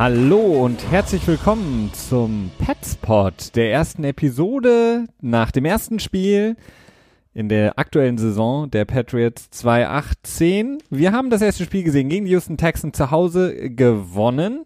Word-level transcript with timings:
Hallo 0.00 0.64
und 0.64 0.90
herzlich 0.90 1.26
willkommen 1.26 1.90
zum 1.92 2.50
Petspot, 2.58 3.54
der 3.54 3.70
ersten 3.70 4.02
Episode 4.02 5.04
nach 5.20 5.50
dem 5.50 5.66
ersten 5.66 5.98
Spiel 5.98 6.56
in 7.34 7.50
der 7.50 7.78
aktuellen 7.78 8.16
Saison 8.16 8.70
der 8.70 8.86
Patriots 8.86 9.50
2018. 9.50 10.78
Wir 10.88 11.12
haben 11.12 11.28
das 11.28 11.42
erste 11.42 11.64
Spiel 11.64 11.82
gesehen 11.82 12.08
gegen 12.08 12.24
die 12.24 12.30
Houston 12.30 12.56
Texans 12.56 12.96
zu 12.96 13.10
Hause 13.10 13.68
gewonnen. 13.68 14.64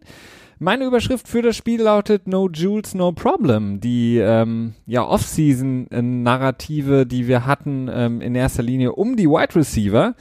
Meine 0.60 0.84
Überschrift 0.84 1.26
für 1.26 1.42
das 1.42 1.56
Spiel 1.56 1.82
lautet 1.82 2.28
No 2.28 2.48
Jules, 2.48 2.94
No 2.94 3.10
Problem. 3.10 3.80
Die 3.80 4.18
ähm, 4.18 4.74
ja, 4.86 5.04
Off-Season-Narrative, 5.04 7.06
die 7.06 7.26
wir 7.26 7.44
hatten 7.44 7.90
ähm, 7.92 8.20
in 8.20 8.36
erster 8.36 8.62
Linie 8.62 8.92
um 8.92 9.16
die 9.16 9.28
Wide 9.28 9.56
Receiver, 9.56 10.14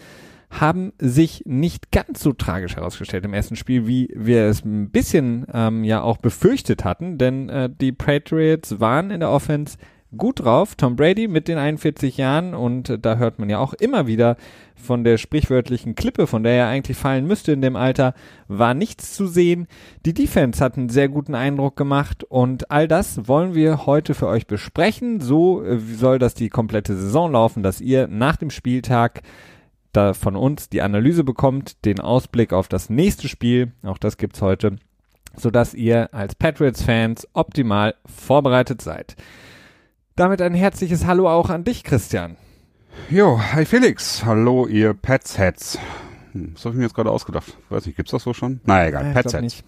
haben 0.59 0.93
sich 0.99 1.43
nicht 1.45 1.91
ganz 1.91 2.21
so 2.21 2.34
tragisch 2.34 2.75
herausgestellt 2.75 3.25
im 3.25 3.34
ersten 3.34 3.55
Spiel, 3.55 3.88
wie 3.88 4.09
wir 4.16 4.45
es 4.45 4.63
ein 4.63 4.91
bisschen 4.91 5.45
ähm, 5.52 5.84
ja 5.84 6.02
auch 6.02 6.17
befürchtet 6.17 6.85
hatten, 6.85 7.17
denn 7.17 7.49
äh, 7.49 7.70
die 7.70 7.91
Patriots 7.91 8.79
waren 8.79 9.09
in 9.09 9.20
der 9.20 9.31
Offense 9.31 9.77
gut 10.17 10.43
drauf. 10.43 10.76
Tom 10.76 10.95
Brady 10.95 11.27
mit 11.27 11.48
den 11.48 11.57
41 11.57 12.17
Jahren 12.17 12.53
und 12.53 12.89
äh, 12.89 12.99
da 12.99 13.17
hört 13.17 13.39
man 13.39 13.49
ja 13.49 13.59
auch 13.59 13.73
immer 13.73 14.07
wieder 14.07 14.37
von 14.76 15.04
der 15.04 15.18
sprichwörtlichen 15.18 15.95
Klippe, 15.95 16.27
von 16.27 16.43
der 16.43 16.54
er 16.54 16.67
eigentlich 16.67 16.98
fallen 16.98 17.26
müsste 17.26 17.51
in 17.51 17.62
dem 17.62 17.76
Alter, 17.76 18.13
war 18.48 18.73
nichts 18.73 19.13
zu 19.13 19.27
sehen. 19.27 19.67
Die 20.05 20.13
Defense 20.13 20.63
hat 20.63 20.77
einen 20.77 20.90
sehr 20.90 21.10
guten 21.10 21.35
Eindruck 21.35 21.76
gemacht 21.76 22.23
und 22.23 22.70
all 22.71 22.88
das 22.88 23.27
wollen 23.27 23.55
wir 23.55 23.85
heute 23.85 24.13
für 24.13 24.27
euch 24.27 24.48
besprechen. 24.48 25.20
So 25.20 25.63
äh, 25.63 25.79
soll 25.79 26.20
das 26.20 26.34
die 26.34 26.49
komplette 26.49 26.95
Saison 26.95 27.32
laufen, 27.32 27.63
dass 27.63 27.82
ihr 27.82 28.07
nach 28.07 28.35
dem 28.35 28.49
Spieltag 28.49 29.21
da 29.94 30.13
von 30.13 30.36
uns 30.36 30.70
die 30.70 30.82
Analyse 30.82 31.24
bekommt, 31.24 31.86
den 31.86 31.99
Ausblick 31.99 32.52
auf 32.52 32.68
das 32.68 32.90
nächste 32.90 33.27
Spiel, 33.30 33.72
auch 33.84 33.98
das 33.98 34.18
gibt's 34.18 34.41
heute, 34.41 34.76
sodass 35.38 35.74
ihr 35.74 36.13
als 36.13 36.35
Patriots-Fans 36.35 37.27
optimal 37.34 37.96
vorbereitet 38.05 38.82
seid. 38.82 39.16
Damit 40.16 40.41
ein 40.41 40.54
herzliches 40.54 41.05
Hallo 41.05 41.30
auch 41.30 41.50
an 41.50 41.63
dich, 41.63 41.84
Christian. 41.84 42.35
Jo, 43.10 43.40
hi 43.40 43.66
Felix. 43.66 44.24
Hallo, 44.26 44.68
ihr 44.68 44.94
Pets-Heads. 44.94 45.80
Hm, 46.34 46.52
was 46.54 46.66
habe 46.66 46.74
ich 46.76 46.78
mir 46.78 46.84
jetzt 46.84 46.94
gerade 46.96 47.10
ausgedacht? 47.12 47.57
Weiß 47.70 47.85
nicht, 47.85 47.96
gibt's 47.96 48.12
das 48.12 48.24
so 48.24 48.34
schon? 48.34 48.60
Na 48.66 48.88
egal, 48.88 49.05
Äh, 49.05 49.13
Pets-Heads. 49.13 49.63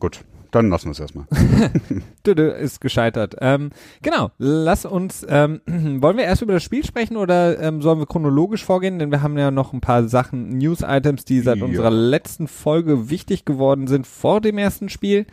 Gut, 0.00 0.24
dann 0.54 0.70
lassen 0.70 0.86
wir 0.86 0.92
es 0.92 1.00
erstmal. 1.00 1.26
Dödö 2.26 2.50
ist 2.50 2.80
gescheitert. 2.80 3.36
Ähm, 3.40 3.70
genau, 4.02 4.30
lass 4.38 4.84
uns, 4.84 5.26
ähm, 5.28 5.60
wollen 5.66 6.16
wir 6.16 6.24
erst 6.24 6.42
über 6.42 6.52
das 6.52 6.62
Spiel 6.62 6.84
sprechen 6.84 7.16
oder 7.16 7.60
ähm, 7.60 7.82
sollen 7.82 7.98
wir 7.98 8.06
chronologisch 8.06 8.64
vorgehen? 8.64 8.98
Denn 8.98 9.10
wir 9.10 9.22
haben 9.22 9.36
ja 9.36 9.50
noch 9.50 9.72
ein 9.72 9.80
paar 9.80 10.08
Sachen, 10.08 10.50
News-Items, 10.58 11.24
die 11.24 11.40
seit 11.40 11.58
Ja. 11.58 11.64
unserer 11.64 11.90
letzten 11.90 12.46
Folge 12.48 13.10
wichtig 13.10 13.44
geworden 13.44 13.86
sind 13.86 14.06
vor 14.06 14.40
dem 14.40 14.58
ersten 14.58 14.88
Spiel. 14.88 15.26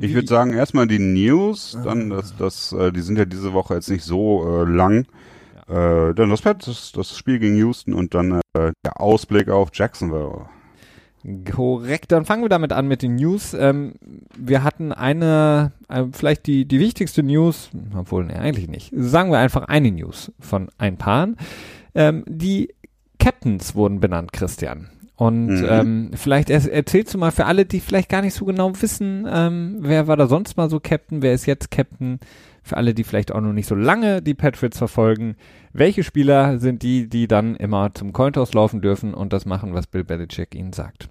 Ich 0.00 0.14
würde 0.14 0.28
sagen, 0.28 0.52
erstmal 0.52 0.86
die 0.86 1.00
News, 1.00 1.76
dann 1.82 2.10
das, 2.10 2.36
das, 2.36 2.72
äh, 2.72 2.92
die 2.92 3.00
sind 3.00 3.18
ja 3.18 3.24
diese 3.24 3.52
Woche 3.52 3.74
jetzt 3.74 3.90
nicht 3.90 4.04
so 4.04 4.62
äh, 4.62 4.64
lang. 4.64 5.06
Äh, 5.68 6.14
dann 6.14 6.30
das, 6.30 6.92
das 6.94 7.16
Spiel 7.16 7.40
gegen 7.40 7.56
Houston 7.56 7.94
und 7.94 8.14
dann 8.14 8.40
äh, 8.54 8.72
der 8.84 9.00
Ausblick 9.00 9.48
auf 9.48 9.70
Jacksonville. 9.72 10.46
Korrekt, 11.50 12.12
dann 12.12 12.24
fangen 12.24 12.42
wir 12.42 12.48
damit 12.48 12.72
an 12.72 12.86
mit 12.86 13.02
den 13.02 13.16
News. 13.16 13.52
Ähm, 13.54 13.94
wir 14.36 14.62
hatten 14.62 14.92
eine, 14.92 15.72
äh, 15.88 16.04
vielleicht 16.12 16.46
die, 16.46 16.64
die 16.66 16.78
wichtigste 16.80 17.22
News, 17.22 17.70
obwohl, 17.96 18.24
ne, 18.24 18.38
eigentlich 18.38 18.68
nicht. 18.68 18.92
Sagen 18.96 19.30
wir 19.30 19.38
einfach 19.38 19.62
eine 19.68 19.90
News 19.90 20.32
von 20.38 20.68
ein 20.78 20.96
Paaren. 20.96 21.36
Ähm, 21.94 22.24
die 22.28 22.74
Captains 23.18 23.74
wurden 23.74 24.00
benannt, 24.00 24.32
Christian. 24.32 24.88
Und 25.16 25.48
Mhm. 25.48 25.66
ähm, 25.68 26.10
vielleicht 26.14 26.48
er, 26.48 26.64
erzählst 26.72 27.12
du 27.12 27.18
mal 27.18 27.32
für 27.32 27.46
alle, 27.46 27.66
die 27.66 27.80
vielleicht 27.80 28.08
gar 28.08 28.22
nicht 28.22 28.34
so 28.34 28.44
genau 28.44 28.70
wissen, 28.80 29.26
ähm, 29.28 29.78
wer 29.80 30.06
war 30.06 30.16
da 30.16 30.28
sonst 30.28 30.56
mal 30.56 30.70
so 30.70 30.78
Captain, 30.78 31.22
wer 31.22 31.34
ist 31.34 31.46
jetzt 31.46 31.72
Captain? 31.72 32.20
Für 32.68 32.76
alle, 32.76 32.92
die 32.92 33.04
vielleicht 33.04 33.32
auch 33.32 33.40
noch 33.40 33.54
nicht 33.54 33.66
so 33.66 33.74
lange 33.74 34.20
die 34.20 34.34
Patriots 34.34 34.76
verfolgen, 34.76 35.36
welche 35.72 36.04
Spieler 36.04 36.58
sind 36.58 36.82
die, 36.82 37.08
die 37.08 37.26
dann 37.26 37.56
immer 37.56 37.94
zum 37.94 38.12
Cointoss 38.12 38.52
laufen 38.52 38.82
dürfen 38.82 39.14
und 39.14 39.32
das 39.32 39.46
machen, 39.46 39.72
was 39.72 39.86
Bill 39.86 40.04
Belichick 40.04 40.54
ihnen 40.54 40.74
sagt? 40.74 41.08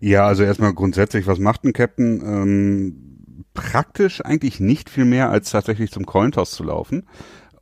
Ja, 0.00 0.26
also 0.26 0.42
erstmal 0.42 0.74
grundsätzlich, 0.74 1.26
was 1.26 1.38
macht 1.38 1.64
ein 1.64 1.72
Captain? 1.72 2.20
Ähm, 2.22 3.44
praktisch 3.54 4.22
eigentlich 4.22 4.60
nicht 4.60 4.90
viel 4.90 5.06
mehr, 5.06 5.30
als 5.30 5.50
tatsächlich 5.50 5.90
zum 5.90 6.04
Cointoss 6.04 6.50
zu 6.50 6.64
laufen. 6.64 7.06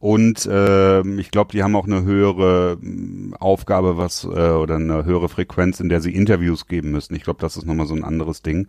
Und 0.01 0.49
ähm, 0.51 1.19
ich 1.19 1.31
glaube, 1.31 1.53
die 1.53 1.63
haben 1.63 1.77
auch 1.77 1.87
eine 1.87 2.03
höhere 2.03 2.79
ähm, 2.83 3.37
Aufgabe, 3.39 3.99
was 3.99 4.25
äh, 4.25 4.29
oder 4.29 4.77
eine 4.77 5.05
höhere 5.05 5.29
Frequenz, 5.29 5.79
in 5.79 5.91
der 5.91 6.01
sie 6.01 6.15
Interviews 6.15 6.67
geben 6.67 6.91
müssen. 6.91 7.15
Ich 7.15 7.23
glaube, 7.23 7.41
das 7.41 7.57
ist 7.57 7.67
nochmal 7.67 7.87
so 7.87 7.95
ein 7.95 8.03
anderes 8.03 8.41
Ding. 8.41 8.67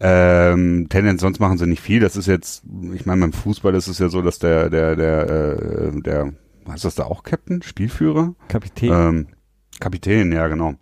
Ähm, 0.00 0.86
Tendenz, 0.88 1.20
sonst 1.20 1.40
machen 1.40 1.58
sie 1.58 1.66
nicht 1.66 1.80
viel. 1.82 2.00
Das 2.00 2.16
ist 2.16 2.26
jetzt, 2.26 2.64
ich 2.94 3.06
meine, 3.06 3.20
beim 3.20 3.32
Fußball 3.32 3.74
ist 3.74 3.86
es 3.88 3.98
ja 3.98 4.08
so, 4.08 4.22
dass 4.22 4.38
der, 4.38 4.70
der, 4.70 4.96
der, 4.96 5.28
äh, 5.30 6.00
der, 6.00 6.32
was 6.64 6.76
ist 6.76 6.84
das 6.84 6.94
da 6.96 7.04
auch 7.04 7.22
Captain? 7.22 7.62
Spielführer? 7.62 8.34
Kapitän. 8.48 8.90
Ähm, 8.92 9.26
Kapitän, 9.80 10.32
ja, 10.32 10.48
genau. 10.48 10.74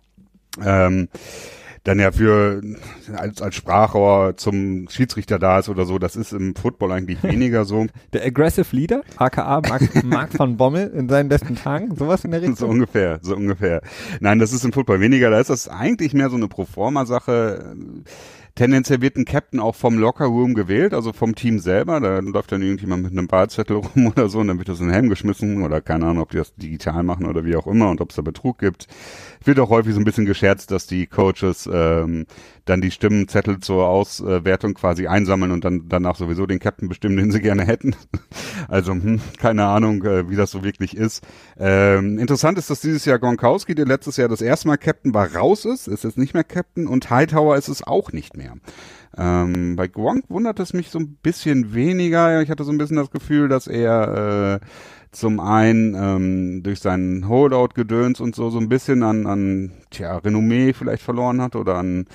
Ähm, 0.63 1.09
dann 1.83 1.99
ja 1.99 2.13
für 2.13 2.61
als, 3.13 3.41
als 3.41 3.55
Sprachrohr 3.55 4.37
zum 4.37 4.87
Schiedsrichter 4.89 5.37
da 5.37 5.59
ist 5.59 5.67
oder 5.67 5.85
so, 5.85 5.99
das 5.99 6.15
ist 6.15 6.31
im 6.31 6.55
Football 6.55 6.93
eigentlich 6.93 7.21
weniger 7.23 7.65
so. 7.65 7.87
Der 8.13 8.25
Aggressive 8.25 8.73
Leader, 8.73 9.01
aka 9.17 9.61
Mark, 9.67 10.03
Mark 10.05 10.39
van 10.39 10.55
Bommel 10.55 10.87
in 10.95 11.09
seinen 11.09 11.27
besten 11.27 11.55
Tagen, 11.55 11.93
sowas 11.95 12.23
in 12.23 12.31
der 12.31 12.39
So 12.43 12.47
Richtung. 12.47 12.69
ungefähr, 12.69 13.19
so 13.21 13.35
ungefähr. 13.35 13.81
Nein, 14.21 14.39
das 14.39 14.53
ist 14.53 14.63
im 14.63 14.71
Football 14.71 15.01
weniger, 15.01 15.29
da 15.29 15.39
ist 15.39 15.49
das 15.49 15.67
eigentlich 15.67 16.13
mehr 16.13 16.29
so 16.29 16.37
eine 16.37 16.47
Proforma-Sache. 16.47 17.75
Tendenziell 18.55 19.01
wird 19.01 19.17
ein 19.17 19.25
Captain 19.25 19.59
auch 19.59 19.73
vom 19.73 19.97
Locker 19.97 20.25
Room 20.25 20.53
gewählt, 20.53 20.93
also 20.93 21.11
vom 21.11 21.33
Team 21.33 21.57
selber. 21.57 21.99
Da 21.99 22.19
läuft 22.19 22.51
dann 22.51 22.61
irgendjemand 22.61 23.01
mit 23.01 23.11
einem 23.11 23.31
Wahlzettel 23.31 23.77
rum 23.95 24.07
oder 24.07 24.29
so 24.29 24.39
und 24.39 24.47
dann 24.47 24.59
wird 24.59 24.69
das 24.69 24.79
in 24.79 24.87
den 24.87 24.93
Helm 24.93 25.09
geschmissen 25.09 25.63
oder 25.63 25.81
keine 25.81 26.05
Ahnung, 26.05 26.21
ob 26.21 26.29
die 26.29 26.37
das 26.37 26.53
digital 26.55 27.01
machen 27.01 27.25
oder 27.25 27.45
wie 27.45 27.55
auch 27.55 27.65
immer 27.65 27.89
und 27.89 27.99
ob 27.99 28.11
es 28.11 28.15
da 28.15 28.21
Betrug 28.21 28.59
gibt. 28.59 28.87
Wird 29.45 29.59
auch 29.59 29.69
häufig 29.69 29.93
so 29.93 29.99
ein 29.99 30.05
bisschen 30.05 30.25
gescherzt, 30.25 30.71
dass 30.71 30.87
die 30.87 31.07
Coaches 31.07 31.69
ähm, 31.71 32.25
dann 32.65 32.81
die 32.81 32.91
Stimmenzettel 32.91 33.59
zur 33.59 33.87
Auswertung 33.87 34.73
quasi 34.73 35.07
einsammeln 35.07 35.51
und 35.51 35.65
dann 35.65 35.89
danach 35.89 36.15
sowieso 36.15 36.45
den 36.45 36.59
Captain 36.59 36.87
bestimmen, 36.87 37.17
den 37.17 37.31
sie 37.31 37.41
gerne 37.41 37.65
hätten. 37.65 37.95
Also 38.69 38.93
hm, 38.93 39.19
keine 39.39 39.65
Ahnung, 39.65 40.03
äh, 40.03 40.29
wie 40.29 40.35
das 40.35 40.51
so 40.51 40.63
wirklich 40.63 40.95
ist. 40.95 41.23
Ähm, 41.59 42.17
interessant 42.17 42.57
ist, 42.57 42.69
dass 42.69 42.81
dieses 42.81 43.03
Jahr 43.03 43.19
Gronkowski, 43.19 43.75
der 43.75 43.85
letztes 43.85 44.17
Jahr 44.17 44.29
das 44.29 44.41
erste 44.41 44.67
Mal 44.67 44.77
Captain 44.77 45.13
war, 45.13 45.35
raus 45.35 45.65
ist, 45.65 45.87
ist 45.87 46.03
jetzt 46.03 46.17
nicht 46.17 46.33
mehr 46.33 46.43
Captain 46.43 46.87
und 46.87 47.09
Hightower 47.09 47.57
ist 47.57 47.67
es 47.67 47.83
auch 47.83 48.11
nicht 48.13 48.37
mehr. 48.37 48.53
Ähm, 49.17 49.75
bei 49.75 49.87
Gronk 49.87 50.25
wundert 50.29 50.59
es 50.59 50.73
mich 50.73 50.89
so 50.89 50.99
ein 50.99 51.17
bisschen 51.21 51.73
weniger. 51.73 52.41
Ich 52.41 52.49
hatte 52.49 52.63
so 52.63 52.71
ein 52.71 52.77
bisschen 52.77 52.97
das 52.97 53.11
Gefühl, 53.11 53.47
dass 53.47 53.67
er 53.67 54.59
äh, 54.61 54.65
zum 55.11 55.39
einen 55.39 55.93
ähm, 55.95 56.63
durch 56.63 56.79
seinen 56.79 57.27
Holdout-Gedöns 57.27 58.19
und 58.19 58.35
so 58.35 58.49
so 58.49 58.59
ein 58.59 58.69
bisschen 58.69 59.03
an, 59.03 59.27
an 59.27 59.71
tja, 59.91 60.17
Renommee 60.17 60.73
vielleicht 60.73 61.03
verloren 61.03 61.41
hat 61.41 61.55
oder 61.55 61.75
an 61.75 62.05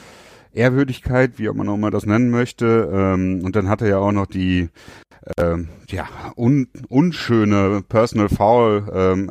Ehrwürdigkeit, 0.52 1.38
wie 1.38 1.48
man 1.48 1.68
auch 1.68 1.76
mal 1.76 1.90
das 1.90 2.06
nennen 2.06 2.30
möchte. 2.30 2.90
Ähm, 2.92 3.42
und 3.44 3.54
dann 3.54 3.68
hat 3.68 3.82
er 3.82 3.88
ja 3.88 3.98
auch 3.98 4.12
noch 4.12 4.26
die 4.26 4.68
ähm, 5.38 5.68
ja, 5.88 6.06
un, 6.36 6.68
unschöne 6.88 7.82
Personal 7.88 8.28
Foul 8.28 8.88
ähm, 8.92 9.30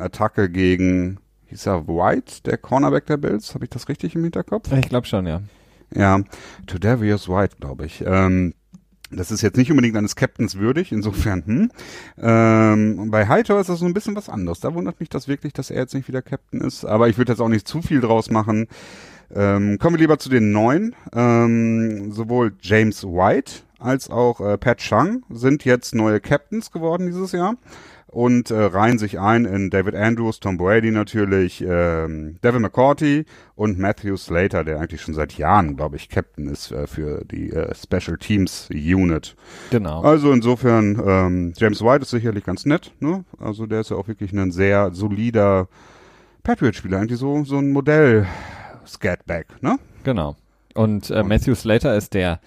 gegen 0.52 1.18
hieß 1.46 1.66
er 1.66 1.88
White, 1.88 2.42
der 2.44 2.58
Cornerback 2.58 3.06
der 3.06 3.16
Bills. 3.16 3.54
Habe 3.54 3.64
ich 3.64 3.70
das 3.70 3.88
richtig 3.88 4.14
im 4.14 4.22
Hinterkopf? 4.22 4.70
Ich 4.72 4.88
glaube 4.88 5.06
schon, 5.06 5.26
ja. 5.26 5.40
Ja, 5.94 6.20
Tredavious 6.66 7.28
White, 7.28 7.56
glaube 7.60 7.86
ich. 7.86 8.04
Ähm, 8.06 8.54
das 9.10 9.30
ist 9.30 9.40
jetzt 9.40 9.56
nicht 9.56 9.70
unbedingt 9.70 9.96
eines 9.96 10.16
Captains 10.16 10.58
würdig, 10.58 10.92
insofern, 10.92 11.42
hm. 11.46 11.70
Ähm, 12.18 13.10
bei 13.10 13.26
Hightower 13.26 13.60
ist 13.60 13.70
das 13.70 13.78
so 13.78 13.86
ein 13.86 13.94
bisschen 13.94 14.16
was 14.16 14.28
anderes. 14.28 14.60
Da 14.60 14.74
wundert 14.74 15.00
mich 15.00 15.08
das 15.08 15.28
wirklich, 15.28 15.54
dass 15.54 15.70
er 15.70 15.80
jetzt 15.80 15.94
nicht 15.94 16.08
wieder 16.08 16.20
Captain 16.20 16.60
ist. 16.60 16.84
Aber 16.84 17.08
ich 17.08 17.16
würde 17.16 17.32
jetzt 17.32 17.40
auch 17.40 17.48
nicht 17.48 17.66
zu 17.66 17.80
viel 17.80 18.00
draus 18.00 18.30
machen. 18.30 18.68
Ähm, 19.34 19.78
kommen 19.78 19.96
wir 19.96 20.00
lieber 20.00 20.18
zu 20.18 20.28
den 20.28 20.52
neuen. 20.52 20.94
Ähm, 21.14 22.12
sowohl 22.12 22.54
James 22.60 23.04
White 23.04 23.62
als 23.78 24.10
auch 24.10 24.40
äh, 24.40 24.58
Pat 24.58 24.78
Chung 24.78 25.22
sind 25.30 25.64
jetzt 25.64 25.94
neue 25.94 26.20
Captains 26.20 26.70
geworden 26.70 27.06
dieses 27.06 27.32
Jahr 27.32 27.56
und 28.08 28.50
äh, 28.50 28.58
reihen 28.58 28.98
sich 28.98 29.20
ein 29.20 29.44
in 29.44 29.70
David 29.70 29.94
Andrews, 29.94 30.40
Tom 30.40 30.56
Brady 30.56 30.90
natürlich, 30.90 31.62
ähm, 31.66 32.38
Devin 32.42 32.62
McCourty 32.62 33.26
und 33.54 33.78
Matthew 33.78 34.16
Slater, 34.16 34.64
der 34.64 34.80
eigentlich 34.80 35.02
schon 35.02 35.14
seit 35.14 35.36
Jahren, 35.36 35.76
glaube 35.76 35.96
ich, 35.96 36.08
Captain 36.08 36.48
ist 36.48 36.72
äh, 36.72 36.86
für 36.86 37.24
die 37.24 37.50
äh, 37.50 37.74
Special 37.74 38.16
Teams 38.16 38.68
Unit. 38.72 39.36
Genau. 39.70 40.02
Also 40.02 40.32
insofern, 40.32 41.00
ähm, 41.06 41.52
James 41.56 41.82
White 41.82 42.02
ist 42.02 42.10
sicherlich 42.10 42.44
ganz 42.44 42.64
nett, 42.64 42.92
ne? 43.00 43.24
Also 43.38 43.66
der 43.66 43.80
ist 43.80 43.90
ja 43.90 43.96
auch 43.96 44.08
wirklich 44.08 44.32
ein 44.32 44.50
sehr 44.50 44.90
solider 44.92 45.68
Patriot-Spieler, 46.42 46.98
eigentlich 46.98 47.18
so, 47.18 47.44
so 47.44 47.58
ein 47.58 47.72
Modell 47.72 48.26
Scatback, 48.86 49.62
ne? 49.62 49.78
Genau. 50.04 50.36
Und 50.74 51.10
äh, 51.10 51.22
Matthew 51.22 51.54
Slater 51.56 51.94
ist 51.96 52.14
der, 52.14 52.40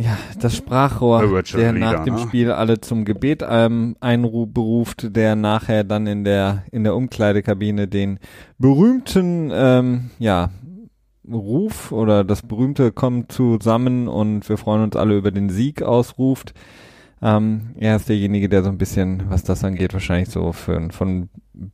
ja, 0.00 0.16
das 0.40 0.56
Sprachrohr, 0.56 1.22
Spiritual 1.22 1.62
der 1.62 1.72
Leader, 1.72 1.92
nach 1.92 2.04
dem 2.04 2.14
ne? 2.14 2.20
Spiel 2.20 2.50
alle 2.50 2.80
zum 2.80 3.04
Gebet 3.04 3.44
ähm, 3.48 3.96
einberuft, 4.00 5.14
der 5.14 5.36
nachher 5.36 5.84
dann 5.84 6.06
in 6.06 6.24
der 6.24 6.64
in 6.72 6.84
der 6.84 6.96
Umkleidekabine 6.96 7.86
den 7.86 8.18
berühmten, 8.58 9.50
ähm, 9.52 10.10
ja, 10.18 10.50
Ruf 11.30 11.92
oder 11.92 12.24
das 12.24 12.42
berühmte 12.42 12.92
kommt 12.92 13.30
zusammen 13.30 14.08
und 14.08 14.48
wir 14.48 14.56
freuen 14.56 14.82
uns 14.82 14.96
alle 14.96 15.16
über 15.16 15.30
den 15.30 15.50
Sieg 15.50 15.82
ausruft. 15.82 16.54
Ähm, 17.22 17.74
er 17.76 17.96
ist 17.96 18.08
derjenige, 18.08 18.48
der 18.48 18.62
so 18.62 18.70
ein 18.70 18.78
bisschen, 18.78 19.24
was 19.28 19.44
das 19.44 19.62
angeht, 19.62 19.92
wahrscheinlich 19.92 20.30
so 20.30 20.52
für, 20.52 20.88
von 20.90 21.28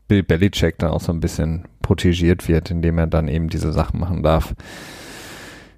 Bill 0.08 0.25
Belichick 0.25 0.79
dann 0.79 0.90
auch 0.90 1.00
so 1.00 1.12
ein 1.12 1.20
bisschen 1.20 1.67
protegiert 1.81 2.49
wird, 2.49 2.70
indem 2.70 2.99
er 2.99 3.06
dann 3.06 3.29
eben 3.29 3.49
diese 3.49 3.72
Sachen 3.72 4.00
machen 4.00 4.22
darf. 4.22 4.55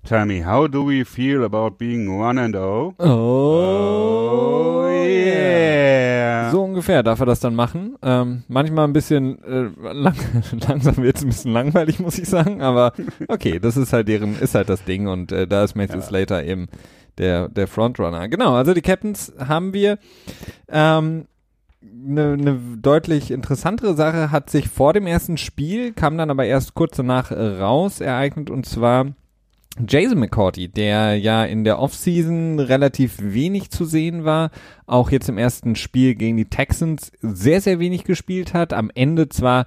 Tell 0.09 0.25
me, 0.25 0.43
how 0.43 0.67
do 0.67 0.89
we 0.89 1.05
feel 1.05 1.45
about 1.45 1.77
being 1.77 2.19
one 2.19 2.39
and 2.39 2.57
oh? 2.57 2.95
Oh, 2.99 4.89
yeah. 4.89 6.51
So 6.51 6.65
ungefähr 6.65 7.03
darf 7.03 7.21
er 7.21 7.27
das 7.27 7.41
dann 7.41 7.55
machen. 7.55 7.99
Ähm, 8.01 8.43
manchmal 8.49 8.85
ein 8.85 8.95
bisschen 8.95 9.45
äh, 9.45 9.69
lang, 9.93 10.17
langsam 10.67 10.97
wird 10.97 11.19
es 11.19 11.25
ein 11.25 11.29
bisschen 11.29 11.53
langweilig, 11.53 12.01
muss 12.01 12.19
ich 12.19 12.27
sagen. 12.27 12.63
Aber 12.63 12.95
okay, 13.29 13.59
das 13.59 13.77
ist 13.77 13.93
halt 13.93 14.09
deren, 14.09 14.41
ist 14.41 14.55
halt 14.55 14.71
das 14.71 14.83
Ding 14.83 15.09
und 15.09 15.31
äh, 15.31 15.47
da 15.47 15.63
ist 15.63 15.77
Matthew 15.77 15.99
ja. 15.99 16.03
Slater 16.03 16.43
eben 16.43 16.69
der, 17.19 17.51
der 17.51 17.69
Frontrunner. 17.69 18.31
Genau, 18.31 18.55
also 18.55 18.73
die 18.73 18.81
Captains 18.81 19.35
haben 19.39 19.75
wir. 19.75 19.99
Ähm, 20.71 21.27
eine, 21.83 22.33
eine 22.33 22.59
deutlich 22.81 23.31
interessantere 23.31 23.93
Sache 23.95 24.31
hat 24.31 24.49
sich 24.49 24.71
vor 24.71 24.95
dem 24.95 25.07
ersten 25.07 25.37
Spiel, 25.37 25.93
kam 25.93 26.17
dann 26.17 26.31
aber 26.31 26.47
erst 26.47 26.73
kurz 26.73 26.97
danach 26.97 27.31
raus, 27.31 28.01
ereignet 28.01 28.49
und 28.49 28.65
zwar 28.65 29.09
Jason 29.87 30.19
McCourty, 30.19 30.69
der 30.69 31.17
ja 31.17 31.45
in 31.45 31.65
der 31.65 31.79
Offseason 31.79 32.59
relativ 32.59 33.17
wenig 33.21 33.71
zu 33.71 33.85
sehen 33.85 34.25
war, 34.25 34.51
auch 34.87 35.11
jetzt 35.11 35.29
im 35.29 35.39
ersten 35.39 35.77
Spiel 35.77 36.15
gegen 36.15 36.37
die 36.37 36.47
Texans 36.47 37.13
sehr, 37.21 37.61
sehr 37.61 37.79
wenig 37.79 38.05
gespielt 38.05 38.55
hat, 38.55 38.73
am 38.73 38.91
Ende 38.95 39.29
zwar 39.29 39.67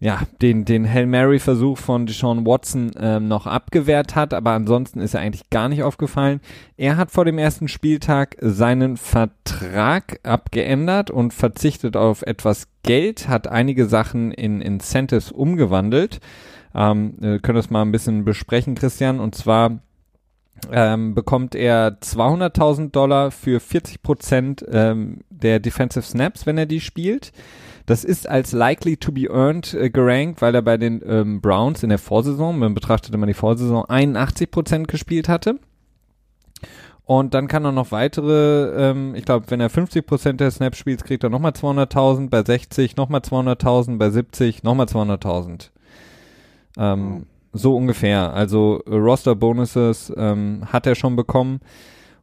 ja, 0.00 0.20
den, 0.42 0.66
den 0.66 0.86
Hail 0.86 1.06
Mary-Versuch 1.06 1.78
von 1.78 2.04
Deshaun 2.04 2.44
Watson 2.44 2.90
ähm, 2.98 3.26
noch 3.26 3.46
abgewehrt 3.46 4.14
hat, 4.14 4.34
aber 4.34 4.50
ansonsten 4.50 5.00
ist 5.00 5.14
er 5.14 5.20
eigentlich 5.20 5.48
gar 5.48 5.70
nicht 5.70 5.82
aufgefallen. 5.82 6.40
Er 6.76 6.98
hat 6.98 7.10
vor 7.10 7.24
dem 7.24 7.38
ersten 7.38 7.68
Spieltag 7.68 8.36
seinen 8.40 8.98
Vertrag 8.98 10.20
abgeändert 10.22 11.10
und 11.10 11.32
verzichtet 11.32 11.96
auf 11.96 12.20
etwas 12.20 12.68
Geld, 12.82 13.28
hat 13.28 13.46
einige 13.46 13.86
Sachen 13.86 14.30
in 14.30 14.60
Incentives 14.60 15.32
umgewandelt. 15.32 16.20
Ähm, 16.74 17.14
wir 17.18 17.38
können 17.38 17.56
das 17.56 17.70
mal 17.70 17.82
ein 17.82 17.92
bisschen 17.92 18.24
besprechen, 18.24 18.74
Christian, 18.74 19.20
und 19.20 19.34
zwar 19.34 19.80
ähm, 20.72 21.14
bekommt 21.14 21.54
er 21.54 22.00
200.000 22.00 22.90
Dollar 22.90 23.30
für 23.30 23.60
40 23.60 24.02
Prozent 24.02 24.64
ähm, 24.70 25.20
der 25.30 25.60
Defensive 25.60 26.04
Snaps, 26.04 26.46
wenn 26.46 26.58
er 26.58 26.66
die 26.66 26.80
spielt. 26.80 27.32
Das 27.86 28.02
ist 28.02 28.28
als 28.28 28.52
likely 28.52 28.96
to 28.96 29.12
be 29.12 29.28
earned 29.28 29.74
äh, 29.74 29.90
gerankt, 29.90 30.40
weil 30.40 30.54
er 30.54 30.62
bei 30.62 30.78
den 30.78 31.02
ähm, 31.06 31.40
Browns 31.40 31.82
in 31.82 31.90
der 31.90 31.98
Vorsaison, 31.98 32.58
man 32.58 32.74
betrachtet 32.74 33.14
immer 33.14 33.26
die 33.26 33.34
Vorsaison, 33.34 33.84
81 33.84 34.50
Prozent 34.50 34.88
gespielt 34.88 35.28
hatte. 35.28 35.58
Und 37.06 37.34
dann 37.34 37.48
kann 37.48 37.66
er 37.66 37.72
noch 37.72 37.92
weitere, 37.92 38.90
ähm, 38.90 39.14
ich 39.14 39.26
glaube, 39.26 39.50
wenn 39.50 39.60
er 39.60 39.68
50 39.68 40.06
Prozent 40.06 40.40
der 40.40 40.50
Snaps 40.50 40.78
spielt, 40.78 41.04
kriegt 41.04 41.22
er 41.22 41.28
nochmal 41.28 41.52
200.000, 41.52 42.30
bei 42.30 42.42
60 42.42 42.96
nochmal 42.96 43.20
200.000, 43.20 43.98
bei 43.98 44.08
70 44.08 44.62
nochmal 44.62 44.86
200.000. 44.86 45.68
Ähm, 46.76 47.26
so 47.52 47.76
ungefähr. 47.76 48.34
Also 48.34 48.82
äh, 48.86 48.94
Roster-Bonuses 48.94 50.12
ähm, 50.16 50.62
hat 50.66 50.86
er 50.86 50.94
schon 50.94 51.16
bekommen. 51.16 51.60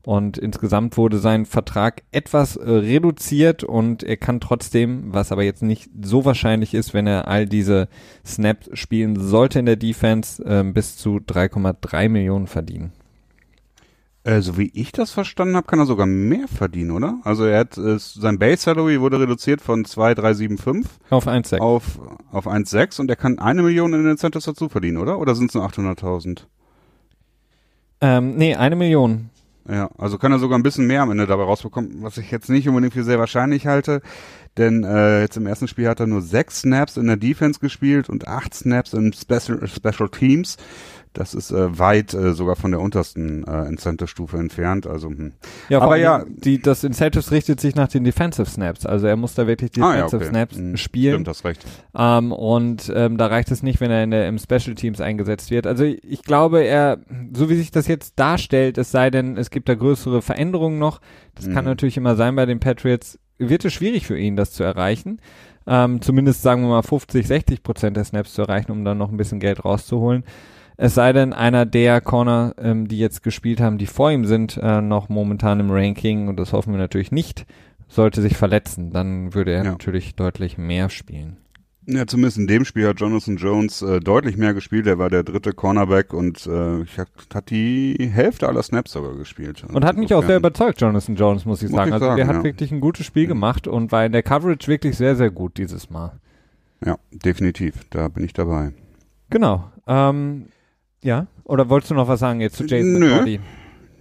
Und 0.03 0.39
insgesamt 0.39 0.98
wurde 0.98 1.19
sein 1.19 1.45
Vertrag 1.45 2.01
etwas 2.12 2.56
äh, 2.56 2.69
reduziert 2.69 3.63
und 3.63 4.01
er 4.01 4.18
kann 4.18 4.39
trotzdem, 4.39 5.13
was 5.13 5.31
aber 5.31 5.44
jetzt 5.44 5.62
nicht 5.62 5.92
so 6.01 6.25
wahrscheinlich 6.25 6.74
ist, 6.74 6.95
wenn 6.95 7.06
er 7.06 7.27
all 7.27 7.45
diese 7.45 7.88
Snaps 8.25 8.69
spielen 8.74 9.19
sollte 9.19 9.59
in 9.59 9.68
der 9.68 9.75
Defense, 9.75 10.44
äh, 10.44 10.63
bis 10.63 10.98
zu 10.98 11.18
3,3 11.18 12.09
Millionen 12.09 12.48
verdienen. 12.48 12.92
Äh, 14.23 14.41
so 14.41 14.57
wie 14.57 14.69
ich 14.73 14.91
das 14.91 15.09
verstanden 15.12 15.56
habe, 15.56 15.65
kann 15.65 15.79
er 15.79 15.88
sogar 15.88 16.06
mehr 16.06 16.47
verdienen, 16.47 16.91
oder? 16.91 17.19
Also 17.23 17.45
er 17.45 17.62
hat 17.62 17.77
äh, 17.77 17.97
sein 17.97 18.38
Base 18.38 18.62
Salary 18.62 19.01
wurde 19.01 19.19
reduziert 19.19 19.62
von 19.62 19.83
2,375 19.83 20.91
auf 21.09 21.27
1,6 21.27 21.57
auf 21.59 22.00
auf 22.31 22.47
1,6 22.47 23.01
und 23.01 23.09
er 23.09 23.15
kann 23.15 23.39
eine 23.39 23.63
Million 23.63 23.94
in 23.94 24.06
Incentives 24.06 24.45
dazu 24.45 24.69
verdienen, 24.69 24.97
oder? 24.97 25.18
Oder 25.18 25.33
sind 25.33 25.50
es 25.50 25.56
nur 25.56 25.65
800.000? 25.65 26.41
Ähm, 28.01 28.35
nee, 28.35 28.56
eine 28.56 28.75
Million. 28.75 29.31
Ja, 29.69 29.89
also 29.97 30.18
kann 30.18 30.31
er 30.31 30.39
sogar 30.39 30.57
ein 30.57 30.63
bisschen 30.63 30.88
mehr 30.88 31.01
am 31.01 31.12
Ende 31.12 31.27
dabei 31.27 31.44
rausbekommen, 31.44 32.01
was 32.01 32.17
ich 32.17 32.31
jetzt 32.31 32.50
nicht 32.50 32.67
unbedingt 32.67 32.94
für 32.94 33.03
sehr 33.03 33.19
wahrscheinlich 33.19 33.67
halte, 33.67 34.01
denn 34.57 34.83
äh, 34.83 35.21
jetzt 35.21 35.38
im 35.38 35.45
ersten 35.45 35.67
Spiel 35.67 35.88
hat 35.88 36.00
er 36.00 36.07
nur 36.07 36.21
sechs 36.21 36.62
Snaps 36.62 36.97
in 36.97 37.07
der 37.07 37.17
Defense 37.17 37.59
gespielt 37.59 38.09
und 38.09 38.27
acht 38.27 38.53
Snaps 38.53 38.94
in 38.94 39.13
Special, 39.13 39.67
Special 39.67 40.09
Teams. 40.09 40.57
Das 41.13 41.34
ist 41.34 41.52
äh, 41.52 41.78
weit 41.78 42.13
äh, 42.13 42.34
sogar 42.34 42.56
von 42.56 42.72
der 42.72 42.80
untersten 42.80 43.44
äh, 43.44 43.68
Incentive-Stufe 43.68 44.38
entfernt. 44.38 44.88
Also, 44.88 45.10
hm. 45.10 45.34
ja, 45.68 45.81
aber 45.81 45.98
ja, 45.98 46.24
die, 46.28 46.62
das 46.62 46.86
Incentives 46.86 47.31
richtet 47.31 47.60
sich 47.60 47.75
nach 47.75 47.90
den 47.90 48.06
Defensive 48.06 48.50
Snaps. 48.50 48.86
Also 48.86 49.08
er 49.08 49.18
muss 49.18 49.36
da 49.36 49.46
wirklich 49.46 49.72
Defensive 49.72 50.04
ah, 50.04 50.08
ja, 50.08 50.13
okay. 50.13 50.30
Snaps 50.30 50.56
hm, 50.56 50.78
spielen. 50.78 51.13
Stimmt, 51.16 51.28
das 51.28 51.44
recht. 51.44 51.66
Ähm, 51.94 52.31
und 52.31 52.92
ähm, 52.96 53.18
da 53.18 53.28
reicht 53.28 53.52
es 53.52 53.62
nicht, 53.62 53.81
wenn 53.81 53.92
er 53.92 54.04
in 54.04 54.12
der, 54.12 54.28
im 54.30 54.40
Special 54.40 54.75
Teams 54.75 55.02
eingesetzt 55.02 55.52
wird. 55.52 55.68
Also 55.68 55.84
ich 55.84 56.24
glaube, 56.24 56.63
er, 56.63 57.00
so 57.34 57.50
wie 57.50 57.56
sich 57.56 57.72
das 57.72 57.88
jetzt 57.88 58.18
darstellt, 58.18 58.78
es 58.78 58.92
sei 58.92 59.10
denn, 59.10 59.36
es 59.36 59.50
gibt 59.50 59.68
da 59.68 59.75
größere 59.75 60.22
Veränderungen 60.22 60.80
noch. 60.80 61.02
Das 61.36 61.46
hm. 61.46 61.54
kann 61.54 61.66
natürlich 61.66 61.98
immer 61.98 62.16
sein 62.16 62.36
bei 62.36 62.46
den 62.46 62.62
Patriots. 62.62 63.19
Wird 63.38 63.66
es 63.66 63.74
schwierig 63.74 64.06
für 64.06 64.18
ihn, 64.18 64.38
das 64.38 64.54
zu 64.54 64.63
erreichen. 64.63 65.19
Ähm, 65.68 66.02
zumindest 66.02 66.42
sagen 66.42 66.63
wir 66.63 66.69
mal 66.69 66.81
50, 66.81 67.28
60 67.28 67.63
Prozent 67.63 67.98
der 67.98 68.04
Snaps 68.06 68.34
zu 68.34 68.44
erreichen, 68.44 68.72
um 68.72 68.84
dann 68.86 68.98
noch 68.98 69.12
ein 69.12 69.18
bisschen 69.18 69.40
Geld 69.40 69.63
rauszuholen. 69.63 70.24
Es 70.83 70.95
sei 70.95 71.13
denn, 71.13 71.31
einer 71.31 71.68
der 71.68 72.01
Corner, 72.01 72.56
ähm, 72.57 72.88
die 72.88 72.98
jetzt 72.98 73.22
gespielt 73.22 73.62
haben, 73.62 73.78
die 73.78 73.86
vor 73.86 74.10
ihm 74.10 74.25
sind, 74.25 74.57
äh, 74.57 74.81
noch 74.81 75.10
momentan 75.10 75.60
im 75.60 75.69
Ranking, 75.69 76.28
und 76.28 76.38
das 76.38 76.54
hoffen 76.54 76.74
wir 76.74 76.80
natürlich 76.80 77.12
nicht, 77.12 77.45
sollte 77.88 78.19
sich 78.19 78.36
verletzen. 78.36 78.92
Dann 78.92 79.36
würde 79.36 79.51
er 79.51 79.63
ja. 79.63 79.72
natürlich 79.74 80.15
deutlich 80.15 80.58
mehr 80.58 80.89
spielen. 80.89 81.38
Ja, 81.86 82.08
zumindest 82.08 82.39
in 82.39 82.48
dem 82.48 82.65
Spiel 82.65 82.88
hat 82.88 83.00
Jonathan 83.00 83.38
Jones 83.38 83.84
äh, 83.84 84.00
deutlich 84.00 84.38
mehr 84.38 84.55
gespielt. 84.55 84.88
Er 84.88 84.98
war 84.98 85.12
der 85.12 85.22
dritte 85.22 85.51
Cornerback 85.53 86.15
und 86.15 86.48
äh, 86.48 86.82
ich 86.82 86.98
hab, 86.98 87.10
hat 87.32 87.51
die 87.51 87.96
Hälfte 88.12 88.48
aller 88.48 88.63
Snaps 88.63 88.94
sogar 88.94 89.15
gespielt. 89.17 89.63
Und 89.72 89.86
hat 89.86 89.98
mich 89.98 90.15
auch 90.15 90.25
sehr 90.25 90.38
überzeugt, 90.38 90.82
Jonathan 90.82 91.15
Jones, 91.15 91.46
muss 91.46 91.62
ich 91.62 91.70
muss 91.70 91.77
sagen. 91.77 91.89
Ich 91.89 91.94
also 91.94 92.05
sagen, 92.08 92.17
der 92.17 92.25
hat 92.25 92.44
wirklich 92.44 92.72
ein 92.72 92.82
gutes 92.82 93.05
Spiel 93.05 93.25
mhm. 93.25 93.29
gemacht 93.29 93.67
und 93.67 93.91
war 93.91 94.03
in 94.03 94.13
der 94.13 94.24
Coverage 94.24 94.67
wirklich 94.67 94.98
sehr, 94.98 95.15
sehr 95.15 95.29
gut 95.29 95.60
dieses 95.60 95.91
Mal. 95.91 96.13
Ja, 96.84 96.98
definitiv. 97.12 97.75
Da 97.91 98.08
bin 98.08 98.24
ich 98.24 98.34
dabei. 98.34 98.72
Genau. 99.29 99.65
Ähm, 99.86 100.48
ja? 101.03 101.27
Oder 101.43 101.70
wolltest 101.70 101.91
du 101.91 101.96
noch 101.96 102.08
was 102.08 102.20
sagen 102.20 102.41
jetzt 102.41 102.58
zu 102.58 102.65
Jason 102.65 102.93
nö. 102.93 103.10
McCordy? 103.10 103.39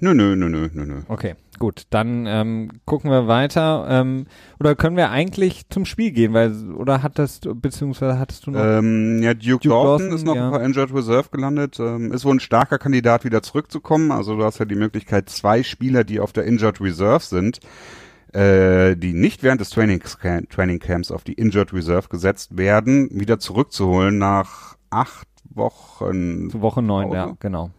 Nö, 0.02 0.14
nö, 0.14 0.34
nö, 0.34 0.48
nö, 0.48 0.68
nö, 0.72 0.86
nö. 0.86 1.02
Okay, 1.08 1.34
gut. 1.58 1.82
Dann 1.90 2.24
ähm, 2.26 2.70
gucken 2.86 3.10
wir 3.10 3.28
weiter. 3.28 3.86
Ähm, 3.88 4.26
oder 4.58 4.74
können 4.74 4.96
wir 4.96 5.10
eigentlich 5.10 5.68
zum 5.68 5.84
Spiel 5.84 6.10
gehen? 6.12 6.32
Weil, 6.32 6.72
oder 6.72 7.02
hattest 7.02 7.44
du, 7.44 7.54
beziehungsweise 7.54 8.18
hattest 8.18 8.46
du 8.46 8.52
noch. 8.52 8.64
Ähm, 8.64 9.22
ja, 9.22 9.34
Duke, 9.34 9.64
Duke 9.64 9.68
Dawson, 9.68 9.98
Dawson, 9.98 10.16
ist 10.16 10.24
noch 10.24 10.36
ja. 10.36 10.50
bei 10.50 10.64
Injured 10.64 10.94
Reserve 10.94 11.28
gelandet. 11.30 11.78
Ähm, 11.78 12.12
ist 12.12 12.24
wohl 12.24 12.34
ein 12.34 12.40
starker 12.40 12.78
Kandidat, 12.78 13.24
wieder 13.24 13.42
zurückzukommen. 13.42 14.10
Also 14.10 14.36
du 14.36 14.44
hast 14.44 14.58
ja 14.58 14.64
die 14.64 14.74
Möglichkeit, 14.74 15.28
zwei 15.28 15.62
Spieler, 15.62 16.02
die 16.02 16.18
auf 16.18 16.32
der 16.32 16.44
Injured 16.44 16.80
Reserve 16.80 17.22
sind, 17.22 17.60
äh, 18.32 18.96
die 18.96 19.12
nicht 19.12 19.42
während 19.42 19.60
des 19.60 19.68
Training, 19.68 20.02
Training 20.48 20.78
Camps 20.78 21.10
auf 21.10 21.24
die 21.24 21.34
Injured 21.34 21.74
Reserve 21.74 22.08
gesetzt 22.08 22.56
werden, 22.56 23.10
wieder 23.12 23.38
zurückzuholen 23.38 24.16
nach 24.16 24.76
acht 24.88 25.29
Wochen. 25.50 26.50
Zu 26.50 26.60
Woche 26.60 26.82
neun, 26.82 27.12
ja, 27.12 27.34
genau. 27.38 27.70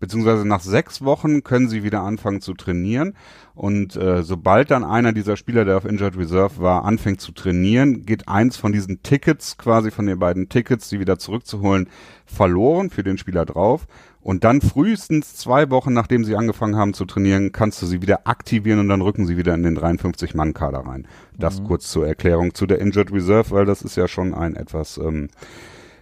Beziehungsweise 0.00 0.46
nach 0.46 0.60
sechs 0.60 1.02
Wochen 1.02 1.42
können 1.42 1.68
sie 1.68 1.82
wieder 1.82 2.02
anfangen 2.02 2.40
zu 2.40 2.54
trainieren. 2.54 3.14
Und 3.54 3.96
äh, 3.96 4.22
sobald 4.22 4.70
dann 4.70 4.84
einer 4.84 5.12
dieser 5.12 5.36
Spieler, 5.36 5.64
der 5.64 5.76
auf 5.76 5.84
Injured 5.84 6.16
Reserve 6.16 6.62
war, 6.62 6.84
anfängt 6.84 7.20
zu 7.20 7.32
trainieren, 7.32 8.06
geht 8.06 8.28
eins 8.28 8.56
von 8.56 8.72
diesen 8.72 9.02
Tickets, 9.02 9.58
quasi 9.58 9.90
von 9.90 10.06
den 10.06 10.20
beiden 10.20 10.48
Tickets, 10.48 10.88
die 10.88 11.00
wieder 11.00 11.18
zurückzuholen, 11.18 11.88
verloren 12.26 12.90
für 12.90 13.02
den 13.02 13.18
Spieler 13.18 13.44
drauf. 13.44 13.88
Und 14.20 14.44
dann 14.44 14.60
frühestens 14.60 15.34
zwei 15.34 15.70
Wochen, 15.70 15.94
nachdem 15.94 16.22
sie 16.22 16.36
angefangen 16.36 16.76
haben 16.76 16.94
zu 16.94 17.04
trainieren, 17.04 17.50
kannst 17.50 17.82
du 17.82 17.86
sie 17.86 18.00
wieder 18.00 18.28
aktivieren 18.28 18.78
und 18.78 18.88
dann 18.88 19.00
rücken 19.00 19.26
sie 19.26 19.36
wieder 19.36 19.54
in 19.54 19.64
den 19.64 19.76
53-Mann-Kader 19.76 20.80
rein. 20.80 21.08
Das 21.36 21.60
mhm. 21.60 21.64
kurz 21.64 21.90
zur 21.90 22.06
Erklärung 22.06 22.54
zu 22.54 22.66
der 22.66 22.78
Injured 22.78 23.10
Reserve, 23.10 23.50
weil 23.50 23.64
das 23.64 23.82
ist 23.82 23.96
ja 23.96 24.06
schon 24.06 24.34
ein 24.34 24.54
etwas 24.54 24.98
ähm, 24.98 25.28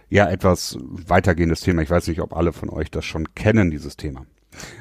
ja 0.09 0.29
etwas 0.29 0.77
weitergehendes 0.81 1.61
Thema. 1.61 1.81
Ich 1.81 1.89
weiß 1.89 2.07
nicht, 2.07 2.21
ob 2.21 2.35
alle 2.35 2.53
von 2.53 2.69
euch 2.69 2.91
das 2.91 3.05
schon 3.05 3.33
kennen, 3.35 3.71
dieses 3.71 3.97
Thema. 3.97 4.25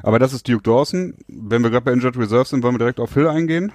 Aber 0.02 0.18
das 0.18 0.32
ist 0.32 0.48
Duke 0.48 0.62
Dawson. 0.62 1.14
Wenn 1.28 1.62
wir 1.62 1.70
gerade 1.70 1.84
bei 1.84 1.92
Injured 1.92 2.16
Reserve 2.16 2.46
sind, 2.46 2.62
wollen 2.62 2.74
wir 2.74 2.78
direkt 2.78 3.00
auf 3.00 3.14
Hill 3.14 3.28
eingehen? 3.28 3.72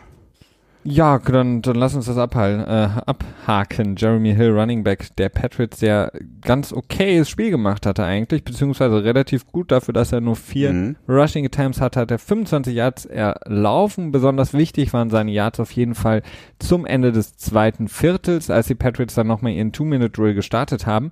Ja, 0.84 1.20
dann, 1.20 1.62
dann 1.62 1.76
lass 1.76 1.94
uns 1.94 2.08
das 2.08 2.18
abhalten, 2.18 2.62
äh, 2.62 2.90
abhaken. 3.06 3.96
Jeremy 3.96 4.34
Hill, 4.34 4.50
Running 4.50 4.84
Back 4.84 5.16
der 5.18 5.30
Patriots, 5.30 5.78
der 5.78 6.12
ganz 6.42 6.74
okayes 6.74 7.30
Spiel 7.30 7.52
gemacht 7.52 7.86
hatte 7.86 8.04
eigentlich, 8.04 8.44
beziehungsweise 8.44 9.04
relativ 9.04 9.46
gut 9.46 9.72
dafür, 9.72 9.94
dass 9.94 10.12
er 10.12 10.22
nur 10.22 10.36
vier 10.36 10.74
mhm. 10.74 10.96
Rushing 11.08 11.46
Attempts 11.46 11.80
hatte, 11.82 12.00
hat 12.00 12.10
er 12.10 12.18
25 12.18 12.74
Yards 12.74 13.06
erlaufen. 13.06 14.12
Besonders 14.12 14.54
wichtig 14.54 14.92
waren 14.92 15.12
seine 15.12 15.32
Yards 15.32 15.60
auf 15.60 15.72
jeden 15.72 15.94
Fall 15.94 16.24
zum 16.58 16.88
Ende 16.88 17.12
des 17.12 17.38
zweiten 17.38 17.88
Viertels, 17.88 18.50
als 18.50 18.66
die 18.66 18.76
Patriots 18.76 19.14
dann 19.14 19.28
nochmal 19.28 19.52
ihren 19.52 19.74
Two-Minute-Drill 19.74 20.34
gestartet 20.34 20.88
haben. 20.88 21.12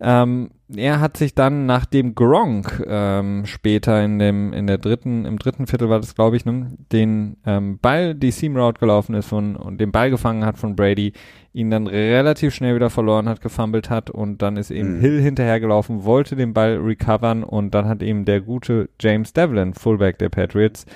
Ähm, 0.00 0.50
er 0.76 1.00
hat 1.00 1.16
sich 1.16 1.34
dann, 1.34 1.66
nachdem 1.66 2.14
Gronk 2.14 2.84
ähm, 2.86 3.46
später 3.46 4.04
in 4.04 4.20
dem 4.20 4.52
in 4.52 4.68
der 4.68 4.78
dritten 4.78 5.24
im 5.24 5.38
dritten 5.38 5.66
Viertel 5.66 5.88
war 5.88 5.98
das 5.98 6.14
glaube 6.14 6.36
ich, 6.36 6.44
ne, 6.44 6.70
den 6.92 7.36
ähm, 7.44 7.78
Ball 7.80 8.14
die 8.14 8.30
Seam 8.30 8.56
Route 8.56 8.78
gelaufen 8.78 9.14
ist 9.14 9.26
von 9.26 9.56
und 9.56 9.80
den 9.80 9.90
Ball 9.90 10.10
gefangen 10.10 10.44
hat 10.44 10.56
von 10.56 10.76
Brady, 10.76 11.14
ihn 11.52 11.70
dann 11.70 11.88
relativ 11.88 12.54
schnell 12.54 12.76
wieder 12.76 12.90
verloren 12.90 13.28
hat, 13.28 13.40
gefummelt 13.40 13.90
hat 13.90 14.08
und 14.08 14.40
dann 14.40 14.56
ist 14.56 14.70
eben 14.70 14.98
mhm. 14.98 15.00
Hill 15.00 15.20
hinterhergelaufen, 15.20 16.04
wollte 16.04 16.36
den 16.36 16.54
Ball 16.54 16.76
recovern 16.76 17.42
und 17.42 17.74
dann 17.74 17.88
hat 17.88 18.00
eben 18.02 18.24
der 18.24 18.40
gute 18.40 18.90
James 19.00 19.32
Devlin, 19.32 19.74
Fullback 19.74 20.18
der 20.18 20.28
Patriots, 20.28 20.86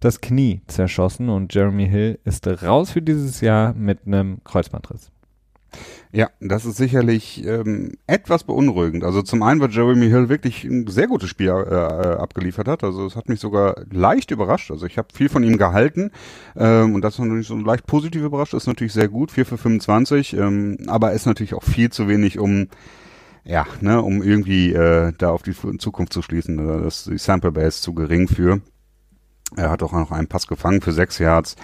das 0.00 0.22
Knie 0.22 0.62
zerschossen 0.66 1.28
und 1.28 1.54
Jeremy 1.54 1.88
Hill 1.88 2.18
ist 2.24 2.46
raus 2.62 2.92
für 2.92 3.02
dieses 3.02 3.42
Jahr 3.42 3.74
mit 3.74 4.06
einem 4.06 4.38
Kreuzbandriss. 4.44 5.10
Ja, 6.12 6.30
das 6.40 6.64
ist 6.64 6.76
sicherlich 6.76 7.44
ähm, 7.44 7.92
etwas 8.06 8.44
beunruhigend. 8.44 9.04
Also 9.04 9.22
zum 9.22 9.42
einen, 9.42 9.60
weil 9.60 9.70
Jeremy 9.70 10.08
Hill 10.08 10.28
wirklich 10.28 10.64
ein 10.64 10.86
sehr 10.86 11.08
gutes 11.08 11.28
Spiel 11.28 11.48
äh, 11.48 11.50
äh 11.50 12.16
abgeliefert 12.16 12.68
hat. 12.68 12.84
Also 12.84 13.06
es 13.06 13.16
hat 13.16 13.28
mich 13.28 13.40
sogar 13.40 13.76
leicht 13.90 14.30
überrascht. 14.30 14.70
Also 14.70 14.86
ich 14.86 14.98
habe 14.98 15.08
viel 15.12 15.28
von 15.28 15.42
ihm 15.42 15.58
gehalten 15.58 16.10
ähm, 16.56 16.94
und 16.94 17.02
das 17.02 17.14
ist 17.14 17.20
natürlich 17.20 17.48
so 17.48 17.56
leicht 17.56 17.86
positiv 17.86 18.22
überrascht. 18.22 18.54
Ist 18.54 18.66
natürlich 18.66 18.92
sehr 18.92 19.08
gut, 19.08 19.30
4 19.30 19.46
für 19.46 19.58
25, 19.58 20.34
ähm, 20.34 20.78
aber 20.86 21.12
ist 21.12 21.26
natürlich 21.26 21.54
auch 21.54 21.64
viel 21.64 21.90
zu 21.90 22.08
wenig, 22.08 22.38
um 22.38 22.68
ja, 23.44 23.64
ne, 23.80 24.02
um 24.02 24.22
irgendwie 24.22 24.72
äh, 24.72 25.12
da 25.18 25.30
auf 25.30 25.42
die 25.42 25.54
Zukunft 25.78 26.12
zu 26.12 26.22
schließen. 26.22 26.58
Also 26.58 26.84
das 26.84 26.98
ist 26.98 27.06
die 27.10 27.18
Sample 27.18 27.52
Base 27.52 27.80
zu 27.80 27.94
gering 27.94 28.26
für. 28.26 28.60
Er 29.54 29.70
hat 29.70 29.82
auch 29.82 29.92
noch 29.92 30.10
einen 30.10 30.26
Pass 30.26 30.48
gefangen 30.48 30.80
für 30.80 30.92
sechs 30.92 31.18
Yards. 31.18 31.54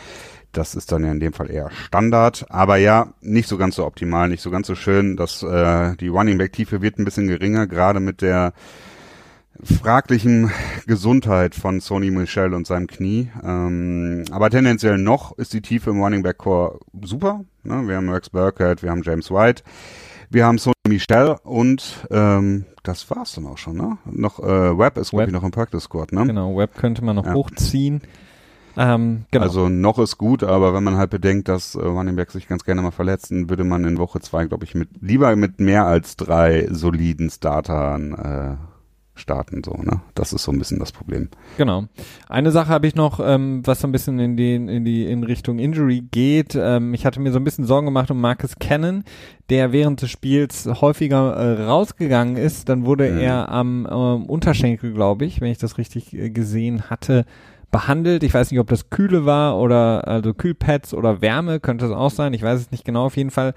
Das 0.53 0.75
ist 0.75 0.93
dann 0.93 1.05
ja 1.05 1.11
in 1.11 1.21
dem 1.21 1.33
Fall 1.33 1.51
eher 1.51 1.71
Standard, 1.71 2.47
aber 2.51 2.77
ja, 2.77 3.15
nicht 3.21 3.49
so 3.49 3.57
ganz 3.57 3.77
so 3.77 3.87
optimal, 3.87 4.29
nicht 4.29 4.43
so 4.43 4.51
ganz 4.51 4.67
so 4.67 4.75
schön. 4.75 5.17
dass 5.17 5.43
äh, 5.43 5.97
die 5.97 6.09
Running 6.09 6.39
Back 6.39 6.53
Tiefe 6.53 6.83
wird 6.83 6.99
ein 6.99 7.05
bisschen 7.05 7.27
geringer, 7.27 7.67
gerade 7.67 8.01
mit 8.01 8.21
der 8.21 8.53
fraglichen 9.63 10.51
Gesundheit 10.87 11.55
von 11.55 11.81
Sony 11.81 12.11
Michel 12.11 12.55
und 12.55 12.67
seinem 12.67 12.87
Knie. 12.87 13.31
Ähm, 13.43 14.25
aber 14.31 14.51
tendenziell 14.51 14.99
noch 14.99 15.37
ist 15.39 15.53
die 15.53 15.61
Tiefe 15.61 15.91
im 15.91 16.01
Running 16.03 16.23
Back 16.23 16.39
Core 16.39 16.81
super. 17.03 17.45
Ne? 17.63 17.87
Wir 17.87 17.97
haben 17.97 18.07
Max 18.07 18.31
Burkett, 18.31 18.83
wir 18.83 18.91
haben 18.91 19.03
James 19.03 19.31
White, 19.31 19.63
wir 20.31 20.47
haben 20.47 20.59
Sony 20.59 20.75
Michel 20.89 21.37
und 21.45 22.07
ähm, 22.11 22.67
das 22.83 23.09
war's 23.11 23.35
dann 23.35 23.47
auch 23.47 23.59
schon. 23.59 23.77
Ne? 23.77 23.99
Noch 24.05 24.41
äh, 24.41 24.79
Webb 24.79 24.99
ist 24.99 25.11
glaube 25.11 25.27
ich 25.27 25.33
noch 25.33 25.45
im 25.45 25.51
Practice 25.51 25.85
Squad. 25.85 26.13
Ne? 26.13 26.27
Genau, 26.27 26.57
Webb 26.57 26.75
könnte 26.75 27.05
man 27.05 27.17
noch 27.17 27.27
ja. 27.27 27.35
hochziehen. 27.35 28.03
Ähm, 28.77 29.25
genau. 29.31 29.45
Also 29.45 29.69
noch 29.69 29.99
ist 29.99 30.19
gut, 30.19 30.43
aber 30.43 30.75
wenn 30.75 30.85
man 30.85 30.97
halt 30.97 31.11
bedenkt, 31.11 31.49
dass 31.49 31.75
äh, 31.75 31.85
Running 31.85 32.17
Back 32.17 32.31
sich 32.31 32.49
ganz 32.49 32.65
gerne 32.65 32.83
mal 32.83 32.91
verletzen, 32.91 33.51
würde 33.51 33.65
man 33.65 33.85
in 33.85 33.99
Woche 33.99 34.21
zwei, 34.21 34.47
glaube 34.47 34.65
ich, 34.65 34.75
mit 34.75 34.89
lieber 35.01 35.35
mit 35.37 35.61
mehr 35.61 35.87
als 35.87 36.17
drei 36.17 36.69
soliden 36.71 37.31
Startern 37.31 38.13
äh, 38.13 38.57
starten, 39.15 39.63
so, 39.65 39.73
ne? 39.73 40.01
Das 40.15 40.33
ist 40.33 40.43
so 40.43 40.53
ein 40.53 40.59
bisschen 40.59 40.79
das 40.79 40.93
Problem. 40.93 41.29
Genau. 41.59 41.85
Eine 42.29 42.51
Sache 42.51 42.69
habe 42.69 42.87
ich 42.87 42.95
noch, 42.95 43.21
ähm, 43.23 43.61
was 43.65 43.81
so 43.81 43.89
ein 43.89 43.93
bisschen 43.93 44.19
in 44.19 44.37
die, 44.37 44.55
in 44.55 44.85
die, 44.85 45.05
in 45.05 45.23
Richtung 45.23 45.59
Injury 45.59 46.03
geht. 46.11 46.55
Ähm, 46.55 46.95
ich 46.95 47.05
hatte 47.05 47.21
mir 47.21 47.31
so 47.31 47.39
ein 47.39 47.45
bisschen 47.45 47.67
Sorgen 47.67 47.87
gemacht 47.87 48.11
um 48.11 48.21
Marcus 48.21 48.57
Cannon, 48.59 49.05
der 49.51 49.73
während 49.73 50.01
des 50.01 50.11
Spiels 50.11 50.67
häufiger 50.67 51.37
äh, 51.37 51.63
rausgegangen 51.65 52.37
ist. 52.37 52.69
Dann 52.69 52.87
wurde 52.87 53.11
mhm. 53.11 53.19
er 53.21 53.49
am 53.51 53.87
ähm, 53.91 54.27
Unterschenkel, 54.27 54.95
glaube 54.95 55.27
ich, 55.27 55.41
wenn 55.41 55.53
ich 55.53 55.59
das 55.59 55.77
richtig 55.77 56.15
äh, 56.15 56.31
gesehen 56.31 56.89
hatte, 56.89 57.27
behandelt. 57.73 58.23
Ich 58.23 58.33
weiß 58.33 58.53
nicht, 58.53 58.61
ob 58.61 58.69
das 58.69 58.91
Kühle 58.91 59.27
war 59.27 59.59
oder 59.59 60.07
also 60.07 60.33
Kühlpads 60.33 60.95
oder 60.95 61.21
Wärme, 61.21 61.59
könnte 61.59 61.87
es 61.87 61.91
auch 61.91 62.11
sein. 62.11 62.35
Ich 62.35 62.43
weiß 62.43 62.61
es 62.61 62.71
nicht 62.71 62.85
genau. 62.85 63.07
Auf 63.07 63.17
jeden 63.17 63.31
Fall 63.31 63.55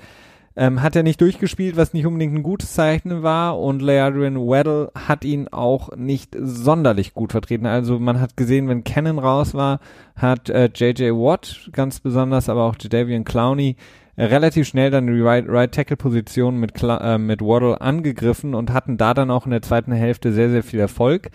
ähm, 0.55 0.81
hat 0.81 0.95
er 0.95 1.03
nicht 1.03 1.21
durchgespielt, 1.21 1.75
was 1.75 1.93
nicht 1.93 2.05
unbedingt 2.05 2.33
ein 2.33 2.43
gutes 2.43 2.73
Zeichen 2.73 3.21
war. 3.21 3.59
Und 3.59 3.81
Leadrian 3.81 4.37
Weddle 4.37 4.91
hat 4.95 5.23
ihn 5.25 5.49
auch 5.49 5.95
nicht 5.95 6.35
sonderlich 6.39 7.13
gut 7.13 7.33
vertreten. 7.33 7.65
Also 7.65 7.99
man 7.99 8.19
hat 8.19 8.37
gesehen, 8.37 8.67
wenn 8.69 8.83
Cannon 8.83 9.19
raus 9.19 9.53
war, 9.53 9.79
hat 10.15 10.49
äh, 10.49 10.69
JJ 10.73 11.11
Watt 11.11 11.69
ganz 11.73 11.99
besonders, 11.99 12.49
aber 12.49 12.63
auch 12.63 12.75
Jadavian 12.79 13.25
Clowney 13.25 13.75
äh, 14.15 14.23
relativ 14.23 14.65
schnell 14.65 14.91
dann 14.91 15.07
die 15.07 15.21
Right, 15.21 15.45
right 15.47 15.75
mit, 15.77 16.83
äh, 16.83 17.17
mit 17.17 17.41
Waddle 17.41 17.81
angegriffen 17.81 18.55
und 18.55 18.71
hatten 18.71 18.97
da 18.97 19.13
dann 19.13 19.29
auch 19.29 19.45
in 19.45 19.51
der 19.51 19.61
zweiten 19.61 19.91
Hälfte 19.91 20.31
sehr, 20.31 20.49
sehr 20.49 20.63
viel 20.63 20.79
Erfolg 20.79 21.31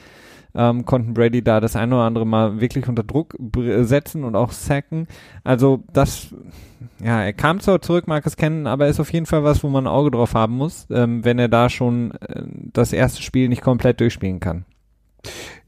ähm, 0.54 0.84
konnten 0.84 1.14
Brady 1.14 1.42
da 1.42 1.60
das 1.60 1.76
eine 1.76 1.94
oder 1.94 2.04
andere 2.04 2.26
Mal 2.26 2.60
wirklich 2.60 2.88
unter 2.88 3.02
Druck 3.02 3.36
setzen 3.82 4.24
und 4.24 4.36
auch 4.36 4.52
sacken. 4.52 5.06
Also 5.44 5.82
das, 5.92 6.28
ja, 7.02 7.22
er 7.22 7.32
kam 7.32 7.60
zwar 7.60 7.80
zurück, 7.80 8.06
mag 8.06 8.26
es 8.26 8.36
kennen, 8.36 8.66
aber 8.66 8.88
ist 8.88 9.00
auf 9.00 9.12
jeden 9.12 9.26
Fall 9.26 9.44
was, 9.44 9.62
wo 9.62 9.68
man 9.68 9.84
ein 9.84 9.92
Auge 9.92 10.10
drauf 10.10 10.34
haben 10.34 10.56
muss, 10.56 10.86
ähm, 10.90 11.24
wenn 11.24 11.38
er 11.38 11.48
da 11.48 11.68
schon 11.68 12.12
äh, 12.20 12.42
das 12.72 12.92
erste 12.92 13.22
Spiel 13.22 13.48
nicht 13.48 13.62
komplett 13.62 14.00
durchspielen 14.00 14.40
kann. 14.40 14.64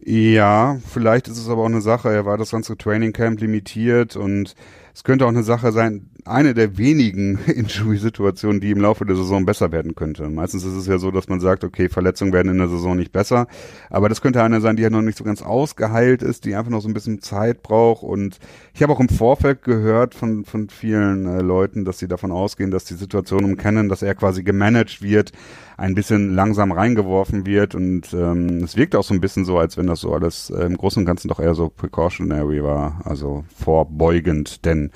Ja, 0.04 0.78
vielleicht 0.88 1.28
ist 1.28 1.38
es 1.38 1.48
aber 1.48 1.62
auch 1.62 1.66
eine 1.66 1.80
Sache, 1.80 2.10
er 2.12 2.26
war 2.26 2.38
das 2.38 2.50
ganze 2.50 2.76
Training 2.76 3.12
Camp 3.12 3.40
limitiert 3.40 4.16
und 4.16 4.54
es 4.94 5.04
könnte 5.04 5.24
auch 5.24 5.30
eine 5.30 5.44
Sache 5.44 5.72
sein, 5.72 6.10
eine 6.24 6.54
der 6.54 6.78
wenigen 6.78 7.38
Injury-Situationen, 7.46 8.60
die 8.60 8.70
im 8.70 8.80
Laufe 8.80 9.04
der 9.04 9.16
Saison 9.16 9.44
besser 9.44 9.72
werden 9.72 9.94
könnte. 9.94 10.28
Meistens 10.28 10.64
ist 10.64 10.74
es 10.74 10.86
ja 10.86 10.98
so, 10.98 11.10
dass 11.10 11.28
man 11.28 11.40
sagt, 11.40 11.64
okay, 11.64 11.88
Verletzungen 11.88 12.32
werden 12.32 12.52
in 12.52 12.58
der 12.58 12.68
Saison 12.68 12.96
nicht 12.96 13.12
besser, 13.12 13.46
aber 13.90 14.08
das 14.08 14.20
könnte 14.20 14.42
eine 14.42 14.60
sein, 14.60 14.76
die 14.76 14.82
ja 14.82 14.90
noch 14.90 15.02
nicht 15.02 15.18
so 15.18 15.24
ganz 15.24 15.42
ausgeheilt 15.42 16.22
ist, 16.22 16.44
die 16.44 16.54
einfach 16.54 16.70
noch 16.70 16.80
so 16.80 16.88
ein 16.88 16.94
bisschen 16.94 17.20
Zeit 17.20 17.62
braucht. 17.62 18.02
Und 18.02 18.38
ich 18.74 18.82
habe 18.82 18.92
auch 18.92 19.00
im 19.00 19.08
Vorfeld 19.08 19.62
gehört 19.62 20.14
von, 20.14 20.44
von 20.44 20.68
vielen 20.68 21.26
äh, 21.26 21.40
Leuten, 21.40 21.84
dass 21.84 21.98
sie 21.98 22.08
davon 22.08 22.30
ausgehen, 22.30 22.70
dass 22.70 22.84
die 22.84 22.94
Situation 22.94 23.44
um 23.44 23.56
Kennen, 23.56 23.88
dass 23.88 24.02
er 24.02 24.14
quasi 24.14 24.42
gemanagt 24.42 25.02
wird, 25.02 25.32
ein 25.76 25.94
bisschen 25.94 26.34
langsam 26.34 26.70
reingeworfen 26.70 27.46
wird. 27.46 27.74
Und 27.74 28.12
ähm, 28.14 28.62
es 28.62 28.76
wirkt 28.76 28.94
auch 28.94 29.02
so 29.02 29.14
ein 29.14 29.20
bisschen 29.20 29.44
so, 29.44 29.58
als 29.58 29.76
wenn 29.76 29.86
das 29.86 30.00
so 30.00 30.14
alles 30.14 30.50
äh, 30.50 30.64
im 30.64 30.76
Großen 30.76 31.00
und 31.02 31.06
Ganzen 31.06 31.28
doch 31.28 31.40
eher 31.40 31.54
so 31.54 31.68
precautionary 31.68 32.62
war, 32.62 33.00
also 33.04 33.44
vorbeugend, 33.58 34.64
denn 34.64 34.90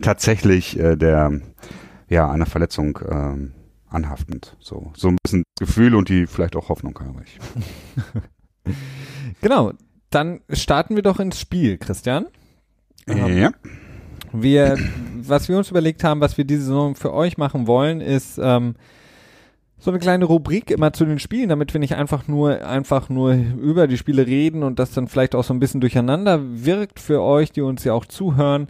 tatsächlich 0.00 0.69
äh, 0.78 0.96
der 0.96 1.40
ja 2.08 2.30
einer 2.30 2.46
Verletzung 2.46 2.98
ähm, 3.08 3.52
anhaftend. 3.88 4.56
So, 4.60 4.92
so 4.96 5.08
ein 5.08 5.16
bisschen 5.22 5.44
Gefühl 5.58 5.94
und 5.94 6.08
die 6.08 6.26
vielleicht 6.26 6.56
auch 6.56 6.68
Hoffnung 6.68 6.98
habe 7.00 7.22
ich. 7.24 8.74
genau. 9.40 9.72
Dann 10.10 10.40
starten 10.50 10.96
wir 10.96 11.04
doch 11.04 11.20
ins 11.20 11.38
Spiel, 11.38 11.78
Christian. 11.78 12.26
Ähm, 13.06 13.38
ja. 13.38 13.52
Wir, 14.32 14.76
was 15.22 15.48
wir 15.48 15.56
uns 15.56 15.70
überlegt 15.70 16.02
haben, 16.02 16.20
was 16.20 16.36
wir 16.36 16.44
diese 16.44 16.62
Saison 16.62 16.96
für 16.96 17.12
euch 17.12 17.38
machen 17.38 17.68
wollen, 17.68 18.00
ist 18.00 18.38
ähm, 18.42 18.74
so 19.78 19.90
eine 19.90 19.98
kleine 19.98 20.26
Rubrik 20.26 20.70
immer 20.70 20.92
zu 20.92 21.04
den 21.04 21.18
Spielen, 21.18 21.48
damit 21.48 21.72
wir 21.72 21.80
nicht 21.80 21.94
einfach 21.94 22.28
nur 22.28 22.66
einfach 22.66 23.08
nur 23.08 23.32
über 23.32 23.86
die 23.86 23.96
Spiele 23.96 24.26
reden 24.26 24.62
und 24.62 24.78
das 24.78 24.92
dann 24.92 25.08
vielleicht 25.08 25.34
auch 25.34 25.44
so 25.44 25.54
ein 25.54 25.60
bisschen 25.60 25.80
durcheinander 25.80 26.40
wirkt 26.42 27.00
für 27.00 27.22
euch, 27.22 27.50
die 27.50 27.62
uns 27.62 27.82
ja 27.84 27.92
auch 27.92 28.04
zuhören. 28.04 28.68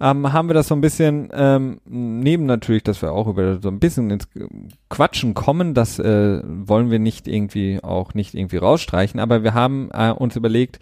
Ähm, 0.00 0.32
haben 0.32 0.48
wir 0.48 0.54
das 0.54 0.68
so 0.68 0.74
ein 0.76 0.80
bisschen 0.80 1.28
ähm, 1.32 1.80
neben 1.84 2.46
natürlich, 2.46 2.84
dass 2.84 3.02
wir 3.02 3.12
auch 3.12 3.26
über 3.26 3.60
so 3.60 3.68
ein 3.68 3.80
bisschen 3.80 4.10
ins 4.10 4.28
Quatschen 4.88 5.34
kommen, 5.34 5.74
das 5.74 5.98
äh, 5.98 6.40
wollen 6.44 6.90
wir 6.90 7.00
nicht 7.00 7.26
irgendwie 7.26 7.82
auch 7.82 8.14
nicht 8.14 8.34
irgendwie 8.34 8.58
rausstreichen, 8.58 9.18
aber 9.18 9.42
wir 9.42 9.54
haben 9.54 9.90
äh, 9.92 10.12
uns 10.12 10.36
überlegt, 10.36 10.78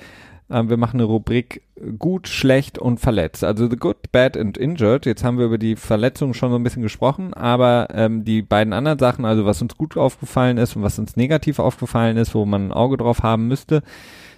ähm, 0.50 0.68
wir 0.68 0.76
machen 0.76 1.00
eine 1.00 1.04
Rubrik 1.04 1.62
gut, 1.98 2.28
schlecht 2.28 2.78
und 2.78 2.98
verletzt. 3.00 3.42
Also 3.44 3.68
the 3.68 3.76
good, 3.76 3.96
bad 4.12 4.36
and 4.36 4.56
injured. 4.56 5.04
Jetzt 5.04 5.24
haben 5.24 5.38
wir 5.38 5.46
über 5.46 5.58
die 5.58 5.76
Verletzungen 5.76 6.34
schon 6.34 6.50
so 6.50 6.56
ein 6.56 6.62
bisschen 6.62 6.82
gesprochen, 6.82 7.34
aber 7.34 7.88
ähm, 7.92 8.24
die 8.24 8.42
beiden 8.42 8.72
anderen 8.72 8.98
Sachen, 8.98 9.24
also 9.24 9.44
was 9.44 9.60
uns 9.60 9.76
gut 9.76 9.96
aufgefallen 9.96 10.58
ist 10.58 10.76
und 10.76 10.82
was 10.82 10.98
uns 10.98 11.16
negativ 11.16 11.58
aufgefallen 11.58 12.16
ist, 12.16 12.34
wo 12.34 12.46
man 12.46 12.68
ein 12.68 12.72
Auge 12.72 12.96
drauf 12.96 13.22
haben 13.22 13.48
müsste, 13.48 13.82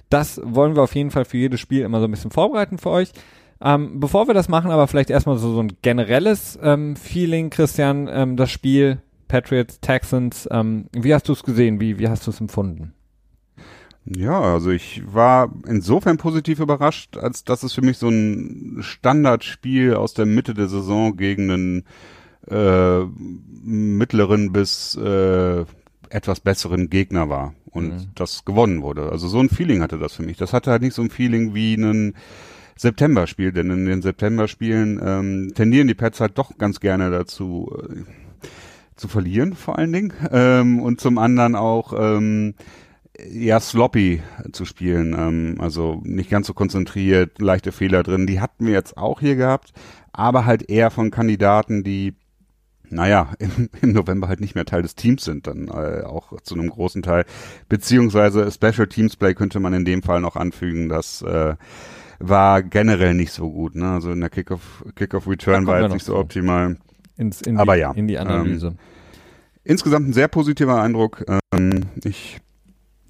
das 0.08 0.40
wollen 0.42 0.74
wir 0.74 0.82
auf 0.82 0.94
jeden 0.94 1.10
Fall 1.10 1.26
für 1.26 1.36
jedes 1.36 1.60
Spiel 1.60 1.82
immer 1.82 2.00
so 2.00 2.06
ein 2.06 2.10
bisschen 2.10 2.30
vorbereiten 2.30 2.78
für 2.78 2.90
euch. 2.90 3.12
Ähm, 3.60 3.98
bevor 3.98 4.28
wir 4.28 4.34
das 4.34 4.48
machen, 4.48 4.70
aber 4.70 4.86
vielleicht 4.86 5.10
erstmal 5.10 5.36
so, 5.38 5.52
so 5.52 5.60
ein 5.60 5.72
generelles 5.82 6.58
ähm, 6.62 6.94
Feeling, 6.96 7.50
Christian, 7.50 8.08
ähm, 8.10 8.36
das 8.36 8.50
Spiel 8.50 9.02
Patriots, 9.26 9.80
Texans, 9.80 10.48
ähm, 10.50 10.86
wie 10.92 11.12
hast 11.12 11.28
du 11.28 11.32
es 11.32 11.42
gesehen? 11.42 11.80
Wie, 11.80 11.98
wie 11.98 12.08
hast 12.08 12.26
du 12.26 12.30
es 12.30 12.40
empfunden? 12.40 12.94
Ja, 14.04 14.40
also 14.40 14.70
ich 14.70 15.02
war 15.06 15.52
insofern 15.66 16.16
positiv 16.16 16.60
überrascht, 16.60 17.18
als 17.18 17.44
dass 17.44 17.62
es 17.62 17.74
für 17.74 17.82
mich 17.82 17.98
so 17.98 18.08
ein 18.08 18.78
Standardspiel 18.80 19.94
aus 19.94 20.14
der 20.14 20.24
Mitte 20.24 20.54
der 20.54 20.68
Saison 20.68 21.16
gegen 21.16 21.50
einen 21.50 21.84
äh, 22.48 23.04
mittleren 23.62 24.52
bis 24.52 24.94
äh, 24.96 25.64
etwas 26.08 26.40
besseren 26.40 26.88
Gegner 26.88 27.28
war 27.28 27.54
und 27.66 27.88
mhm. 27.88 28.06
das 28.14 28.46
gewonnen 28.46 28.80
wurde. 28.80 29.10
Also 29.12 29.28
so 29.28 29.40
ein 29.40 29.50
Feeling 29.50 29.82
hatte 29.82 29.98
das 29.98 30.14
für 30.14 30.22
mich. 30.22 30.38
Das 30.38 30.54
hatte 30.54 30.70
halt 30.70 30.80
nicht 30.80 30.94
so 30.94 31.02
ein 31.02 31.10
Feeling 31.10 31.54
wie 31.54 31.74
ein 31.74 32.14
September-Spiel, 32.78 33.52
denn 33.52 33.70
in 33.70 33.86
den 33.86 34.02
September-Spielen 34.02 35.00
ähm, 35.04 35.52
tendieren 35.54 35.88
die 35.88 35.94
Pets 35.94 36.20
halt 36.20 36.38
doch 36.38 36.56
ganz 36.58 36.80
gerne 36.80 37.10
dazu 37.10 37.70
äh, 37.76 38.02
zu 38.96 39.08
verlieren, 39.08 39.54
vor 39.54 39.78
allen 39.78 39.92
Dingen 39.92 40.12
ähm, 40.30 40.80
und 40.80 41.00
zum 41.00 41.18
anderen 41.18 41.54
auch 41.54 41.92
ähm, 41.96 42.54
ja 43.30 43.58
sloppy 43.58 44.22
zu 44.52 44.64
spielen, 44.64 45.14
ähm, 45.18 45.56
also 45.60 46.00
nicht 46.04 46.30
ganz 46.30 46.46
so 46.46 46.54
konzentriert, 46.54 47.40
leichte 47.40 47.72
Fehler 47.72 48.02
drin. 48.02 48.26
Die 48.26 48.40
hatten 48.40 48.66
wir 48.66 48.72
jetzt 48.72 48.96
auch 48.96 49.20
hier 49.20 49.36
gehabt, 49.36 49.72
aber 50.12 50.46
halt 50.46 50.70
eher 50.70 50.90
von 50.90 51.10
Kandidaten, 51.10 51.82
die 51.82 52.14
naja, 52.90 53.32
im, 53.38 53.68
im 53.82 53.92
November 53.92 54.28
halt 54.28 54.40
nicht 54.40 54.54
mehr 54.54 54.64
Teil 54.64 54.82
des 54.82 54.94
Teams 54.94 55.24
sind, 55.24 55.46
dann 55.46 55.68
äh, 55.68 56.02
auch 56.04 56.40
zu 56.42 56.54
einem 56.54 56.70
großen 56.70 57.02
Teil. 57.02 57.24
Beziehungsweise 57.68 58.50
Special 58.50 58.86
Teams 58.86 59.16
Play 59.16 59.34
könnte 59.34 59.60
man 59.60 59.74
in 59.74 59.84
dem 59.84 60.02
Fall 60.02 60.20
noch 60.20 60.36
anfügen, 60.36 60.88
das 60.88 61.22
äh, 61.22 61.54
war 62.18 62.62
generell 62.62 63.14
nicht 63.14 63.32
so 63.32 63.50
gut. 63.50 63.74
Ne? 63.74 63.90
Also 63.90 64.12
in 64.12 64.20
der 64.20 64.30
Kickoff 64.30 64.84
Kickoff 64.94 65.26
Return 65.26 65.66
war 65.66 65.82
jetzt 65.82 65.92
nicht 65.92 66.04
so 66.04 66.16
optimal. 66.16 66.76
Ins, 67.16 67.42
in 67.42 67.58
Aber 67.58 67.74
die, 67.74 67.80
ja, 67.80 67.92
in 67.92 68.08
die 68.08 68.18
Analyse. 68.18 68.68
Ähm, 68.68 68.78
insgesamt 69.64 70.08
ein 70.08 70.12
sehr 70.12 70.28
positiver 70.28 70.80
Eindruck. 70.80 71.24
Ähm, 71.52 71.86
ich, 72.04 72.38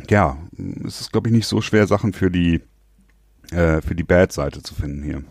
ja, 0.08 0.38
es 0.86 1.00
ist 1.00 1.12
glaube 1.12 1.28
ich 1.28 1.34
nicht 1.34 1.46
so 1.46 1.60
schwer, 1.60 1.86
Sachen 1.86 2.12
für 2.12 2.30
die 2.30 2.60
äh, 3.50 3.80
für 3.80 3.94
die 3.94 4.04
Bad-Seite 4.04 4.62
zu 4.62 4.74
finden 4.74 5.02
hier. 5.02 5.24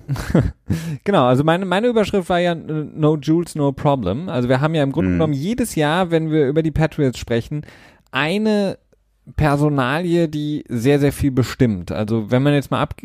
genau, 1.04 1.26
also 1.26 1.44
meine, 1.44 1.66
meine 1.66 1.88
Überschrift 1.88 2.30
war 2.30 2.40
ja 2.40 2.56
No 2.56 3.16
Jules, 3.16 3.54
No 3.54 3.72
Problem. 3.72 4.28
Also 4.28 4.50
wir 4.50 4.60
haben 4.60 4.74
ja 4.74 4.82
im 4.82 4.92
Grunde 4.92 5.12
mm. 5.12 5.14
genommen 5.14 5.34
jedes 5.34 5.76
Jahr, 5.76 6.10
wenn 6.10 6.32
wir 6.32 6.48
über 6.48 6.64
die 6.64 6.72
Patriots 6.72 7.20
sprechen, 7.20 7.64
eine 8.12 8.80
Personalie, 9.36 10.28
die 10.28 10.64
sehr, 10.70 11.00
sehr 11.00 11.12
viel 11.12 11.32
bestimmt. 11.32 11.92
Also 11.92 12.32
wenn 12.32 12.44
man 12.44 12.54
jetzt 12.54 12.72
mal 12.72 12.82
ab 12.82 12.96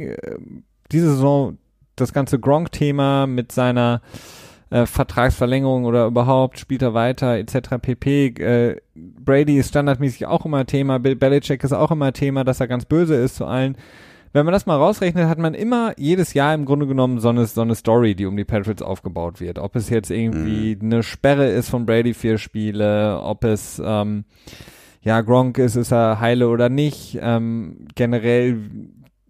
diese 0.90 1.10
Saison 1.10 1.58
das 1.96 2.12
ganze 2.12 2.38
Gronk-Thema 2.38 3.26
mit 3.26 3.52
seiner 3.52 4.00
äh, 4.70 4.86
Vertragsverlängerung 4.86 5.84
oder 5.84 6.06
überhaupt 6.06 6.58
spielt 6.58 6.82
er 6.82 6.94
weiter 6.94 7.36
etc. 7.36 7.76
pp. 7.80 8.26
Äh, 8.38 8.76
Brady 8.94 9.58
ist 9.58 9.68
standardmäßig 9.68 10.26
auch 10.26 10.46
immer 10.46 10.64
Thema, 10.64 10.98
Bill 10.98 11.16
Belichick 11.16 11.62
ist 11.64 11.72
auch 11.72 11.90
immer 11.90 12.12
Thema, 12.12 12.44
dass 12.44 12.60
er 12.60 12.68
ganz 12.68 12.84
böse 12.84 13.14
ist 13.16 13.36
zu 13.36 13.44
allen 13.44 13.76
wenn 14.32 14.46
man 14.46 14.52
das 14.52 14.66
mal 14.66 14.76
rausrechnet, 14.76 15.28
hat 15.28 15.38
man 15.38 15.54
immer 15.54 15.92
jedes 15.98 16.32
Jahr 16.32 16.54
im 16.54 16.64
Grunde 16.64 16.86
genommen 16.86 17.20
so 17.20 17.28
eine, 17.28 17.44
so 17.46 17.60
eine 17.60 17.74
Story, 17.74 18.14
die 18.14 18.26
um 18.26 18.36
die 18.36 18.44
Patriots 18.44 18.82
aufgebaut 18.82 19.40
wird. 19.40 19.58
Ob 19.58 19.76
es 19.76 19.90
jetzt 19.90 20.10
irgendwie 20.10 20.76
mhm. 20.76 20.92
eine 20.92 21.02
Sperre 21.02 21.46
ist 21.48 21.68
von 21.68 21.84
Brady 21.84 22.14
vier 22.14 22.38
Spiele, 22.38 23.20
ob 23.22 23.44
es 23.44 23.80
ähm, 23.84 24.24
ja 25.02 25.20
Gronk 25.20 25.58
ist, 25.58 25.76
ist 25.76 25.92
er 25.92 26.20
heile 26.20 26.48
oder 26.48 26.68
nicht, 26.68 27.18
ähm, 27.20 27.86
generell 27.94 28.58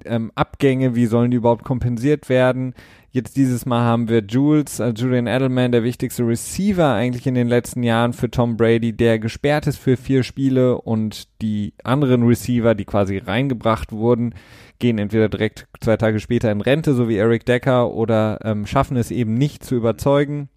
ähm, 0.05 0.33
Abgänge, 0.35 0.95
wie 0.95 1.07
sollen 1.07 1.31
die 1.31 1.37
überhaupt 1.37 1.64
kompensiert 1.64 2.29
werden? 2.29 2.75
Jetzt 3.11 3.37
dieses 3.37 3.67
Mal 3.67 3.83
haben 3.83 4.09
wir 4.09 4.23
Jules, 4.23 4.81
äh, 4.81 4.93
Julian 4.97 5.26
Edelman, 5.26 5.71
der 5.71 5.85
wichtigste 5.85 6.26
Receiver 6.26 6.95
eigentlich 6.95 7.26
in 7.26 7.35
den 7.35 7.49
letzten 7.49 7.83
Jahren 7.83 8.14
für 8.14 8.31
Tom 8.31 8.57
Brady, 8.57 8.95
der 8.95 9.19
gesperrt 9.19 9.67
ist 9.67 9.76
für 9.76 9.97
vier 9.97 10.23
Spiele 10.23 10.81
und 10.81 11.29
die 11.43 11.75
anderen 11.85 12.23
Receiver, 12.23 12.75
die 12.75 12.87
quasi 12.87 13.19
reingebracht 13.19 13.93
wurden, 13.93 14.35
gehen 14.79 14.99
entweder 14.99 15.29
direkt 15.29 15.69
zwei 15.81 15.97
Tage 15.97 16.21
später 16.21 16.50
in 16.50 16.62
Rente, 16.62 16.95
so 16.95 17.09
wie 17.09 17.17
Eric 17.17 17.45
Decker, 17.45 17.93
oder 17.93 18.41
ähm, 18.45 18.67
schaffen 18.67 18.97
es 18.97 19.11
eben 19.11 19.35
nicht 19.35 19.62
zu 19.62 19.75
überzeugen. 19.75 20.49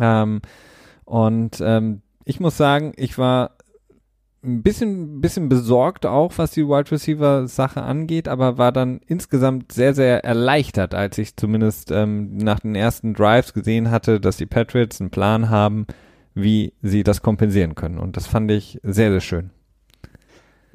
Ähm, 0.00 0.40
und 1.04 1.60
ähm, 1.60 2.02
ich 2.24 2.40
muss 2.40 2.56
sagen, 2.56 2.92
ich 2.96 3.16
war 3.16 3.55
ein 4.46 4.62
bisschen, 4.62 5.20
bisschen 5.20 5.48
besorgt 5.48 6.06
auch, 6.06 6.32
was 6.36 6.52
die 6.52 6.66
Wide 6.66 6.90
Receiver 6.90 7.48
Sache 7.48 7.82
angeht, 7.82 8.28
aber 8.28 8.58
war 8.58 8.72
dann 8.72 9.00
insgesamt 9.06 9.72
sehr, 9.72 9.94
sehr 9.94 10.24
erleichtert, 10.24 10.94
als 10.94 11.18
ich 11.18 11.36
zumindest 11.36 11.90
ähm, 11.90 12.36
nach 12.36 12.60
den 12.60 12.74
ersten 12.74 13.14
Drives 13.14 13.52
gesehen 13.52 13.90
hatte, 13.90 14.20
dass 14.20 14.36
die 14.36 14.46
Patriots 14.46 15.00
einen 15.00 15.10
Plan 15.10 15.50
haben, 15.50 15.86
wie 16.34 16.72
sie 16.82 17.02
das 17.02 17.22
kompensieren 17.22 17.74
können. 17.74 17.98
Und 17.98 18.16
das 18.16 18.26
fand 18.26 18.50
ich 18.50 18.78
sehr, 18.82 19.10
sehr 19.10 19.20
schön. 19.20 19.50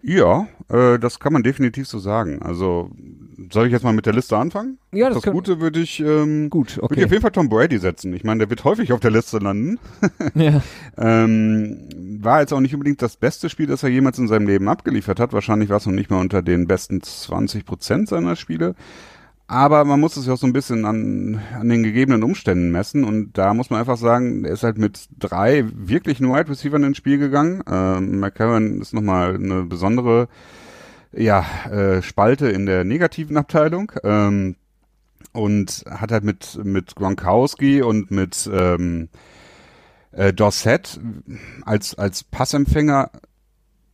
Ja, 0.03 0.47
äh, 0.69 0.97
das 0.99 1.19
kann 1.19 1.33
man 1.33 1.43
definitiv 1.43 1.87
so 1.87 1.99
sagen. 1.99 2.41
Also 2.41 2.89
soll 3.51 3.67
ich 3.67 3.71
jetzt 3.71 3.83
mal 3.83 3.93
mit 3.93 4.05
der 4.05 4.13
Liste 4.13 4.37
anfangen? 4.37 4.77
Ja, 4.91 5.09
das, 5.09 5.21
das 5.21 5.31
Gute 5.31 5.59
würde 5.59 5.79
ich, 5.79 5.99
ähm, 5.99 6.49
gut, 6.49 6.77
okay. 6.77 6.81
würde 6.81 7.01
ich 7.01 7.05
auf 7.05 7.11
jeden 7.11 7.21
Fall 7.21 7.31
Tom 7.31 7.49
Brady 7.49 7.77
setzen. 7.77 8.13
Ich 8.13 8.23
meine, 8.23 8.39
der 8.39 8.49
wird 8.49 8.63
häufig 8.63 8.93
auf 8.93 8.99
der 8.99 9.11
Liste 9.11 9.39
landen. 9.39 9.79
ja. 10.35 10.61
ähm, 10.97 11.89
war 12.21 12.41
jetzt 12.41 12.53
auch 12.53 12.59
nicht 12.59 12.73
unbedingt 12.73 13.01
das 13.01 13.17
beste 13.17 13.49
Spiel, 13.49 13.67
das 13.67 13.83
er 13.83 13.89
jemals 13.89 14.19
in 14.19 14.27
seinem 14.27 14.47
Leben 14.47 14.67
abgeliefert 14.67 15.19
hat. 15.19 15.33
Wahrscheinlich 15.33 15.69
war 15.69 15.77
es 15.77 15.85
noch 15.85 15.93
nicht 15.93 16.09
mal 16.09 16.19
unter 16.19 16.41
den 16.41 16.67
besten 16.67 17.01
20 17.01 17.65
Prozent 17.65 18.09
seiner 18.09 18.35
Spiele. 18.35 18.75
Aber 19.47 19.83
man 19.83 19.99
muss 19.99 20.15
es 20.15 20.27
ja 20.27 20.33
auch 20.33 20.37
so 20.37 20.47
ein 20.47 20.53
bisschen 20.53 20.85
an, 20.85 21.41
an 21.59 21.67
den 21.67 21.83
gegebenen 21.83 22.23
Umständen 22.23 22.71
messen 22.71 23.03
und 23.03 23.37
da 23.37 23.53
muss 23.53 23.69
man 23.69 23.79
einfach 23.79 23.97
sagen, 23.97 24.45
er 24.45 24.53
ist 24.53 24.63
halt 24.63 24.77
mit 24.77 25.09
drei 25.19 25.65
wirklichen 25.73 26.29
Wide 26.29 26.49
Receivers 26.49 26.81
ins 26.81 26.97
Spiel 26.97 27.17
gegangen. 27.17 27.61
Ähm, 27.69 28.19
McCarron 28.19 28.79
ist 28.79 28.93
nochmal 28.93 29.35
eine 29.35 29.63
besondere 29.63 30.29
ja, 31.11 31.45
äh, 31.69 32.01
Spalte 32.01 32.49
in 32.49 32.65
der 32.65 32.85
negativen 32.85 33.35
Abteilung. 33.35 33.91
Ähm, 34.03 34.55
und 35.33 35.85
hat 35.89 36.11
halt 36.11 36.23
mit, 36.23 36.59
mit 36.63 36.95
Gronkowski 36.95 37.81
und 37.81 38.11
mit 38.11 38.49
ähm, 38.51 39.09
äh, 40.11 40.33
Dorset 40.33 40.99
als, 41.63 41.95
als 41.95 42.23
Passempfänger 42.23 43.11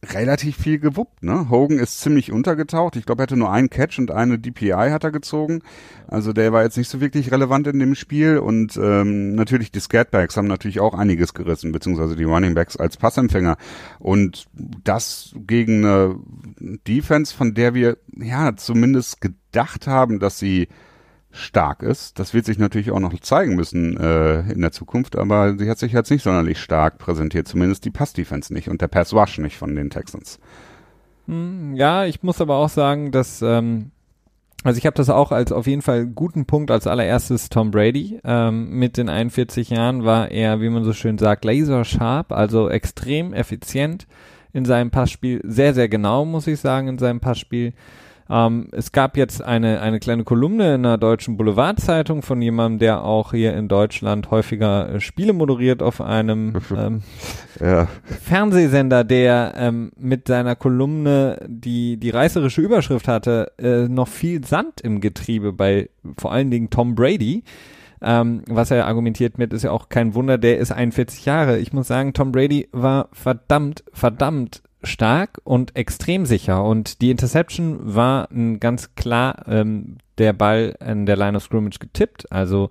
relativ 0.05 0.57
viel 0.57 0.79
gewuppt, 0.79 1.23
ne? 1.23 1.49
Hogan 1.49 1.79
ist 1.79 1.99
ziemlich 1.99 2.31
untergetaucht. 2.31 2.95
Ich 2.95 3.05
glaube, 3.05 3.21
er 3.21 3.23
hatte 3.23 3.38
nur 3.38 3.51
einen 3.51 3.69
Catch 3.69 3.97
und 3.97 4.12
eine 4.12 4.38
DPI 4.38 4.89
hat 4.91 5.03
er 5.03 5.12
gezogen. 5.12 5.62
Also 6.07 6.33
der 6.33 6.53
war 6.53 6.63
jetzt 6.63 6.77
nicht 6.77 6.89
so 6.89 7.01
wirklich 7.01 7.31
relevant 7.31 7.67
in 7.67 7.79
dem 7.79 7.95
Spiel. 7.95 8.38
Und 8.38 8.77
ähm, 8.77 9.33
natürlich 9.33 9.71
die 9.71 9.79
Scatbacks 9.79 10.38
haben 10.38 10.47
natürlich 10.47 10.79
auch 10.79 10.93
einiges 10.93 11.33
gerissen, 11.33 11.71
beziehungsweise 11.71 12.15
die 12.15 12.25
Running 12.25 12.53
Backs 12.53 12.77
als 12.77 12.97
Passempfänger. 12.97 13.57
Und 13.99 14.45
das 14.83 15.36
gegen 15.36 15.83
eine 15.83 16.15
Defense, 16.88 17.36
von 17.36 17.55
der 17.55 17.73
wir 17.73 17.97
ja 18.15 18.55
zumindest 18.55 19.19
gedacht 19.19 19.88
haben, 19.88 20.19
dass 20.19 20.38
sie 20.38 20.67
stark 21.31 21.83
ist. 21.83 22.19
Das 22.19 22.33
wird 22.33 22.45
sich 22.45 22.57
natürlich 22.57 22.91
auch 22.91 22.99
noch 22.99 23.17
zeigen 23.19 23.55
müssen 23.55 23.97
äh, 23.97 24.39
in 24.51 24.61
der 24.61 24.71
Zukunft, 24.71 25.15
aber 25.15 25.57
sie 25.57 25.69
hat 25.69 25.77
sich 25.77 25.91
jetzt 25.91 26.09
nicht 26.09 26.23
sonderlich 26.23 26.59
stark 26.59 26.97
präsentiert, 26.97 27.47
zumindest 27.47 27.85
die 27.85 27.91
Pass-Defense 27.91 28.53
nicht 28.53 28.69
und 28.69 28.81
der 28.81 28.87
Pass-Rush 28.87 29.39
nicht 29.39 29.57
von 29.57 29.75
den 29.75 29.89
Texans. 29.89 30.39
Hm, 31.27 31.75
ja, 31.75 32.05
ich 32.05 32.23
muss 32.23 32.41
aber 32.41 32.55
auch 32.55 32.69
sagen, 32.69 33.11
dass 33.11 33.41
ähm, 33.41 33.91
also 34.63 34.77
ich 34.79 34.85
habe 34.85 34.95
das 34.95 35.09
auch 35.09 35.31
als 35.31 35.51
auf 35.51 35.67
jeden 35.67 35.81
Fall 35.81 36.07
guten 36.07 36.45
Punkt 36.45 36.71
als 36.71 36.87
allererstes 36.87 37.49
Tom 37.49 37.71
Brady. 37.71 38.19
Ähm, 38.23 38.69
mit 38.71 38.97
den 38.97 39.07
41 39.07 39.69
Jahren 39.69 40.03
war 40.03 40.31
er, 40.31 40.61
wie 40.61 40.69
man 40.69 40.83
so 40.83 40.93
schön 40.93 41.17
sagt, 41.17 41.45
laser 41.45 41.85
sharp, 41.85 42.31
also 42.31 42.69
extrem 42.69 43.33
effizient 43.33 44.07
in 44.53 44.65
seinem 44.65 44.89
Passspiel, 44.89 45.41
sehr, 45.43 45.73
sehr 45.73 45.87
genau, 45.87 46.25
muss 46.25 46.47
ich 46.47 46.59
sagen, 46.59 46.87
in 46.87 46.97
seinem 46.97 47.19
Passspiel. 47.19 47.73
Ähm, 48.29 48.67
es 48.71 48.91
gab 48.91 49.15
jetzt 49.17 49.41
eine, 49.41 49.81
eine 49.81 49.99
kleine 49.99 50.23
Kolumne 50.23 50.75
in 50.75 50.85
einer 50.85 50.97
deutschen 50.97 51.37
Boulevardzeitung 51.37 52.21
von 52.21 52.41
jemandem, 52.41 52.79
der 52.79 53.03
auch 53.03 53.31
hier 53.31 53.55
in 53.55 53.67
Deutschland 53.67 54.31
häufiger 54.31 54.95
äh, 54.95 54.99
Spiele 54.99 55.33
moderiert 55.33 55.81
auf 55.81 56.01
einem 56.01 56.53
ähm, 56.77 57.01
ja. 57.59 57.87
Fernsehsender, 58.03 59.03
der 59.03 59.53
ähm, 59.57 59.91
mit 59.97 60.27
seiner 60.27 60.55
Kolumne 60.55 61.39
die, 61.47 61.97
die 61.97 62.09
reißerische 62.09 62.61
Überschrift 62.61 63.07
hatte, 63.07 63.51
äh, 63.57 63.87
noch 63.87 64.07
viel 64.07 64.45
Sand 64.45 64.81
im 64.81 64.99
Getriebe 64.99 65.53
bei 65.53 65.89
vor 66.17 66.31
allen 66.31 66.51
Dingen 66.51 66.69
Tom 66.69 66.95
Brady. 66.95 67.43
Ähm, 67.99 68.43
was 68.47 68.69
er 68.69 68.85
argumentiert 68.85 69.39
mit, 69.39 69.53
ist 69.53 69.63
ja 69.63 69.71
auch 69.71 69.89
kein 69.89 70.13
Wunder, 70.13 70.37
der 70.37 70.59
ist 70.59 70.71
41 70.71 71.25
Jahre. 71.25 71.57
Ich 71.57 71.73
muss 71.73 71.87
sagen, 71.87 72.13
Tom 72.13 72.31
Brady 72.31 72.69
war 72.71 73.09
verdammt, 73.11 73.83
verdammt 73.91 74.61
stark 74.83 75.39
und 75.43 75.75
extrem 75.75 76.25
sicher. 76.25 76.63
Und 76.63 77.01
die 77.01 77.11
Interception 77.11 77.79
war 77.81 78.29
ein 78.31 78.59
ganz 78.59 78.95
klar 78.95 79.43
ähm, 79.47 79.97
der 80.17 80.33
Ball 80.33 80.75
in 80.85 81.05
der 81.05 81.17
Line 81.17 81.37
of 81.37 81.43
Scrimmage 81.43 81.79
getippt. 81.79 82.31
Also 82.31 82.69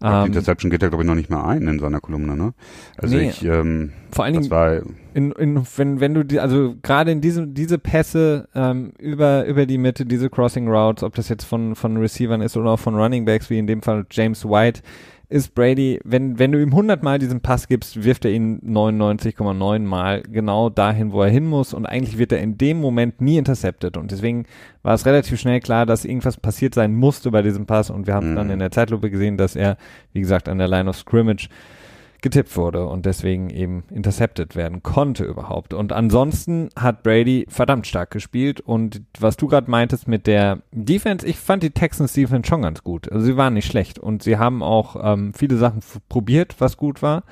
ähm, 0.00 0.24
die 0.24 0.28
Interception 0.28 0.70
geht 0.70 0.82
ja, 0.82 0.88
glaube 0.88 1.02
ich, 1.02 1.08
noch 1.08 1.16
nicht 1.16 1.30
mal 1.30 1.44
ein 1.44 1.66
in 1.66 1.78
seiner 1.80 2.00
Kolumne, 2.00 2.36
ne? 2.36 2.54
Also 2.96 3.16
nee, 3.16 3.30
ich, 3.30 3.44
ähm, 3.44 3.92
vor 4.12 4.24
allen 4.24 4.34
Dingen, 4.34 4.50
war, 4.50 4.80
in, 5.12 5.32
in, 5.32 5.66
wenn, 5.76 6.00
wenn 6.00 6.14
du 6.14 6.24
die, 6.24 6.38
also 6.38 6.76
gerade 6.82 7.10
in 7.10 7.20
diesem, 7.20 7.54
diese 7.54 7.78
Pässe 7.78 8.48
ähm, 8.54 8.92
über, 8.98 9.44
über 9.46 9.66
die 9.66 9.78
Mitte, 9.78 10.06
diese 10.06 10.30
Crossing 10.30 10.68
Routes, 10.68 11.02
ob 11.02 11.16
das 11.16 11.28
jetzt 11.28 11.44
von, 11.44 11.74
von 11.74 11.96
Receivern 11.96 12.42
ist 12.42 12.56
oder 12.56 12.70
auch 12.70 12.78
von 12.78 12.94
Running 12.94 13.24
Backs, 13.24 13.50
wie 13.50 13.58
in 13.58 13.66
dem 13.66 13.82
Fall 13.82 14.06
James 14.10 14.44
White, 14.44 14.82
ist 15.30 15.54
Brady, 15.54 16.00
wenn, 16.04 16.38
wenn 16.38 16.52
du 16.52 16.60
ihm 16.60 16.70
100 16.70 17.02
Mal 17.02 17.18
diesen 17.18 17.40
Pass 17.40 17.68
gibst, 17.68 18.02
wirft 18.02 18.24
er 18.24 18.30
ihn 18.30 18.60
99,9 18.60 19.80
Mal 19.80 20.22
genau 20.22 20.70
dahin, 20.70 21.12
wo 21.12 21.22
er 21.22 21.28
hin 21.28 21.46
muss. 21.46 21.74
Und 21.74 21.84
eigentlich 21.84 22.16
wird 22.16 22.32
er 22.32 22.40
in 22.40 22.56
dem 22.56 22.80
Moment 22.80 23.20
nie 23.20 23.36
intercepted. 23.36 23.98
Und 23.98 24.10
deswegen 24.10 24.46
war 24.82 24.94
es 24.94 25.04
relativ 25.04 25.38
schnell 25.38 25.60
klar, 25.60 25.84
dass 25.84 26.06
irgendwas 26.06 26.38
passiert 26.38 26.74
sein 26.74 26.94
musste 26.94 27.30
bei 27.30 27.42
diesem 27.42 27.66
Pass. 27.66 27.90
Und 27.90 28.06
wir 28.06 28.14
haben 28.14 28.30
mhm. 28.30 28.36
dann 28.36 28.50
in 28.50 28.58
der 28.58 28.70
Zeitlupe 28.70 29.10
gesehen, 29.10 29.36
dass 29.36 29.54
er, 29.54 29.76
wie 30.14 30.20
gesagt, 30.20 30.48
an 30.48 30.58
der 30.58 30.68
Line 30.68 30.88
of 30.88 30.96
Scrimmage 30.96 31.48
getippt 32.20 32.56
wurde 32.56 32.86
und 32.86 33.06
deswegen 33.06 33.50
eben 33.50 33.84
intercepted 33.90 34.56
werden 34.56 34.82
konnte 34.82 35.24
überhaupt. 35.24 35.74
Und 35.74 35.92
ansonsten 35.92 36.68
hat 36.76 37.02
Brady 37.02 37.46
verdammt 37.48 37.86
stark 37.86 38.10
gespielt 38.10 38.60
und 38.60 39.02
was 39.18 39.36
du 39.36 39.46
gerade 39.46 39.70
meintest 39.70 40.08
mit 40.08 40.26
der 40.26 40.60
Defense, 40.72 41.26
ich 41.26 41.38
fand 41.38 41.62
die 41.62 41.70
Texans 41.70 42.12
Defense 42.12 42.48
schon 42.48 42.62
ganz 42.62 42.82
gut. 42.82 43.10
Also 43.10 43.24
sie 43.24 43.36
waren 43.36 43.54
nicht 43.54 43.66
schlecht 43.66 43.98
und 43.98 44.22
sie 44.22 44.36
haben 44.36 44.62
auch 44.62 44.96
ähm, 45.00 45.32
viele 45.34 45.56
Sachen 45.56 45.80
probiert, 46.08 46.56
was 46.58 46.76
gut 46.76 47.02
war. 47.02 47.24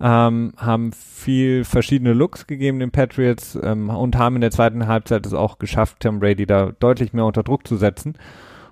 Ähm, 0.00 0.52
haben 0.56 0.92
viel 0.92 1.64
verschiedene 1.64 2.12
Looks 2.12 2.48
gegeben 2.48 2.80
den 2.80 2.90
Patriots 2.90 3.56
ähm, 3.62 3.88
und 3.88 4.16
haben 4.16 4.34
in 4.34 4.40
der 4.40 4.50
zweiten 4.50 4.88
Halbzeit 4.88 5.24
es 5.24 5.32
auch 5.32 5.58
geschafft, 5.58 6.00
Tom 6.00 6.18
Brady 6.18 6.46
da 6.46 6.72
deutlich 6.80 7.12
mehr 7.12 7.24
unter 7.24 7.44
Druck 7.44 7.66
zu 7.66 7.76
setzen. 7.76 8.14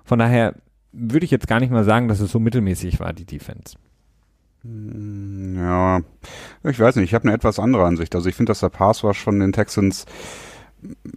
Von 0.03 0.19
daher 0.19 0.55
würde 0.91 1.23
ich 1.23 1.31
jetzt 1.31 1.47
gar 1.47 1.61
nicht 1.61 1.71
mal 1.71 1.85
sagen, 1.85 2.09
dass 2.09 2.19
es 2.19 2.31
so 2.31 2.39
mittelmäßig 2.39 2.99
war, 2.99 3.13
die 3.13 3.25
Defense. 3.25 3.77
Ja, 4.63 5.99
ich 6.63 6.79
weiß 6.79 6.95
nicht, 6.95 7.09
ich 7.09 7.13
habe 7.13 7.25
eine 7.25 7.33
etwas 7.33 7.59
andere 7.59 7.85
Ansicht. 7.85 8.15
Also 8.15 8.29
ich 8.29 8.35
finde, 8.35 8.51
dass 8.51 8.61
der 8.61 8.69
Pass 8.69 9.03
Rush 9.03 9.21
von 9.21 9.39
den 9.39 9.51
Texans 9.51 10.05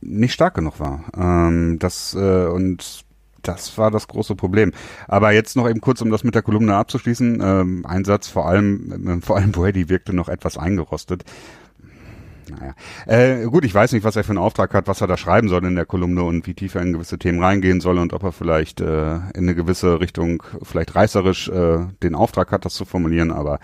nicht 0.00 0.32
stark 0.32 0.54
genug 0.54 0.80
war. 0.80 1.04
Ähm, 1.16 1.78
das 1.78 2.14
äh, 2.14 2.46
und 2.46 3.04
das 3.42 3.78
war 3.78 3.90
das 3.90 4.08
große 4.08 4.34
Problem. 4.34 4.72
Aber 5.06 5.32
jetzt 5.32 5.54
noch 5.56 5.68
eben 5.68 5.80
kurz, 5.80 6.00
um 6.00 6.10
das 6.10 6.24
mit 6.24 6.34
der 6.34 6.42
Kolumne 6.42 6.74
abzuschließen. 6.74 7.40
Ähm, 7.40 7.86
ein 7.86 8.04
vor 8.04 8.48
allem, 8.48 9.20
äh, 9.20 9.20
vor 9.24 9.36
allem 9.36 9.52
Brady 9.52 9.88
wirkte 9.88 10.12
noch 10.12 10.28
etwas 10.28 10.58
eingerostet. 10.58 11.24
Naja. 12.48 12.74
Äh, 13.06 13.46
gut, 13.46 13.64
ich 13.64 13.74
weiß 13.74 13.92
nicht, 13.92 14.04
was 14.04 14.16
er 14.16 14.24
für 14.24 14.30
einen 14.30 14.38
Auftrag 14.38 14.72
hat, 14.74 14.86
was 14.86 15.00
er 15.00 15.06
da 15.06 15.16
schreiben 15.16 15.48
soll 15.48 15.64
in 15.64 15.74
der 15.74 15.86
Kolumne 15.86 16.22
und 16.22 16.46
wie 16.46 16.54
tief 16.54 16.74
er 16.74 16.82
in 16.82 16.92
gewisse 16.92 17.18
Themen 17.18 17.42
reingehen 17.42 17.80
soll 17.80 17.98
und 17.98 18.12
ob 18.12 18.22
er 18.22 18.32
vielleicht 18.32 18.80
äh, 18.80 19.14
in 19.16 19.44
eine 19.44 19.54
gewisse 19.54 20.00
Richtung, 20.00 20.42
vielleicht 20.62 20.94
reißerisch, 20.94 21.48
äh, 21.48 21.86
den 22.02 22.14
Auftrag 22.14 22.52
hat, 22.52 22.64
das 22.64 22.74
zu 22.74 22.84
formulieren, 22.84 23.32
aber 23.32 23.58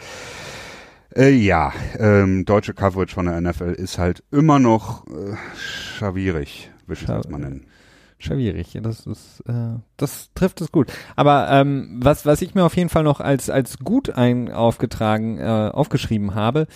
äh, 1.15 1.31
ja, 1.31 1.73
ähm, 1.99 2.45
deutsche 2.45 2.75
Coverage 2.75 3.15
von 3.15 3.27
der 3.27 3.41
NFL 3.41 3.73
ist 3.73 3.99
halt 3.99 4.25
immer 4.31 4.59
noch 4.59 5.07
äh, 5.07 5.37
schwierig, 5.57 6.71
würde 6.87 7.01
ich 7.01 7.07
das 7.07 7.29
mal 7.29 7.39
nennen. 7.39 7.67
Schwierig, 8.19 8.79
das 8.81 9.05
ist, 9.07 9.41
äh, 9.49 9.81
das 9.97 10.31
trifft 10.35 10.61
es 10.61 10.71
gut. 10.71 10.93
Aber 11.17 11.49
ähm, 11.51 11.99
was, 12.01 12.25
was 12.25 12.41
ich 12.41 12.55
mir 12.55 12.65
auf 12.65 12.77
jeden 12.77 12.89
Fall 12.89 13.03
noch 13.03 13.21
als 13.21 13.51
als 13.51 13.79
gut 13.79 14.11
ein 14.11 14.51
aufgetragen, 14.51 15.39
äh, 15.39 15.71
aufgeschrieben 15.73 16.35
habe, 16.37 16.69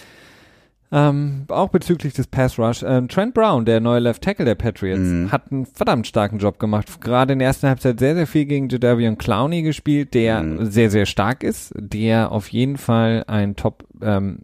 ähm, 0.93 1.45
auch 1.49 1.71
bezüglich 1.71 2.15
des 2.15 2.29
Pass 2.29 2.59
Rush. 2.59 2.85
Ähm, 2.87 3.09
Trent 3.09 3.35
Brown, 3.35 3.65
der 3.65 3.81
neue 3.81 4.01
Left 4.01 4.23
Tackle 4.23 4.45
der 4.45 4.55
Patriots, 4.55 5.01
mhm. 5.01 5.33
hat 5.33 5.51
einen 5.51 5.67
verdammt 5.67 6.07
starken 6.07 6.39
Job 6.39 6.59
gemacht. 6.59 7.01
Gerade 7.01 7.33
in 7.33 7.41
der 7.41 7.49
ersten 7.49 7.69
Halbzeit 7.69 7.99
sehr, 7.99 8.15
sehr 8.15 8.27
viel 8.27 8.45
gegen 8.45 8.69
Jadavion 8.69 9.19
Clowney 9.19 9.63
gespielt, 9.63 10.15
der 10.15 10.43
mhm. 10.43 10.67
sehr, 10.67 10.91
sehr 10.91 11.07
stark 11.07 11.43
ist, 11.43 11.73
der 11.77 12.31
auf 12.31 12.49
jeden 12.49 12.77
Fall 12.77 13.25
ein 13.27 13.57
Top 13.57 13.85
ähm, 14.01 14.39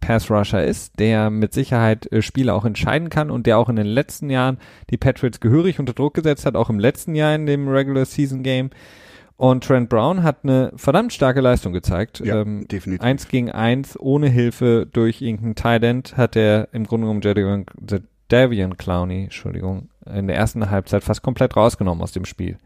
Pass 0.00 0.30
Rusher 0.30 0.64
ist, 0.64 0.98
der 0.98 1.30
mit 1.30 1.52
Sicherheit 1.54 2.10
äh, 2.12 2.22
Spiele 2.22 2.52
auch 2.52 2.64
entscheiden 2.64 3.08
kann 3.08 3.30
und 3.30 3.46
der 3.46 3.58
auch 3.58 3.68
in 3.68 3.76
den 3.76 3.86
letzten 3.86 4.30
Jahren 4.30 4.58
die 4.90 4.96
Patriots 4.96 5.40
gehörig 5.40 5.78
unter 5.78 5.92
Druck 5.92 6.14
gesetzt 6.14 6.44
hat, 6.44 6.56
auch 6.56 6.70
im 6.70 6.78
letzten 6.78 7.14
Jahr 7.14 7.34
in 7.34 7.46
dem 7.46 7.68
Regular 7.68 8.04
Season 8.04 8.42
Game. 8.42 8.70
Und 9.36 9.64
Trent 9.64 9.88
Brown 9.88 10.22
hat 10.22 10.38
eine 10.44 10.72
verdammt 10.76 11.12
starke 11.12 11.40
Leistung 11.40 11.72
gezeigt. 11.72 12.20
Ja, 12.20 12.40
ähm, 12.42 12.68
definitiv. 12.68 13.04
Eins 13.04 13.28
gegen 13.28 13.50
eins, 13.50 13.98
ohne 13.98 14.28
Hilfe 14.28 14.86
durch 14.90 15.22
irgendeinen 15.22 15.56
Tight 15.56 15.82
End, 15.82 16.16
hat 16.16 16.36
er 16.36 16.68
im 16.72 16.86
Grunde 16.86 17.06
genommen 17.06 17.20
Jadavion, 17.20 17.66
Davian 18.28 18.76
Clowney, 18.76 19.24
Entschuldigung, 19.24 19.88
in 20.06 20.28
der 20.28 20.36
ersten 20.36 20.70
Halbzeit 20.70 21.02
fast 21.02 21.22
komplett 21.22 21.56
rausgenommen 21.56 22.02
aus 22.02 22.12
dem 22.12 22.24
Spiel. 22.24 22.58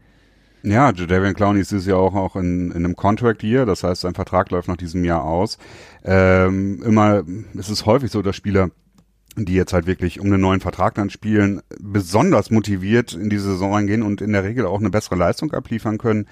Ja, 0.61 0.91
Jadavian 0.91 1.33
Clowney 1.33 1.61
ist 1.61 1.71
ja 1.87 1.95
auch, 1.95 2.13
auch 2.13 2.35
in, 2.35 2.71
in 2.71 2.85
einem 2.85 2.95
Contract 2.95 3.43
Year, 3.43 3.65
das 3.65 3.83
heißt, 3.83 4.01
sein 4.01 4.13
Vertrag 4.13 4.51
läuft 4.51 4.67
nach 4.67 4.77
diesem 4.77 5.03
Jahr 5.03 5.23
aus. 5.23 5.57
Ähm, 6.03 6.83
immer, 6.83 7.23
es 7.57 7.69
ist 7.69 7.85
häufig 7.85 8.11
so, 8.11 8.21
dass 8.21 8.35
Spieler 8.35 8.69
die 9.45 9.53
jetzt 9.53 9.73
halt 9.73 9.87
wirklich 9.87 10.19
um 10.19 10.27
einen 10.27 10.41
neuen 10.41 10.61
Vertrag 10.61 10.95
dann 10.95 11.09
spielen, 11.09 11.61
besonders 11.79 12.51
motiviert 12.51 13.13
in 13.13 13.29
die 13.29 13.37
Saison 13.37 13.73
reingehen 13.73 14.03
und 14.03 14.21
in 14.21 14.33
der 14.33 14.43
Regel 14.43 14.65
auch 14.65 14.79
eine 14.79 14.89
bessere 14.89 15.15
Leistung 15.15 15.51
abliefern 15.51 15.97
können. 15.97 16.27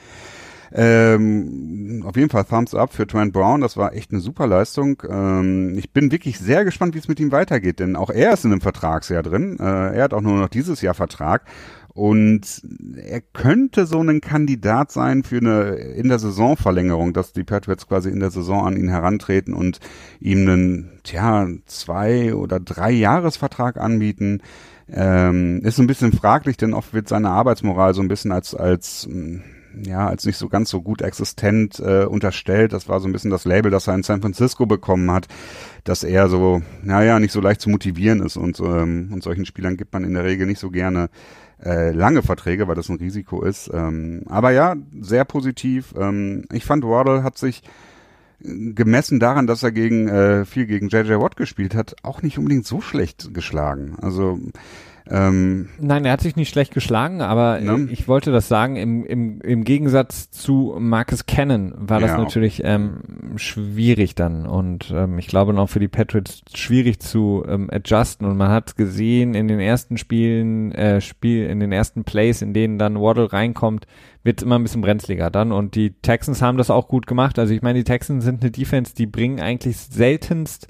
Ähm, 0.74 2.04
auf 2.06 2.18
jeden 2.18 2.30
Fall 2.30 2.44
Thumbs 2.44 2.76
up 2.76 2.94
für 2.94 3.08
Trent 3.08 3.34
Brown. 3.34 3.62
Das 3.62 3.78
war 3.78 3.94
echt 3.94 4.12
eine 4.12 4.20
super 4.20 4.48
Leistung. 4.48 5.02
Ähm, 5.10 5.78
ich 5.78 5.92
bin 5.92 6.12
wirklich 6.12 6.40
sehr 6.40 6.66
gespannt, 6.66 6.94
wie 6.94 7.00
es 7.00 7.08
mit 7.08 7.20
ihm 7.20 7.32
weitergeht, 7.32 7.80
denn 7.80 7.96
auch 7.96 8.10
er 8.10 8.34
ist 8.34 8.46
in 8.46 8.52
einem 8.52 8.62
Vertragsjahr 8.62 9.24
drin. 9.24 9.58
Äh, 9.60 9.96
er 9.96 10.04
hat 10.04 10.14
auch 10.14 10.22
nur 10.22 10.40
noch 10.40 10.50
dieses 10.50 10.82
Jahr 10.82 10.94
Vertrag. 10.94 11.44
Und 11.98 12.62
er 12.96 13.22
könnte 13.22 13.88
so 13.88 14.00
ein 14.00 14.22
Kandidat 14.22 14.92
sein 14.92 15.24
für 15.24 15.38
eine 15.38 15.78
in 15.96 16.10
der 16.10 16.20
Saisonverlängerung, 16.20 17.12
dass 17.12 17.34
die 17.34 17.44
Patriots 17.44 17.88
quasi 17.88 18.12
in 18.12 18.20
der 18.20 18.30
Saison 18.30 18.68
an 18.68 18.78
ihn 18.78 18.88
herantreten 18.88 19.56
und 19.56 19.80
ihm 20.20 20.42
einen, 20.42 21.00
tja, 21.02 21.48
zwei 21.66 22.36
oder 22.36 22.60
drei 22.60 22.92
Jahresvertrag 22.92 23.78
anbieten. 23.78 24.44
Ähm, 24.88 25.62
ist 25.64 25.80
ein 25.80 25.88
bisschen 25.88 26.12
fraglich, 26.12 26.56
denn 26.56 26.76
oft 26.76 26.94
wird 26.94 27.08
seine 27.08 27.32
Arbeitsmoral 27.32 27.96
so 27.96 28.04
ein 28.04 28.10
bisschen 28.10 28.32
als, 28.32 28.54
als, 28.54 29.10
ja, 29.84 30.08
als 30.08 30.24
nicht 30.28 30.38
so 30.38 30.50
ganz 30.50 30.70
so 30.70 30.84
gut 30.84 31.02
existent 31.02 31.80
äh, 31.80 32.06
unterstellt. 32.06 32.74
Das 32.74 32.88
war 32.88 33.00
so 33.00 33.08
ein 33.08 33.12
bisschen 33.12 33.32
das 33.32 33.46
Label, 33.46 33.72
das 33.72 33.88
er 33.88 33.96
in 33.96 34.04
San 34.04 34.22
Francisco 34.22 34.68
bekommen 34.68 35.10
hat, 35.10 35.28
dass 35.84 36.04
er 36.04 36.30
so, 36.30 36.62
naja, 36.84 37.20
nicht 37.20 37.32
so 37.32 37.42
leicht 37.42 37.60
zu 37.60 37.72
motivieren 37.72 38.22
ist 38.22 38.38
und, 38.38 38.60
ähm, 38.60 39.10
und 39.12 39.24
solchen 39.24 39.48
Spielern 39.48 39.78
gibt 39.78 39.94
man 39.94 40.04
in 40.04 40.14
der 40.14 40.26
Regel 40.26 40.46
nicht 40.46 40.60
so 40.60 40.70
gerne 40.70 41.10
äh, 41.64 41.92
lange 41.92 42.22
Verträge, 42.22 42.68
weil 42.68 42.76
das 42.76 42.90
ein 42.90 42.98
Risiko 42.98 43.44
ist. 43.44 43.70
Ähm, 43.74 44.24
aber 44.28 44.52
ja, 44.52 44.76
sehr 45.00 45.26
positiv. 45.26 45.94
Ähm, 45.98 46.46
ich 46.52 46.66
fand, 46.66 46.84
Waddle 46.84 47.24
hat 47.24 47.38
sich 47.38 47.64
äh, 48.44 48.74
gemessen 48.74 49.20
daran, 49.20 49.48
dass 49.48 49.64
er 49.64 49.72
gegen 49.72 50.08
äh, 50.08 50.46
viel 50.46 50.66
gegen 50.68 50.90
JJ 50.90 51.14
Watt 51.14 51.36
gespielt 51.36 51.76
hat, 51.76 51.96
auch 52.04 52.22
nicht 52.22 52.38
unbedingt 52.38 52.66
so 52.66 52.82
schlecht 52.82 53.34
geschlagen. 53.34 53.96
Also 54.02 54.40
ähm, 55.12 55.70
Nein, 55.80 56.06
er 56.06 56.14
hat 56.14 56.22
sich 56.22 56.36
nicht 56.36 56.50
schlecht 56.50 56.74
geschlagen, 56.74 57.22
aber 57.22 57.60
ne? 57.60 57.88
ich 57.92 58.08
wollte 58.08 58.32
das 58.32 58.48
sagen, 58.48 58.76
im, 58.76 59.06
im, 59.06 59.42
im 59.42 59.64
Gegensatz 59.64 60.30
zu 60.32 60.76
Marcus 60.80 61.26
Cannon 61.26 61.74
war 61.78 62.00
das 62.00 62.12
ja. 62.12 62.18
natürlich 62.18 62.62
ähm, 62.64 63.02
schwierig 63.36 64.16
dann 64.16 64.46
und 64.46 64.92
ähm, 64.96 65.18
ich 65.20 65.28
glaube 65.28 65.54
noch 65.54 65.70
für 65.70 65.80
die 65.80 65.88
Patriots 65.88 66.42
schwierig 66.54 67.00
zu 67.00 67.44
ähm, 67.48 67.70
adjusten 67.72 68.28
und 68.28 68.38
man 68.38 68.50
hat 68.50 68.76
gesehen 68.76 69.34
in 69.34 69.48
den 69.48 69.60
ersten 69.60 69.98
Spielen, 69.98 70.72
äh, 70.74 71.02
Spiel, 71.02 71.48
in 71.48 71.60
den 71.60 71.72
ersten 71.72 72.04
Plays, 72.04 72.42
in 72.42 72.54
denen 72.54 72.78
dann 72.78 73.00
Waddle 73.00 73.32
reinkommt, 73.32 73.88
wird 74.24 74.42
immer 74.42 74.60
ein 74.60 74.64
bisschen 74.64 74.82
brenzliger 74.82 75.30
dann 75.30 75.52
und 75.52 75.76
die 75.76 75.92
Texans 76.02 76.42
haben 76.42 76.58
das 76.58 76.70
auch 76.70 76.88
gut 76.88 77.08
gemacht. 77.08 77.40
Also 77.40 77.54
ich 77.54 77.62
meine, 77.62 77.80
die 77.80 77.86
Texans 77.86 78.24
sind 78.24 78.42
eine 78.42 78.52
Defense, 78.52 78.94
die 78.96 79.06
bringen 79.06 79.40
eigentlich 79.40 79.78
seltenst 79.78 80.68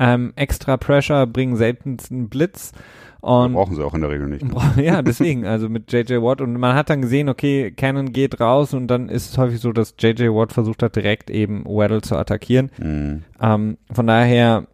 ähm, 0.00 0.32
extra 0.34 0.76
Pressure, 0.78 1.26
bringen 1.26 1.56
seltenst 1.56 2.10
einen 2.10 2.28
Blitz 2.28 2.72
und 3.20 3.52
brauchen 3.52 3.76
sie 3.76 3.84
auch 3.84 3.92
in 3.92 4.00
der 4.00 4.10
Regel 4.10 4.28
nicht. 4.28 4.42
Ne? 4.42 4.54
Ja, 4.82 5.02
deswegen, 5.02 5.44
also 5.46 5.68
mit 5.68 5.92
JJ 5.92 6.14
Watt 6.22 6.40
und 6.40 6.54
man 6.54 6.74
hat 6.74 6.88
dann 6.88 7.02
gesehen, 7.02 7.28
okay, 7.28 7.70
Cannon 7.70 8.12
geht 8.12 8.40
raus 8.40 8.72
und 8.72 8.88
dann 8.88 9.10
ist 9.10 9.30
es 9.30 9.38
häufig 9.38 9.60
so, 9.60 9.72
dass 9.72 9.94
JJ 9.98 10.28
Watt 10.28 10.52
versucht 10.52 10.82
hat, 10.82 10.96
direkt 10.96 11.30
eben 11.30 11.64
Waddle 11.66 12.00
zu 12.00 12.16
attackieren. 12.16 12.70
Mhm. 12.78 13.24
Ähm, 13.40 13.76
von 13.92 14.06
daher, 14.06 14.66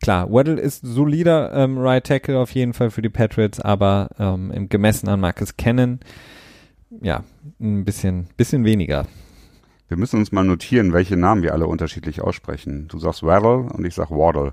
klar, 0.00 0.32
Waddle 0.32 0.60
ist 0.60 0.86
solider 0.86 1.52
ähm, 1.52 1.76
Right 1.76 2.04
Tackle 2.04 2.38
auf 2.38 2.52
jeden 2.52 2.72
Fall 2.72 2.90
für 2.90 3.02
die 3.02 3.08
Patriots, 3.08 3.60
aber 3.60 4.10
ähm, 4.18 4.52
im 4.52 4.68
gemessen 4.68 5.08
an 5.08 5.18
Marcus 5.18 5.56
Cannon, 5.56 5.98
ja, 7.02 7.24
ein 7.60 7.84
bisschen, 7.84 8.28
bisschen 8.36 8.64
weniger. 8.64 9.06
Wir 9.88 9.96
müssen 9.96 10.18
uns 10.18 10.32
mal 10.32 10.44
notieren, 10.44 10.92
welche 10.92 11.16
Namen 11.16 11.42
wir 11.42 11.54
alle 11.54 11.66
unterschiedlich 11.66 12.20
aussprechen. 12.20 12.88
Du 12.88 12.98
sagst 12.98 13.22
Waddle 13.22 13.70
und 13.72 13.84
ich 13.84 13.94
sag 13.94 14.10
Waddle. 14.10 14.52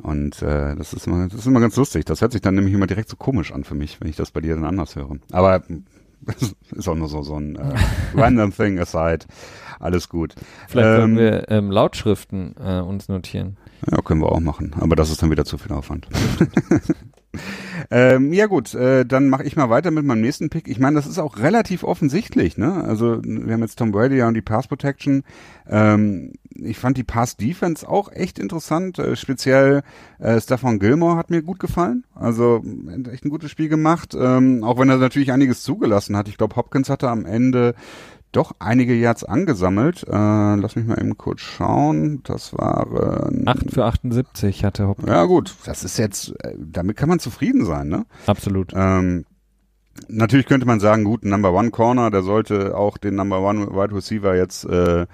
Und 0.00 0.42
äh, 0.42 0.76
das 0.76 0.92
ist 0.92 1.06
immer, 1.06 1.26
das 1.26 1.40
ist 1.40 1.46
immer 1.46 1.60
ganz 1.60 1.74
lustig. 1.76 2.04
Das 2.04 2.20
hört 2.20 2.32
sich 2.32 2.42
dann 2.42 2.54
nämlich 2.54 2.74
immer 2.74 2.86
direkt 2.86 3.08
so 3.08 3.16
komisch 3.16 3.52
an 3.52 3.64
für 3.64 3.74
mich, 3.74 4.00
wenn 4.00 4.08
ich 4.08 4.16
das 4.16 4.30
bei 4.30 4.40
dir 4.40 4.54
dann 4.54 4.64
anders 4.64 4.94
höre. 4.94 5.16
Aber 5.32 5.62
ist 6.70 6.88
auch 6.88 6.94
nur 6.94 7.08
so, 7.08 7.22
so 7.22 7.36
ein 7.36 7.56
äh, 7.56 7.74
random 8.14 8.52
thing 8.52 8.78
aside. 8.78 9.20
Alles 9.80 10.08
gut. 10.08 10.34
Vielleicht 10.68 10.88
ähm, 10.88 10.96
können 10.96 11.16
wir 11.16 11.50
ähm, 11.50 11.70
Lautschriften 11.70 12.54
äh, 12.62 12.80
uns 12.80 13.08
notieren. 13.08 13.56
Ja, 13.90 14.02
können 14.02 14.20
wir 14.20 14.30
auch 14.30 14.40
machen. 14.40 14.74
Aber 14.78 14.96
das 14.96 15.10
ist 15.10 15.22
dann 15.22 15.30
wieder 15.30 15.44
zu 15.44 15.56
viel 15.56 15.72
Aufwand. 15.72 16.08
ähm, 17.90 18.32
ja 18.32 18.46
gut, 18.46 18.74
äh, 18.74 19.04
dann 19.04 19.28
mache 19.28 19.44
ich 19.44 19.56
mal 19.56 19.70
weiter 19.70 19.90
mit 19.90 20.04
meinem 20.04 20.22
nächsten 20.22 20.48
Pick. 20.50 20.68
Ich 20.68 20.78
meine, 20.78 20.96
das 20.96 21.06
ist 21.06 21.18
auch 21.18 21.38
relativ 21.38 21.84
offensichtlich. 21.84 22.56
Ne? 22.56 22.82
Also 22.84 23.20
wir 23.22 23.52
haben 23.52 23.60
jetzt 23.60 23.78
Tom 23.78 23.92
Brady 23.92 24.16
ja 24.16 24.28
und 24.28 24.34
die 24.34 24.42
Pass 24.42 24.66
Protection. 24.66 25.24
Ähm, 25.68 26.32
ich 26.54 26.78
fand 26.78 26.96
die 26.96 27.04
Pass 27.04 27.36
Defense 27.36 27.88
auch 27.88 28.10
echt 28.12 28.38
interessant. 28.38 28.98
Äh, 28.98 29.16
speziell 29.16 29.82
äh, 30.18 30.40
Stefan 30.40 30.78
Gilmore 30.78 31.16
hat 31.16 31.30
mir 31.30 31.42
gut 31.42 31.58
gefallen. 31.58 32.04
Also 32.14 32.62
echt 33.12 33.24
ein 33.24 33.30
gutes 33.30 33.50
Spiel 33.50 33.68
gemacht. 33.68 34.16
Ähm, 34.18 34.64
auch 34.64 34.78
wenn 34.78 34.88
er 34.88 34.96
natürlich 34.96 35.32
einiges 35.32 35.62
zugelassen 35.62 36.16
hat. 36.16 36.28
Ich 36.28 36.38
glaube, 36.38 36.56
Hopkins 36.56 36.88
hatte 36.88 37.08
am 37.10 37.26
Ende 37.26 37.74
doch 38.32 38.52
einige 38.58 38.94
Yards 38.94 39.24
angesammelt. 39.24 40.04
Äh, 40.06 40.10
lass 40.12 40.76
mich 40.76 40.86
mal 40.86 41.00
eben 41.00 41.16
kurz 41.16 41.40
schauen. 41.40 42.22
Das 42.24 42.52
waren 42.52 43.46
8 43.46 43.70
für 43.72 43.84
78 43.84 44.64
hatte 44.64 44.86
Hopkins. 44.88 45.08
Ja 45.08 45.24
gut, 45.24 45.54
das 45.64 45.84
ist 45.84 45.98
jetzt, 45.98 46.34
äh, 46.44 46.54
damit 46.58 46.96
kann 46.96 47.08
man 47.08 47.18
zufrieden 47.18 47.64
sein, 47.64 47.88
ne? 47.88 48.06
Absolut. 48.26 48.72
Ähm, 48.74 49.24
natürlich 50.08 50.46
könnte 50.46 50.66
man 50.66 50.80
sagen, 50.80 51.04
gut, 51.04 51.24
Number 51.24 51.52
One 51.52 51.70
Corner, 51.70 52.10
der 52.10 52.22
sollte 52.22 52.76
auch 52.76 52.98
den 52.98 53.14
Number 53.14 53.40
One 53.40 53.68
Wide 53.68 53.94
Receiver 53.94 54.36
jetzt 54.36 54.64
äh, 54.64 55.06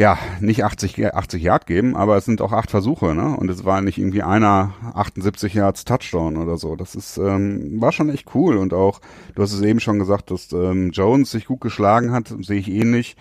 ja, 0.00 0.18
nicht 0.40 0.64
80, 0.64 1.14
80 1.14 1.42
Yard 1.42 1.66
geben, 1.66 1.94
aber 1.94 2.16
es 2.16 2.24
sind 2.24 2.40
auch 2.40 2.52
acht 2.52 2.70
Versuche, 2.70 3.14
ne? 3.14 3.36
Und 3.36 3.50
es 3.50 3.66
war 3.66 3.82
nicht 3.82 3.98
irgendwie 3.98 4.22
einer 4.22 4.72
78 4.94 5.52
Yards 5.52 5.84
Touchdown 5.84 6.38
oder 6.38 6.56
so. 6.56 6.74
Das 6.74 6.94
ist, 6.94 7.18
ähm, 7.18 7.78
war 7.82 7.92
schon 7.92 8.08
echt 8.08 8.34
cool. 8.34 8.56
Und 8.56 8.72
auch, 8.72 9.02
du 9.34 9.42
hast 9.42 9.52
es 9.52 9.60
eben 9.60 9.78
schon 9.78 9.98
gesagt, 9.98 10.30
dass 10.30 10.50
ähm, 10.52 10.90
Jones 10.90 11.30
sich 11.30 11.44
gut 11.44 11.60
geschlagen 11.60 12.12
hat, 12.12 12.34
sehe 12.40 12.58
ich 12.58 12.70
ähnlich. 12.70 13.14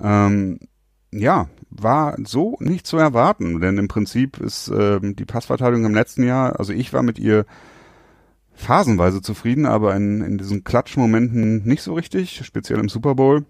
Ähm, 0.00 0.60
ja, 1.10 1.48
war 1.70 2.16
so 2.24 2.56
nicht 2.60 2.86
zu 2.86 2.98
erwarten, 2.98 3.60
denn 3.60 3.76
im 3.76 3.88
Prinzip 3.88 4.38
ist 4.38 4.68
ähm, 4.68 5.16
die 5.16 5.24
Passverteidigung 5.24 5.86
im 5.86 5.94
letzten 5.94 6.22
Jahr, 6.22 6.56
also 6.56 6.72
ich 6.72 6.92
war 6.92 7.02
mit 7.02 7.18
ihr 7.18 7.46
phasenweise 8.54 9.22
zufrieden, 9.22 9.66
aber 9.66 9.96
in, 9.96 10.22
in 10.22 10.38
diesen 10.38 10.62
Klatschmomenten 10.62 11.64
nicht 11.64 11.82
so 11.82 11.94
richtig, 11.94 12.42
speziell 12.44 12.78
im 12.78 12.88
Super 12.88 13.16
Bowl. 13.16 13.44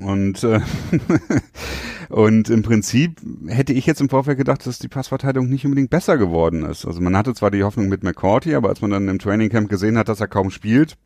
Und 0.00 0.44
äh, 0.44 0.60
Und 2.08 2.50
im 2.50 2.62
Prinzip 2.62 3.20
hätte 3.46 3.72
ich 3.72 3.86
jetzt 3.86 4.00
im 4.00 4.08
Vorfeld 4.08 4.38
gedacht, 4.38 4.66
dass 4.66 4.78
die 4.78 4.88
Passverteidigung 4.88 5.48
nicht 5.48 5.64
unbedingt 5.64 5.90
besser 5.90 6.18
geworden 6.18 6.64
ist. 6.64 6.86
Also 6.86 7.00
man 7.00 7.16
hatte 7.16 7.34
zwar 7.34 7.50
die 7.50 7.64
Hoffnung 7.64 7.88
mit 7.88 8.02
McCourty, 8.02 8.54
aber 8.54 8.68
als 8.68 8.80
man 8.80 8.90
dann 8.90 9.08
im 9.08 9.18
Trainingcamp 9.18 9.68
gesehen 9.68 9.98
hat, 9.98 10.08
dass 10.08 10.20
er 10.20 10.28
kaum 10.28 10.50
spielt, 10.50 10.96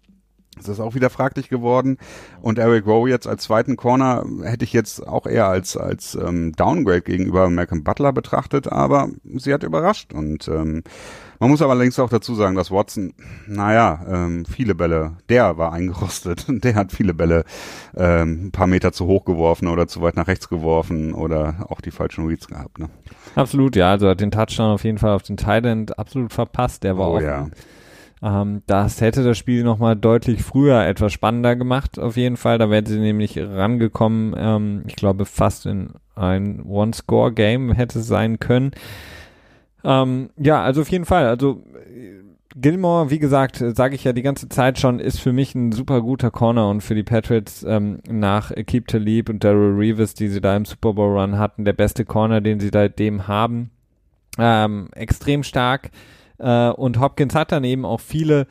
ist 0.58 0.68
das 0.68 0.80
auch 0.80 0.94
wieder 0.94 1.08
fraglich 1.08 1.48
geworden. 1.48 1.96
Und 2.42 2.58
Eric 2.58 2.86
Rowe 2.86 3.08
jetzt 3.08 3.26
als 3.26 3.44
zweiten 3.44 3.76
Corner 3.76 4.26
hätte 4.42 4.64
ich 4.64 4.72
jetzt 4.72 5.06
auch 5.06 5.26
eher 5.26 5.46
als, 5.46 5.76
als 5.76 6.16
ähm, 6.16 6.52
Downgrade 6.52 7.02
gegenüber 7.02 7.48
Malcolm 7.48 7.82
Butler 7.82 8.12
betrachtet, 8.12 8.70
aber 8.70 9.08
sie 9.36 9.54
hat 9.54 9.62
überrascht. 9.62 10.12
Und 10.12 10.48
ähm, 10.48 10.82
man 11.40 11.50
muss 11.50 11.62
aber 11.62 11.72
allerdings 11.72 11.98
auch 11.98 12.10
dazu 12.10 12.34
sagen, 12.34 12.54
dass 12.54 12.70
Watson, 12.70 13.14
naja, 13.46 14.04
ähm, 14.08 14.44
viele 14.44 14.74
Bälle, 14.74 15.16
der 15.28 15.56
war 15.56 15.72
eingerostet. 15.72 16.44
Der 16.62 16.74
hat 16.74 16.92
viele 16.92 17.14
Bälle 17.14 17.44
ähm, 17.96 18.46
ein 18.46 18.50
paar 18.52 18.66
Meter 18.66 18.92
zu 18.92 19.06
hoch 19.06 19.24
geworfen 19.24 19.66
oder 19.66 19.88
zu 19.88 20.02
weit 20.02 20.16
nach 20.16 20.28
rechts 20.28 20.48
geworfen 20.48 21.14
oder 21.14 21.66
auch 21.68 21.80
die 21.80 21.90
falschen 21.90 22.26
Reads 22.26 22.46
gehabt. 22.46 22.78
Ne? 22.78 22.90
Absolut, 23.34 23.74
ja. 23.74 23.90
Also 23.90 24.08
hat 24.08 24.20
den 24.20 24.30
Touchdown 24.30 24.72
auf 24.72 24.84
jeden 24.84 24.98
Fall 24.98 25.14
auf 25.14 25.22
den 25.22 25.38
Thailand 25.38 25.98
absolut 25.98 26.32
verpasst. 26.32 26.84
Der 26.84 26.98
war 26.98 27.10
Oh 27.10 27.16
auch 27.16 27.20
ja. 27.22 27.48
Ähm, 28.22 28.62
das 28.66 29.00
hätte 29.00 29.24
das 29.24 29.38
Spiel 29.38 29.64
nochmal 29.64 29.96
deutlich 29.96 30.42
früher 30.42 30.84
etwas 30.84 31.12
spannender 31.12 31.56
gemacht, 31.56 31.98
auf 31.98 32.16
jeden 32.16 32.36
Fall. 32.36 32.58
Da 32.58 32.68
wären 32.68 32.84
sie 32.84 32.98
nämlich 32.98 33.38
rangekommen, 33.38 34.34
ähm, 34.36 34.82
ich 34.86 34.96
glaube 34.96 35.24
fast 35.24 35.64
in 35.64 35.94
ein 36.14 36.62
One-Score-Game 36.62 37.72
hätte 37.72 38.00
es 38.00 38.06
sein 38.06 38.38
können. 38.38 38.72
Ähm, 39.84 40.30
ja, 40.36 40.62
also 40.62 40.82
auf 40.82 40.90
jeden 40.90 41.04
Fall. 41.04 41.26
Also 41.26 41.62
äh, 41.74 42.20
Gilmore, 42.56 43.10
wie 43.10 43.18
gesagt, 43.18 43.62
sage 43.74 43.94
ich 43.94 44.04
ja 44.04 44.12
die 44.12 44.22
ganze 44.22 44.48
Zeit 44.48 44.78
schon, 44.78 44.98
ist 44.98 45.20
für 45.20 45.32
mich 45.32 45.54
ein 45.54 45.70
super 45.72 46.02
guter 46.02 46.30
Corner 46.30 46.68
und 46.68 46.80
für 46.80 46.94
die 46.94 47.04
Patriots 47.04 47.62
ähm, 47.62 48.00
nach 48.08 48.52
Keep 48.66 48.88
Talib 48.88 49.28
und 49.28 49.44
Daryl 49.44 49.76
Reeves, 49.76 50.14
die 50.14 50.28
sie 50.28 50.40
da 50.40 50.56
im 50.56 50.64
Super 50.64 50.94
Bowl 50.94 51.16
Run 51.16 51.38
hatten, 51.38 51.64
der 51.64 51.72
beste 51.74 52.04
Corner, 52.04 52.40
den 52.40 52.58
sie 52.58 52.70
seitdem 52.72 53.28
haben. 53.28 53.70
Ähm, 54.38 54.88
extrem 54.94 55.44
stark. 55.44 55.90
Äh, 56.38 56.70
und 56.70 56.98
Hopkins 56.98 57.34
hat 57.34 57.52
dann 57.52 57.64
eben 57.64 57.84
auch 57.84 58.00
viele, 58.00 58.46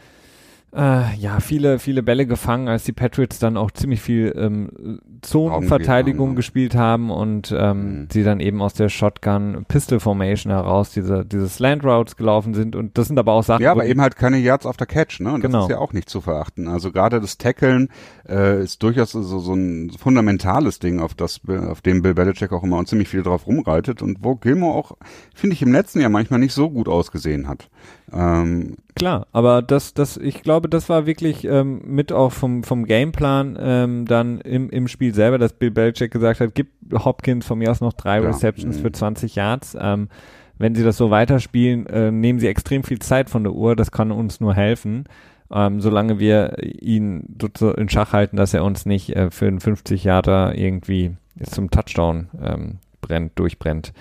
äh, 0.76 1.16
ja, 1.16 1.40
viele, 1.40 1.80
viele 1.80 2.04
Bälle 2.04 2.26
gefangen, 2.26 2.68
als 2.68 2.84
die 2.84 2.92
Patriots 2.94 3.40
dann 3.40 3.58
auch 3.58 3.72
ziemlich 3.72 4.02
viel 4.02 4.34
ähm, 4.38 5.00
Zonenverteidigung 5.22 6.36
gespielt 6.36 6.76
haben 6.76 7.10
und 7.12 7.54
ähm, 7.58 7.80
Mhm. 8.02 8.08
sie 8.12 8.24
dann 8.24 8.40
eben 8.40 8.62
aus 8.62 8.74
der 8.74 8.90
Shotgun 8.90 9.66
Pistol 9.68 10.00
Formation 10.00 10.52
heraus 10.52 10.92
diese, 10.92 11.26
diese 11.26 11.50
Slant 11.50 11.84
Routes 11.84 12.16
gelaufen 12.16 12.54
sind. 12.54 12.76
Und 12.76 12.98
das 12.98 13.08
sind 13.08 13.18
aber 13.20 13.34
auch 13.34 13.44
Sachen, 13.44 13.64
Ja, 13.64 13.72
aber 13.72 13.86
eben 13.86 14.02
halt 14.02 14.16
keine 14.16 14.38
Yards 14.38 14.66
auf 14.66 14.78
der 14.78 14.88
Catch, 14.88 15.20
ne? 15.22 15.34
Und 15.34 15.42
Genau. 15.42 15.60
das 15.60 15.66
ist 15.66 15.72
ja 15.72 15.78
auch 15.80 15.94
nicht 15.94 16.10
zu 16.10 16.22
verachten. 16.22 16.68
Also 16.68 16.92
gerade 16.92 17.20
das 17.20 17.38
Tackeln 17.38 17.90
äh, 18.28 18.62
ist 18.64 18.84
durchaus 18.84 19.12
so, 19.12 19.22
so 19.22 19.54
ein 19.54 19.92
fundamentales 19.98 20.80
Ding, 20.80 21.00
auf 21.00 21.14
das 21.14 21.42
auf 21.48 21.82
dem 21.82 22.02
Bill 22.02 22.14
Belichick 22.14 22.52
auch 22.52 22.64
immer 22.64 22.78
und 22.78 22.88
ziemlich 22.88 23.10
viel 23.10 23.24
drauf 23.24 23.48
rumreitet 23.48 24.02
und 24.02 24.18
wo 24.22 24.36
Gilmore 24.36 24.76
auch, 24.78 24.98
finde 25.34 25.54
ich, 25.56 25.62
im 25.62 25.72
letzten 25.72 26.00
Jahr 26.02 26.10
manchmal 26.10 26.40
nicht 26.40 26.54
so 26.54 26.70
gut 26.70 26.88
ausgesehen 26.88 27.48
hat. 27.48 27.70
Ähm, 28.12 28.76
Klar, 29.00 29.28
aber 29.32 29.62
das, 29.62 29.94
das, 29.94 30.18
ich 30.18 30.44
glaube, 30.44 30.68
das 30.68 30.90
war 30.90 31.06
wirklich 31.06 31.46
ähm, 31.46 31.82
mit 31.86 32.12
auch 32.12 32.34
vom, 32.34 32.64
vom 32.64 32.86
Gameplan 32.86 33.58
ähm, 33.58 34.06
dann 34.06 34.42
im, 34.42 34.70
im 34.70 34.90
Spiel 34.90 35.16
selber, 35.16 35.38
dass 35.38 35.54
Bill 35.54 35.72
Belichick 35.72 36.12
gesagt 36.12 36.42
hat, 36.42 36.54
gib 36.54 36.68
Hopkins 36.94 37.46
von 37.46 37.60
mir 37.60 37.72
aus 37.72 37.80
noch 37.80 37.94
drei 37.94 38.20
Ja, 38.20 38.28
Receptions 38.28 38.78
mhm. 38.78 38.82
für 38.82 38.92
20 38.92 39.36
Yards. 39.36 39.78
Ähm, 39.80 40.10
wenn 40.58 40.76
sie 40.76 40.84
das 40.84 40.98
so 40.98 41.10
weiterspielen, 41.12 41.86
äh, 41.86 42.12
nehmen 42.12 42.40
sie 42.40 42.50
extrem 42.50 42.84
viel 42.84 43.00
Zeit 43.00 43.30
von 43.30 43.46
der 43.46 43.54
Uhr, 43.54 43.78
das 43.78 43.92
kann 43.92 44.12
uns 44.12 44.42
nur 44.42 44.54
helfen. 44.54 45.06
Ähm, 45.50 45.80
solange 45.80 46.20
wir 46.20 46.58
ihn 46.62 47.38
so 47.58 47.72
in 47.72 47.88
Schach 47.88 48.12
halten, 48.12 48.36
dass 48.36 48.54
er 48.54 48.66
uns 48.66 48.86
nicht 48.86 49.16
äh, 49.16 49.32
für 49.32 49.48
einen 49.48 49.62
50 49.62 50.04
Yarder 50.04 50.58
irgendwie 50.58 51.16
zum 51.44 51.72
Touchdown 51.72 52.28
ähm, 52.44 52.80
brennt, 53.00 53.40
durchbrennt. 53.40 53.94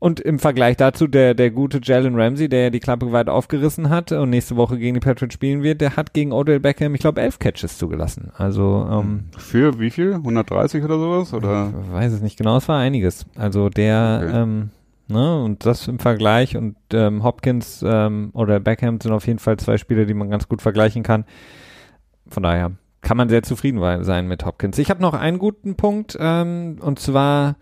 Und 0.00 0.20
im 0.20 0.38
Vergleich 0.38 0.76
dazu, 0.76 1.06
der, 1.08 1.34
der 1.34 1.50
gute 1.50 1.80
Jalen 1.82 2.14
Ramsey, 2.14 2.48
der 2.48 2.64
ja 2.64 2.70
die 2.70 2.78
Klappe 2.80 3.10
weit 3.10 3.28
aufgerissen 3.28 3.90
hat 3.90 4.12
und 4.12 4.30
nächste 4.30 4.56
Woche 4.56 4.78
gegen 4.78 4.94
die 4.94 5.00
Patriots 5.00 5.34
spielen 5.34 5.62
wird, 5.62 5.80
der 5.80 5.96
hat 5.96 6.14
gegen 6.14 6.32
Odell 6.32 6.60
Beckham, 6.60 6.94
ich 6.94 7.00
glaube, 7.00 7.20
elf 7.20 7.38
Catches 7.38 7.78
zugelassen. 7.78 8.30
Also, 8.36 8.86
ähm, 8.90 9.24
für 9.36 9.80
wie 9.80 9.90
viel? 9.90 10.14
130 10.14 10.84
oder 10.84 10.98
sowas? 10.98 11.34
Oder? 11.34 11.72
ich 11.86 11.92
weiß 11.92 12.12
es 12.12 12.20
nicht 12.22 12.36
genau, 12.38 12.56
es 12.58 12.68
war 12.68 12.78
einiges. 12.78 13.26
Also 13.36 13.68
der, 13.70 14.22
Okay. 14.22 14.36
ähm, 14.42 14.70
ne, 15.08 15.42
und 15.42 15.66
das 15.66 15.88
im 15.88 15.98
Vergleich 15.98 16.56
und 16.56 16.76
ähm, 16.92 17.24
Hopkins 17.24 17.84
ähm, 17.86 18.30
oder 18.34 18.60
Beckham 18.60 19.00
sind 19.00 19.12
auf 19.12 19.26
jeden 19.26 19.38
Fall 19.40 19.56
zwei 19.56 19.78
Spieler, 19.78 20.04
die 20.04 20.14
man 20.14 20.30
ganz 20.30 20.48
gut 20.48 20.62
vergleichen 20.62 21.02
kann. 21.02 21.24
Von 22.28 22.44
daher 22.44 22.72
kann 23.00 23.16
man 23.16 23.28
sehr 23.28 23.42
zufrieden 23.42 24.04
sein 24.04 24.28
mit 24.28 24.44
Hopkins. 24.44 24.78
Ich 24.78 24.90
habe 24.90 25.02
noch 25.02 25.14
einen 25.14 25.38
guten 25.38 25.74
Punkt, 25.76 26.16
ähm, 26.20 26.76
und 26.80 26.98
zwar 26.98 27.56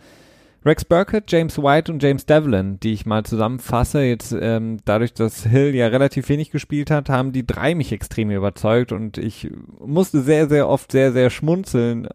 Rex 0.66 0.84
Burkett, 0.84 1.30
James 1.30 1.58
White 1.58 1.92
und 1.92 2.02
James 2.02 2.26
Devlin, 2.26 2.80
die 2.80 2.92
ich 2.92 3.06
mal 3.06 3.22
zusammenfasse. 3.22 4.02
Jetzt 4.02 4.34
ähm, 4.38 4.78
dadurch, 4.84 5.14
dass 5.14 5.44
Hill 5.44 5.76
ja 5.76 5.86
relativ 5.86 6.28
wenig 6.28 6.50
gespielt 6.50 6.90
hat, 6.90 7.08
haben 7.08 7.30
die 7.30 7.46
drei 7.46 7.76
mich 7.76 7.92
extrem 7.92 8.32
überzeugt 8.32 8.90
und 8.90 9.16
ich 9.16 9.48
musste 9.78 10.22
sehr, 10.22 10.48
sehr 10.48 10.68
oft 10.68 10.90
sehr, 10.90 11.12
sehr 11.12 11.30
schmunzeln, 11.30 12.08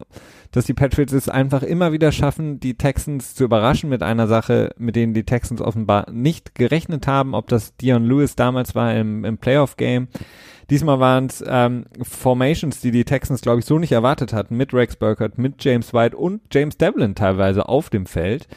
dass 0.52 0.66
die 0.66 0.74
Patriots 0.74 1.14
es 1.14 1.30
einfach 1.30 1.64
immer 1.64 1.94
wieder 1.94 2.12
schaffen, 2.12 2.60
die 2.60 2.74
Texans 2.74 3.36
zu 3.36 3.46
überraschen 3.46 3.90
mit 3.90 4.04
einer 4.04 4.28
Sache, 4.28 4.76
mit 4.78 4.98
denen 4.98 5.14
die 5.14 5.24
Texans 5.24 5.62
offenbar 5.62 6.12
nicht 6.12 6.54
gerechnet 6.54 7.08
haben, 7.08 7.34
ob 7.34 7.48
das 7.48 7.78
Dion 7.78 8.06
Lewis 8.06 8.36
damals 8.36 8.76
war 8.76 8.94
im, 8.94 9.24
im 9.24 9.38
Playoff-Game. 9.38 10.10
Diesmal 10.72 11.02
waren 11.02 11.26
es 11.26 11.44
ähm, 11.46 11.84
Formations, 12.02 12.80
die 12.80 12.92
die 12.92 13.04
Texans, 13.04 13.42
glaube 13.42 13.60
ich, 13.60 13.66
so 13.66 13.78
nicht 13.78 13.92
erwartet 13.92 14.32
hatten, 14.32 14.56
mit 14.56 14.74
Rex 14.74 14.96
Burkhardt, 14.96 15.38
mit 15.38 15.62
James 15.62 15.94
White 15.94 16.16
und 16.16 16.42
James 16.50 16.78
Devlin 16.78 17.14
teilweise 17.14 17.68
auf 17.68 17.90
dem 17.90 18.06
Feld. 18.06 18.48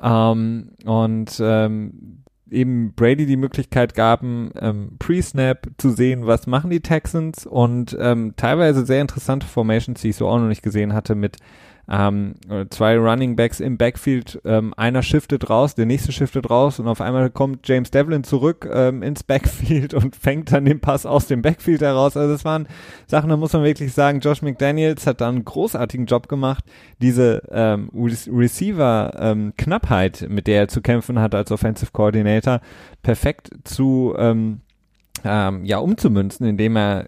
Ähm, 0.00 0.72
und 0.84 1.40
ähm, 1.40 2.22
eben 2.50 2.92
Brady 2.94 3.24
die 3.24 3.38
Möglichkeit 3.38 3.94
gaben, 3.94 4.50
ähm, 4.60 4.96
Pre-Snap 4.98 5.70
zu 5.78 5.88
sehen, 5.88 6.26
was 6.26 6.46
machen 6.46 6.68
die 6.68 6.80
Texans 6.80 7.46
und 7.46 7.96
ähm, 7.98 8.34
teilweise 8.36 8.84
sehr 8.84 9.00
interessante 9.00 9.46
Formations, 9.46 10.02
die 10.02 10.10
ich 10.10 10.16
so 10.16 10.28
auch 10.28 10.38
noch 10.38 10.48
nicht 10.48 10.62
gesehen 10.62 10.92
hatte, 10.92 11.14
mit 11.14 11.38
ähm, 11.88 12.34
äh, 12.48 12.66
zwei 12.70 12.96
Running 12.96 13.36
Backs 13.36 13.60
im 13.60 13.76
Backfield, 13.76 14.40
ähm, 14.44 14.72
einer 14.76 15.02
shiftet 15.02 15.50
raus, 15.50 15.74
der 15.74 15.86
nächste 15.86 16.12
shiftet 16.12 16.48
raus 16.48 16.80
und 16.80 16.88
auf 16.88 17.00
einmal 17.00 17.30
kommt 17.30 17.68
James 17.68 17.90
Devlin 17.90 18.24
zurück 18.24 18.68
ähm, 18.72 19.02
ins 19.02 19.22
Backfield 19.22 19.94
und 19.94 20.16
fängt 20.20 20.52
dann 20.52 20.64
den 20.64 20.80
Pass 20.80 21.06
aus 21.06 21.26
dem 21.26 21.42
Backfield 21.42 21.82
heraus. 21.82 22.16
Also 22.16 22.32
das 22.32 22.44
waren 22.44 22.66
Sachen, 23.06 23.30
da 23.30 23.36
muss 23.36 23.52
man 23.52 23.64
wirklich 23.64 23.92
sagen, 23.92 24.20
Josh 24.20 24.42
McDaniels 24.42 25.06
hat 25.06 25.20
da 25.20 25.28
einen 25.28 25.44
großartigen 25.44 26.06
Job 26.06 26.28
gemacht, 26.28 26.64
diese 27.00 27.42
ähm, 27.50 27.90
Re 27.94 28.14
Receiver-Knappheit, 28.28 30.26
mit 30.28 30.46
der 30.46 30.60
er 30.60 30.68
zu 30.68 30.80
kämpfen 30.80 31.18
hat 31.18 31.34
als 31.34 31.50
Offensive 31.50 31.90
Coordinator, 31.92 32.60
perfekt 33.02 33.50
zu 33.64 34.14
ähm, 34.16 34.60
ähm, 35.24 35.64
ja 35.64 35.78
umzumünzen, 35.78 36.46
indem 36.46 36.76
er 36.76 37.06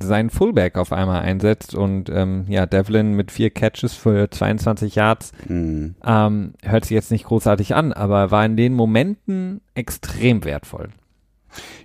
seinen 0.00 0.30
Fullback 0.30 0.76
auf 0.76 0.92
einmal 0.92 1.22
einsetzt 1.22 1.74
und 1.74 2.08
ähm, 2.08 2.44
ja, 2.48 2.66
Devlin 2.66 3.14
mit 3.14 3.30
vier 3.30 3.50
Catches 3.50 3.94
für 3.94 4.30
22 4.30 4.94
Yards 4.94 5.32
Hm. 5.46 5.94
ähm, 6.04 6.54
hört 6.62 6.84
sich 6.84 6.94
jetzt 6.94 7.10
nicht 7.10 7.24
großartig 7.26 7.74
an, 7.74 7.92
aber 7.92 8.30
war 8.30 8.44
in 8.44 8.56
den 8.56 8.74
Momenten 8.74 9.60
extrem 9.74 10.44
wertvoll. 10.44 10.88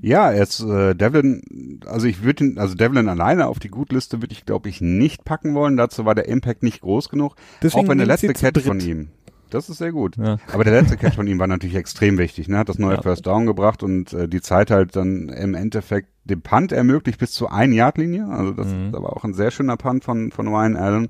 Ja, 0.02 0.32
jetzt 0.32 0.62
äh, 0.62 0.96
Devlin, 0.96 1.82
also 1.86 2.08
ich 2.08 2.24
würde 2.24 2.46
ihn, 2.46 2.58
also 2.58 2.76
Devlin 2.76 3.10
alleine 3.10 3.48
auf 3.48 3.60
die 3.60 3.67
Gutliste 3.70 4.22
würde 4.22 4.32
ich, 4.32 4.46
glaube 4.46 4.70
ich, 4.70 4.80
nicht 4.80 5.26
packen 5.26 5.54
wollen. 5.56 5.76
Dazu 5.76 6.06
war 6.06 6.15
der 6.15 6.30
Impact 6.30 6.63
nicht 6.63 6.82
groß 6.82 7.10
genug. 7.10 7.36
Deswegen 7.62 7.86
auch 7.86 7.89
wenn 7.89 7.98
der 7.98 8.08
letzte 8.08 8.32
Catch 8.34 8.62
von 8.62 8.80
dritt. 8.80 8.88
ihm. 8.88 9.10
Das 9.50 9.70
ist 9.70 9.78
sehr 9.78 9.92
gut. 9.92 10.18
Ja. 10.18 10.38
Aber 10.54 10.64
der 10.64 10.74
letzte 10.74 10.98
Catch 10.98 11.16
von 11.16 11.28
ihm 11.28 11.40
war 11.40 11.48
natürlich 11.48 11.76
extrem 11.76 12.18
wichtig. 12.18 12.48
Ne? 12.48 12.58
Hat 12.58 12.70
das 12.70 12.78
neue 12.80 12.96
Ja. 12.96 13.02
First 13.02 13.26
Down 13.26 13.46
gebracht 13.46 13.84
und 13.84 14.12
äh, 14.14 14.28
die 14.28 14.42
Zeit 14.42 14.72
halt 14.72 14.96
dann 14.96 15.30
im 15.30 15.54
Endeffekt 15.56 16.10
den 16.26 16.42
Punt 16.42 16.72
ermöglicht 16.72 17.20
bis 17.20 17.32
zur 17.32 17.54
ein 17.54 17.72
Yard 17.72 17.98
Linie. 17.98 18.28
Also 18.28 18.52
das 18.52 18.68
Mhm. 18.68 18.88
ist 18.90 18.96
aber 18.96 19.16
auch 19.16 19.24
ein 19.24 19.34
sehr 19.34 19.52
schöner 19.52 19.78
Punt 19.78 20.04
von 20.04 20.32
von 20.32 20.48
Ryan 20.48 20.76
Allen. 20.76 21.08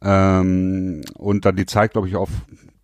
Ähm, 0.00 1.02
und 1.16 1.44
dann 1.44 1.56
die 1.56 1.66
Zeit, 1.66 1.92
glaube 1.92 2.08
ich, 2.08 2.16
auf 2.16 2.28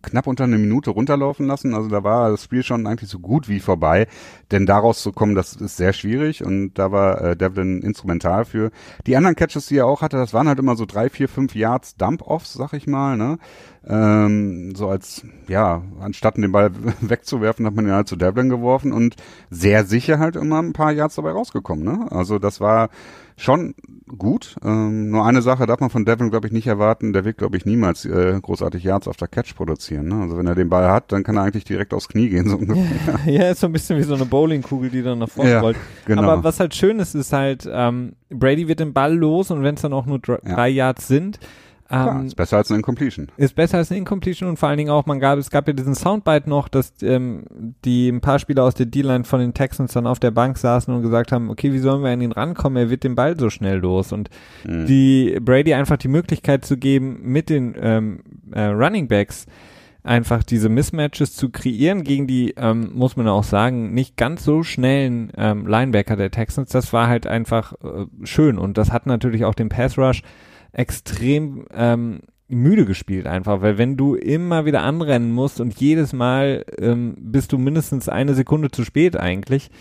knapp 0.01 0.27
unter 0.27 0.45
eine 0.45 0.57
Minute 0.57 0.91
runterlaufen 0.91 1.45
lassen. 1.45 1.73
Also 1.73 1.89
da 1.89 2.05
war 2.05 2.31
das 2.31 2.43
Spiel 2.45 2.63
schon 2.63 2.87
eigentlich 2.87 3.09
so 3.09 3.19
gut 3.19 3.49
wie 3.49 3.59
vorbei. 3.59 4.07
Denn 4.49 4.65
daraus 4.65 5.01
zu 5.03 5.11
kommen, 5.11 5.35
das 5.35 5.53
ist 5.57 5.75
sehr 5.75 5.91
schwierig 5.91 6.41
und 6.43 6.73
da 6.75 6.93
war 6.93 7.21
äh, 7.21 7.35
Devlin 7.35 7.81
instrumental 7.81 8.45
für. 8.45 8.71
Die 9.07 9.17
anderen 9.17 9.35
Catches, 9.35 9.65
die 9.67 9.77
er 9.77 9.85
auch 9.87 10.01
hatte, 10.01 10.15
das 10.15 10.33
waren 10.33 10.47
halt 10.47 10.57
immer 10.59 10.77
so 10.77 10.85
drei, 10.85 11.09
vier, 11.09 11.27
fünf 11.27 11.53
Yards 11.53 11.97
Dump-Offs, 11.97 12.53
sag 12.53 12.71
ich 12.73 12.87
mal. 12.87 13.17
Ne? 13.17 13.39
Ähm, 13.89 14.75
so 14.75 14.87
als, 14.87 15.23
ja, 15.47 15.81
anstatt 15.99 16.37
den 16.37 16.51
Ball 16.51 16.69
wegzuwerfen, 17.01 17.65
hat 17.65 17.73
man 17.73 17.85
ihn 17.87 17.91
halt 17.91 18.07
zu 18.07 18.15
Devlin 18.15 18.49
geworfen 18.49 18.93
und 18.93 19.15
sehr 19.49 19.83
sicher 19.83 20.19
halt 20.19 20.35
immer 20.35 20.61
ein 20.61 20.73
paar 20.73 20.91
Yards 20.91 21.15
dabei 21.15 21.31
rausgekommen. 21.31 21.83
Ne? 21.83 22.07
Also 22.11 22.37
das 22.37 22.61
war 22.61 22.89
schon 23.35 23.73
gut. 24.17 24.57
Ähm, 24.63 25.09
nur 25.09 25.25
eine 25.25 25.41
Sache 25.41 25.65
darf 25.65 25.79
man 25.79 25.89
von 25.89 26.05
Devlin, 26.05 26.29
glaube 26.29 26.45
ich, 26.45 26.53
nicht 26.53 26.67
erwarten. 26.67 27.13
Der 27.13 27.25
wird, 27.25 27.37
glaube 27.37 27.57
ich, 27.57 27.65
niemals 27.65 28.05
äh, 28.05 28.37
großartig 28.39 28.83
Yards 28.83 29.07
auf 29.07 29.17
der 29.17 29.27
Catch 29.29 29.55
produzieren. 29.55 30.07
Ne? 30.09 30.21
Also 30.21 30.37
wenn 30.37 30.45
er 30.45 30.55
den 30.55 30.69
Ball 30.69 30.89
hat, 30.91 31.11
dann 31.11 31.23
kann 31.23 31.37
er 31.37 31.43
eigentlich 31.43 31.63
direkt 31.63 31.93
aufs 31.93 32.09
Knie 32.09 32.29
gehen. 32.29 32.47
So 32.47 32.57
ungefähr. 32.59 33.19
ja, 33.25 33.49
ist 33.49 33.61
so 33.61 33.67
ein 33.67 33.71
bisschen 33.73 33.97
wie 33.97 34.03
so 34.03 34.13
eine 34.13 34.25
Bowlingkugel, 34.25 34.89
die 34.91 35.01
dann 35.01 35.19
nach 35.19 35.29
vorne 35.29 35.51
Ja, 35.51 35.61
rollt. 35.61 35.77
genau. 36.05 36.23
Aber 36.23 36.43
was 36.43 36.59
halt 36.59 36.75
schön 36.75 36.99
ist, 36.99 37.15
ist 37.15 37.33
halt, 37.33 37.67
ähm, 37.71 38.13
Brady 38.29 38.67
wird 38.67 38.81
den 38.81 38.93
Ball 38.93 39.15
los 39.15 39.49
und 39.51 39.63
wenn 39.63 39.75
es 39.75 39.81
dann 39.81 39.93
auch 39.93 40.05
nur 40.05 40.19
dr 40.19 40.47
Ja. 40.47 40.55
drei 40.55 40.69
Yards 40.69 41.07
sind, 41.07 41.39
Ähm, 41.91 42.27
ist 42.27 42.35
besser 42.35 42.57
als 42.57 42.69
eine 42.69 42.77
Incompletion. 42.77 43.27
Ist 43.37 43.55
besser 43.55 43.77
als 43.77 43.89
eine 43.89 43.97
Incompletion 43.99 44.47
und 44.47 44.57
vor 44.57 44.69
allen 44.69 44.77
Dingen 44.77 44.91
auch, 44.91 45.05
man 45.05 45.19
gab, 45.19 45.39
es 45.39 45.49
gab 45.49 45.67
ja 45.67 45.73
diesen 45.73 45.95
Soundbite 45.95 46.47
noch, 46.47 46.67
dass 46.67 46.93
ähm, 47.01 47.45
die 47.83 48.09
ein 48.09 48.21
paar 48.21 48.37
Spieler 48.37 48.63
aus 48.63 48.75
der 48.75 48.85
D-Line 48.85 49.23
von 49.23 49.39
den 49.39 49.53
Texans 49.53 49.93
dann 49.93 50.05
auf 50.05 50.19
der 50.19 50.31
Bank 50.31 50.57
saßen 50.57 50.93
und 50.93 51.01
gesagt 51.01 51.31
haben, 51.31 51.49
okay, 51.49 51.73
wie 51.73 51.79
sollen 51.79 52.03
wir 52.03 52.11
an 52.11 52.21
ihn 52.21 52.31
rankommen? 52.31 52.77
Er 52.77 52.89
wird 52.89 53.03
den 53.03 53.15
Ball 53.15 53.39
so 53.39 53.49
schnell 53.49 53.79
los. 53.79 54.11
Und 54.11 54.29
mhm. 54.65 54.85
die 54.85 55.39
Brady 55.41 55.73
einfach 55.73 55.97
die 55.97 56.07
Möglichkeit 56.09 56.63
zu 56.63 56.77
geben, 56.77 57.19
mit 57.23 57.49
den 57.49 57.75
ähm, 57.79 58.19
äh, 58.51 58.65
Running 58.65 59.07
Backs 59.07 59.47
einfach 60.03 60.43
diese 60.43 60.69
Mismatches 60.69 61.35
zu 61.35 61.49
kreieren 61.49 62.03
gegen 62.03 62.25
die, 62.25 62.53
ähm, 62.57 62.91
muss 62.93 63.17
man 63.17 63.27
auch 63.27 63.43
sagen, 63.43 63.93
nicht 63.93 64.15
ganz 64.15 64.43
so 64.43 64.63
schnellen 64.63 65.31
ähm, 65.37 65.67
Linebacker 65.67 66.15
der 66.15 66.31
Texans, 66.31 66.69
das 66.69 66.93
war 66.93 67.07
halt 67.07 67.27
einfach 67.27 67.73
äh, 67.83 68.05
schön 68.23 68.57
und 68.57 68.77
das 68.77 68.91
hat 68.91 69.05
natürlich 69.07 69.43
auch 69.43 69.55
den 69.55 69.69
Pass 69.69 69.97
Rush 69.97 70.23
extrem 70.79 71.65
ähm, 71.73 72.21
müde 72.47 72.85
gespielt 72.85 73.27
einfach, 73.27 73.61
weil 73.61 73.77
wenn 73.77 73.97
du 73.97 74.15
immer 74.15 74.65
wieder 74.65 74.81
anrennen 74.81 75.29
musst 75.29 75.59
und 75.59 75.77
jedes 75.79 76.13
Mal 76.13 76.63
ähm, 76.79 77.15
bist 77.19 77.51
du 77.51 77.57
mindestens 77.57 78.07
eine 78.07 78.33
Sekunde 78.33 78.71
zu 78.71 78.85
spät 78.85 79.17
eigentlich, 79.17 79.71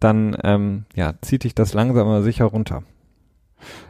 dann 0.00 0.34
ähm, 0.44 0.86
ja, 0.94 1.12
zieht 1.20 1.44
dich 1.44 1.54
das 1.54 1.74
langsam 1.74 2.08
aber 2.08 2.22
sicher 2.22 2.46
runter. 2.46 2.82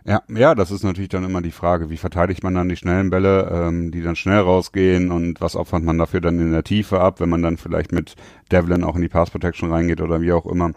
Ja, 0.05 0.22
ja, 0.29 0.55
das 0.55 0.70
ist 0.70 0.85
natürlich 0.85 1.09
dann 1.09 1.24
immer 1.24 1.42
die 1.42 1.50
Frage, 1.50 1.90
wie 1.90 1.96
verteidigt 1.96 2.42
man 2.42 2.55
dann 2.55 2.68
die 2.68 2.76
schnellen 2.76 3.11
Bälle, 3.11 3.50
ähm, 3.50 3.90
die 3.90 4.02
dann 4.02 4.16
schnell 4.16 4.38
rausgehen 4.38 5.11
und 5.11 5.40
was 5.40 5.57
opfert 5.57 5.83
man 5.83 5.98
dafür 5.98 6.20
dann 6.20 6.38
in 6.38 6.52
der 6.52 6.62
Tiefe 6.62 7.00
ab, 7.00 7.20
wenn 7.20 7.29
man 7.29 7.42
dann 7.42 7.57
vielleicht 7.57 7.92
mit 7.92 8.14
Devlin 8.52 8.85
auch 8.85 8.96
in 8.96 9.02
die 9.02 9.09
Pass 9.09 9.31
Protection 9.31 9.72
reingeht 9.72 10.00
oder 10.00 10.20
wie 10.20 10.33
auch 10.33 10.46
immer. 10.46 10.72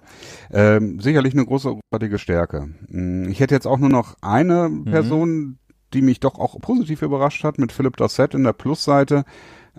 Ähm, 0.51 0.99
sicherlich 0.99 1.33
eine 1.33 1.45
großartige 1.45 2.17
Stärke. 2.17 2.69
Hm, 2.89 3.29
ich 3.29 3.39
hätte 3.39 3.53
jetzt 3.53 3.67
auch 3.67 3.77
nur 3.77 3.89
noch 3.89 4.15
eine 4.21 4.69
mhm. 4.69 4.85
Person, 4.85 5.59
die 5.93 6.01
mich 6.01 6.19
doch 6.19 6.39
auch 6.39 6.59
positiv 6.59 7.01
überrascht 7.01 7.43
hat, 7.43 7.57
mit 7.57 7.71
Philipp 7.71 7.97
Dossett 7.97 8.33
in 8.33 8.43
der 8.43 8.53
Plusseite. 8.53 9.25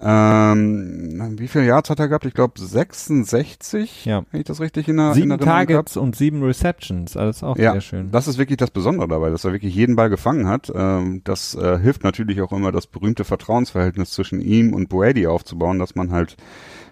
Ähm, 0.03 1.37
wie 1.38 1.49
viele 1.49 1.66
Yards 1.66 1.90
hat 1.90 1.99
er 2.01 2.09
gehabt? 2.09 2.25
Ich 2.25 2.33
glaube 2.33 2.59
66, 2.59 4.07
ja. 4.07 4.25
wenn 4.31 4.40
ich 4.40 4.46
das 4.46 4.61
richtig 4.61 4.88
in 4.88 4.96
der 4.96 5.12
Sieben 5.12 5.31
in 5.31 5.38
Targets 5.38 5.99
und 5.99 6.16
sieben 6.16 6.42
Receptions, 6.42 7.18
alles 7.18 7.42
auch 7.42 7.59
ja, 7.59 7.73
sehr 7.73 7.81
schön. 7.83 8.11
Das 8.11 8.27
ist 8.27 8.38
wirklich 8.38 8.57
das 8.57 8.70
Besondere 8.70 9.09
dabei, 9.09 9.29
dass 9.29 9.44
er 9.44 9.53
wirklich 9.53 9.75
jeden 9.75 9.96
Ball 9.96 10.09
gefangen 10.09 10.46
hat. 10.46 10.73
Ähm, 10.75 11.20
das 11.25 11.55
äh, 11.55 11.79
hilft 11.79 12.03
natürlich 12.03 12.40
auch 12.40 12.53
immer, 12.53 12.73
das 12.73 12.87
berühmte 12.87 13.25
Vertrauensverhältnis 13.25 14.12
zwischen 14.12 14.40
ihm 14.40 14.73
und 14.73 14.88
Brady 14.88 15.27
aufzubauen, 15.27 15.79
dass 15.79 15.94
man 15.94 16.12
halt 16.12 16.37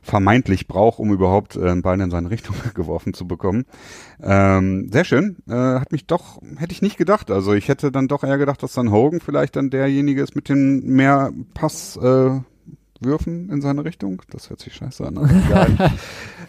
vermeintlich 0.09 0.67
braucht, 0.67 0.99
um 0.99 1.13
überhaupt 1.13 1.57
äh, 1.57 1.69
einen 1.69 1.83
Ball 1.83 2.01
in 2.01 2.11
seine 2.11 2.31
Richtung 2.31 2.57
geworfen 2.75 3.15
zu 3.15 3.27
bekommen. 3.27 3.65
Ähm, 4.23 4.89
sehr 4.91 5.05
schön. 5.05 5.37
Äh, 5.49 5.53
hat 5.53 5.93
mich 5.93 6.07
doch, 6.07 6.41
hätte 6.57 6.73
ich 6.73 6.83
nicht 6.83 6.97
gedacht. 6.97 7.31
Also 7.31 7.53
ich 7.55 7.69
hätte 7.69 7.93
dann 7.93 8.09
doch 8.09 8.25
eher 8.25 8.39
gedacht, 8.39 8.63
dass 8.63 8.73
dann 8.73 8.91
Hogan 8.91 9.21
vielleicht 9.21 9.57
dann 9.57 9.71
derjenige 9.71 10.23
ist 10.23 10.35
mit 10.35 10.49
den 10.49 10.87
mehr 10.87 11.33
Pass, 11.55 11.97
äh, 11.97 12.41
Würfen 13.01 13.49
in 13.51 13.61
seine 13.61 13.85
Richtung. 13.85 14.23
Das 14.31 14.51
hört 14.51 14.61
sich 14.61 14.75
scheiße 14.75 15.07
an. 15.07 15.17
Egal. 15.47 15.93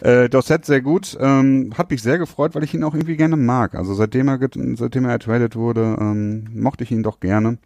äh, 0.00 0.28
Dorset 0.28 0.64
sehr 0.64 0.80
gut. 0.80 1.16
Ähm, 1.20 1.72
hat 1.78 1.90
mich 1.90 2.02
sehr 2.02 2.18
gefreut, 2.18 2.54
weil 2.54 2.64
ich 2.64 2.74
ihn 2.74 2.82
auch 2.82 2.94
irgendwie 2.94 3.16
gerne 3.16 3.36
mag. 3.36 3.74
Also 3.74 3.94
seitdem 3.94 4.28
er, 4.28 4.40
seitdem 4.74 5.04
er 5.04 5.12
ertradet 5.12 5.54
wurde, 5.54 5.96
ähm, 6.00 6.48
mochte 6.52 6.82
ich 6.82 6.90
ihn 6.90 7.02
doch 7.02 7.20
gerne. 7.20 7.58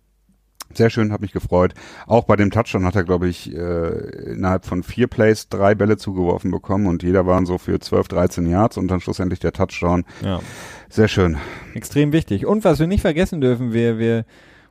Sehr 0.77 0.91
schön, 0.91 1.13
hat 1.13 1.21
mich 1.21 1.33
gefreut. 1.33 1.75
Auch 2.07 2.25
bei 2.25 2.37
dem 2.37 2.51
Touchdown 2.51 2.85
hat 2.85 2.97
er, 2.97 3.05
glaube 3.05 3.29
ich, 3.29 3.55
äh, 3.55 4.33
innerhalb 4.33 4.65
von 4.65 4.83
vier 4.83 5.07
Plays 5.07 5.49
drei 5.49 5.75
Bälle 5.75 5.97
zugeworfen 5.97 6.51
bekommen 6.51 6.87
und 6.87 7.03
jeder 7.03 7.27
waren 7.27 7.47
so 7.47 7.59
für 7.59 7.79
12, 7.79 8.09
13 8.09 8.47
Yards 8.47 8.77
und 8.77 8.89
dann 8.89 9.01
schlussendlich 9.01 9.41
der 9.41 9.53
Touchdown. 9.53 10.05
Ja. 10.23 10.41
Sehr 10.89 11.09
schön. 11.09 11.39
Extrem 11.75 12.13
wichtig. 12.13 12.47
Und 12.47 12.65
was 12.65 12.79
wir 12.79 12.87
nicht 12.87 13.03
vergessen 13.03 13.41
dürfen, 13.41 13.73
wir, 13.73 13.99
wir 13.99 14.25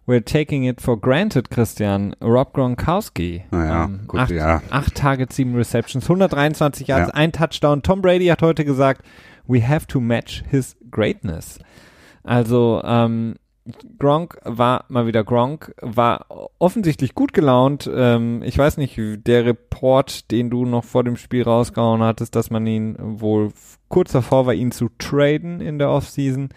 We're 0.05 0.25
taking 0.25 0.65
it 0.65 0.81
for 0.81 0.99
granted, 0.99 1.49
Christian. 1.49 2.13
Rob 2.21 2.51
Gronkowski. 2.53 3.45
Naja, 3.51 3.85
ähm, 3.85 4.01
gut, 4.05 4.19
acht, 4.19 4.31
ja. 4.31 4.61
Acht 4.69 4.95
Targets, 4.95 5.37
sieben 5.37 5.55
Receptions, 5.55 6.03
123 6.03 6.87
Yards, 6.87 7.07
ja. 7.07 7.13
ein 7.13 7.31
Touchdown. 7.31 7.83
Tom 7.83 8.01
Brady 8.01 8.25
hat 8.25 8.41
heute 8.41 8.65
gesagt, 8.65 9.01
we 9.47 9.65
have 9.65 9.87
to 9.87 10.01
match 10.01 10.43
his 10.49 10.75
greatness. 10.91 11.57
Also, 12.23 12.81
ähm, 12.83 13.35
Gronk 13.97 14.37
war 14.43 14.85
mal 14.89 15.07
wieder 15.07 15.23
Gronk, 15.23 15.73
war 15.81 16.25
offensichtlich 16.59 17.15
gut 17.15 17.33
gelaunt. 17.33 17.89
Ähm, 17.93 18.41
ich 18.43 18.57
weiß 18.57 18.77
nicht, 18.77 18.99
der 19.25 19.45
Report, 19.45 20.29
den 20.31 20.49
du 20.49 20.65
noch 20.65 20.83
vor 20.83 21.03
dem 21.03 21.15
Spiel 21.15 21.43
rausgehauen 21.43 22.01
hattest, 22.01 22.35
dass 22.35 22.49
man 22.49 22.67
ihn 22.67 22.97
wohl 22.99 23.51
kurz 23.87 24.11
davor 24.11 24.45
war, 24.45 24.53
ihn 24.53 24.71
zu 24.71 24.89
traden 24.97 25.61
in 25.61 25.79
der 25.79 25.89
Offseason. 25.89 26.49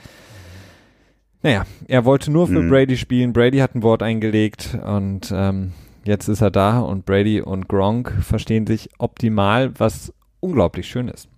Naja, 1.42 1.64
er 1.86 2.04
wollte 2.04 2.32
nur 2.32 2.48
für 2.48 2.60
mhm. 2.60 2.70
Brady 2.70 2.96
spielen. 2.96 3.32
Brady 3.32 3.58
hat 3.58 3.76
ein 3.76 3.84
Wort 3.84 4.02
eingelegt 4.02 4.76
und 4.84 5.32
ähm, 5.32 5.74
jetzt 6.04 6.26
ist 6.26 6.40
er 6.40 6.50
da 6.50 6.80
und 6.80 7.06
Brady 7.06 7.40
und 7.40 7.68
Gronk 7.68 8.10
verstehen 8.20 8.66
sich 8.66 8.88
optimal, 8.98 9.78
was 9.78 10.12
unglaublich 10.40 10.88
schön 10.88 11.06
ist. 11.06 11.28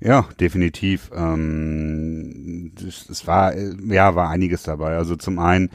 Ja, 0.00 0.26
definitiv. 0.38 1.10
Ähm, 1.14 2.72
es 2.78 3.26
war 3.26 3.54
ja 3.56 4.14
war 4.14 4.28
einiges 4.30 4.62
dabei. 4.62 4.96
Also 4.96 5.16
zum 5.16 5.38
einen 5.38 5.70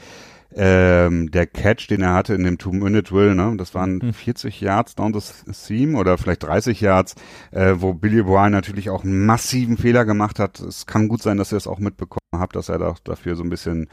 ähm, 0.55 1.29
der 1.29 1.45
Catch, 1.45 1.87
den 1.89 2.01
er 2.01 2.13
hatte 2.13 2.33
in 2.33 2.43
dem 2.43 2.57
Two-Minute-Drill, 2.57 3.35
ne, 3.35 3.53
das 3.57 3.75
waren 3.75 3.97
mhm. 3.97 4.13
40 4.13 4.59
Yards 4.61 4.95
down 4.95 5.13
the 5.13 5.19
seam 5.51 5.95
oder 5.95 6.17
vielleicht 6.17 6.43
30 6.43 6.81
Yards, 6.81 7.15
äh, 7.51 7.75
wo 7.77 7.93
Billy 7.93 8.23
Bryan 8.23 8.53
natürlich 8.53 8.89
auch 8.89 9.03
einen 9.03 9.25
massiven 9.25 9.77
Fehler 9.77 10.03
gemacht 10.05 10.39
hat. 10.39 10.59
Es 10.59 10.87
kann 10.87 11.09
gut 11.09 11.21
sein, 11.21 11.37
dass 11.37 11.51
ihr 11.51 11.57
es 11.57 11.67
auch 11.67 11.79
mitbekommen 11.79 12.19
habt, 12.33 12.55
dass 12.55 12.69
er 12.69 12.79
da 12.79 12.95
dafür 13.03 13.35
so 13.35 13.43
ein 13.43 13.49
bisschen 13.49 13.87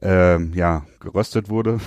äh, 0.00 0.42
ja, 0.54 0.86
geröstet 1.00 1.50
wurde. 1.50 1.78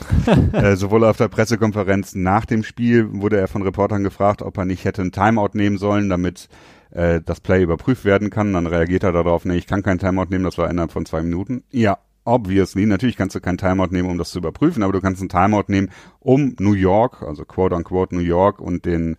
äh, 0.52 0.74
sowohl 0.74 1.04
auf 1.04 1.18
der 1.18 1.28
Pressekonferenz 1.28 2.14
nach 2.14 2.46
dem 2.46 2.64
Spiel 2.64 3.08
wurde 3.12 3.38
er 3.38 3.48
von 3.48 3.62
Reportern 3.62 4.02
gefragt, 4.02 4.42
ob 4.42 4.56
er 4.58 4.64
nicht 4.64 4.84
hätte 4.86 5.02
ein 5.02 5.12
Timeout 5.12 5.50
nehmen 5.52 5.78
sollen, 5.78 6.08
damit 6.08 6.48
äh, 6.90 7.20
das 7.24 7.40
Play 7.40 7.62
überprüft 7.62 8.04
werden 8.04 8.30
kann. 8.30 8.52
Dann 8.52 8.66
reagiert 8.66 9.04
er 9.04 9.12
darauf, 9.12 9.44
nee, 9.44 9.56
ich 9.56 9.66
kann 9.66 9.82
kein 9.82 9.98
Timeout 9.98 10.26
nehmen, 10.30 10.44
das 10.44 10.58
war 10.58 10.70
innerhalb 10.70 10.92
von 10.92 11.06
zwei 11.06 11.22
Minuten. 11.22 11.64
Ja, 11.70 11.98
obviously, 12.28 12.84
natürlich 12.84 13.16
kannst 13.16 13.34
du 13.34 13.40
kein 13.40 13.56
Timeout 13.56 13.88
nehmen, 13.90 14.10
um 14.10 14.18
das 14.18 14.30
zu 14.30 14.38
überprüfen, 14.38 14.82
aber 14.82 14.92
du 14.92 15.00
kannst 15.00 15.22
ein 15.22 15.30
Timeout 15.30 15.64
nehmen, 15.68 15.90
um 16.20 16.54
New 16.58 16.74
York, 16.74 17.22
also 17.22 17.44
quote 17.46 17.74
unquote 17.74 18.14
New 18.14 18.22
York 18.22 18.60
und 18.60 18.84
den 18.84 19.16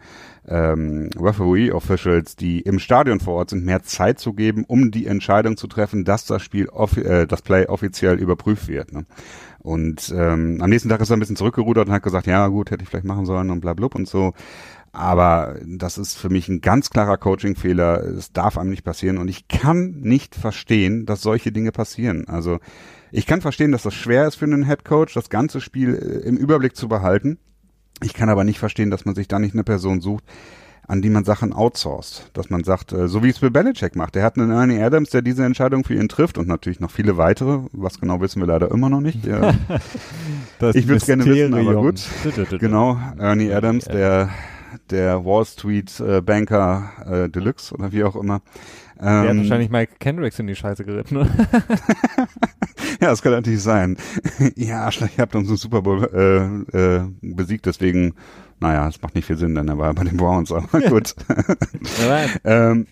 ähm, 0.48 1.10
Referee 1.20 1.72
Officials, 1.72 2.36
die 2.36 2.60
im 2.62 2.78
Stadion 2.78 3.20
vor 3.20 3.36
Ort 3.36 3.50
sind, 3.50 3.66
mehr 3.66 3.82
Zeit 3.82 4.20
zu 4.20 4.34
geben, 4.34 4.64
um 4.68 4.92
die 4.92 5.08
Entscheidung 5.08 5.58
zu 5.58 5.68
treffen, 5.68 6.06
dass 6.06 6.26
das 6.26 6.44
Spiel, 6.44 6.70
äh, 6.98 7.26
das 7.26 7.42
Play 7.42 7.66
offiziell 7.66 8.20
überprüft 8.20 8.68
wird. 8.68 8.94
Ne? 8.94 9.06
Und 9.60 10.14
ähm, 10.16 10.60
am 10.62 10.70
nächsten 10.70 10.90
Tag 10.90 11.02
ist 11.02 11.10
er 11.10 11.18
ein 11.18 11.20
bisschen 11.20 11.36
zurückgerudert 11.36 11.88
und 11.88 11.94
hat 11.94 12.04
gesagt, 12.04 12.28
ja 12.28 12.48
gut, 12.48 12.72
hätte 12.72 12.84
ich 12.84 12.90
vielleicht 12.90 13.06
machen 13.06 13.26
sollen 13.26 13.50
und 13.50 13.60
bla 13.60 13.74
blub 13.74 13.96
und 13.96 14.08
so. 14.08 14.34
Aber 14.92 15.56
das 15.66 15.98
ist 15.98 16.18
für 16.18 16.30
mich 16.30 16.48
ein 16.50 16.62
ganz 16.62 16.90
klarer 16.90 17.18
Coaching-Fehler. 17.18 18.04
Es 18.04 18.32
darf 18.32 18.58
einem 18.58 18.72
nicht 18.72 18.84
passieren. 18.84 19.18
Und 19.18 19.28
ich 19.28 19.48
kann 19.48 20.00
nicht 20.02 20.36
verstehen, 20.36 21.06
dass 21.06 21.22
solche 21.22 21.52
Dinge 21.52 21.72
passieren. 21.72 22.28
Also 22.28 22.60
ich 23.12 23.26
kann 23.26 23.42
verstehen, 23.42 23.72
dass 23.72 23.84
das 23.84 23.94
schwer 23.94 24.28
ist 24.28 24.36
für 24.36 24.46
einen 24.46 24.66
Head 24.66 24.86
Coach, 24.86 25.14
das 25.14 25.30
ganze 25.30 25.62
Spiel 25.62 25.96
äh, 25.96 26.28
im 26.28 26.38
Überblick 26.38 26.76
zu 26.76 26.88
behalten. 26.88 27.38
Ich 28.02 28.14
kann 28.14 28.30
aber 28.30 28.44
nicht 28.44 28.60
verstehen, 28.60 28.92
dass 28.92 29.06
man 29.06 29.16
sich 29.16 29.28
da 29.28 29.40
nicht 29.40 29.54
eine 29.54 29.64
Person 29.64 30.00
sucht, 30.00 30.24
an 30.88 31.02
die 31.02 31.10
man 31.10 31.26
Sachen 31.26 31.54
outsourced. 31.54 32.32
Dass 32.34 32.50
man 32.50 32.64
sagt, 32.64 32.92
äh, 32.92 33.08
so 33.08 33.24
wie 33.24 33.30
es 33.30 33.40
Bill 33.40 33.52
Belichick 33.52 33.96
macht. 33.96 34.16
Er 34.16 34.24
hat 34.24 34.38
einen 34.38 34.52
Ernie 34.52 34.82
Adams, 34.82 35.10
der 35.10 35.22
diese 35.22 35.44
Entscheidung 35.44 35.84
für 35.84 35.96
ihn 35.96 36.10
trifft 36.10 36.38
und 36.38 36.48
natürlich 36.48 36.80
noch 36.80 36.92
viele 36.92 37.18
weitere. 37.18 37.60
Was 37.74 38.00
genau 38.00 38.22
wissen 38.22 38.42
wir 38.42 38.48
leider 38.48 38.72
immer 38.72 38.90
noch 38.90 39.02
nicht. 39.02 39.20
Ich 40.74 40.88
würde 40.88 40.98
es 40.98 41.06
gerne 41.06 41.24
wissen, 41.26 41.54
aber 41.54 41.74
gut. 41.76 42.02
genau, 42.60 43.00
Ernie 43.18 43.54
Adams, 43.54 43.86
der 43.86 44.30
der 44.90 45.26
Wall 45.26 45.46
Street 45.46 46.00
äh, 46.00 46.22
Banker 46.22 46.92
äh, 47.06 47.30
Deluxe 47.30 47.74
oder 47.74 47.92
wie 47.92 48.04
auch 48.04 48.16
immer. 48.16 48.42
Ähm, 49.00 49.06
der 49.06 49.22
hat 49.22 49.30
ähm, 49.30 49.38
wahrscheinlich 49.40 49.70
Mike 49.70 49.94
Kendricks 50.00 50.40
in 50.40 50.48
die 50.48 50.56
Scheiße 50.56 50.84
geritten, 50.84 51.18
oder? 51.18 51.30
ja, 53.02 53.10
das 53.10 53.22
kann 53.22 53.32
natürlich 53.32 53.62
sein. 53.64 53.98
ja, 54.56 54.90
ihr 54.90 55.10
habt 55.18 55.36
uns 55.36 55.50
im 55.50 55.56
Super 55.56 55.82
Bowl 55.82 56.04
äh, 56.14 56.78
äh, 56.78 57.02
besiegt, 57.22 57.66
deswegen, 57.66 58.16
naja, 58.60 58.88
es 58.88 59.02
macht 59.02 59.16
nicht 59.16 59.26
viel 59.26 59.38
Sinn, 59.38 59.56
denn 59.56 59.70
er 59.70 59.78
war 59.78 59.94
bei 59.94 60.04
den 60.04 60.18
Browns, 60.18 60.52
aber 60.52 60.82
gut. 60.90 61.16
ähm, 62.44 62.88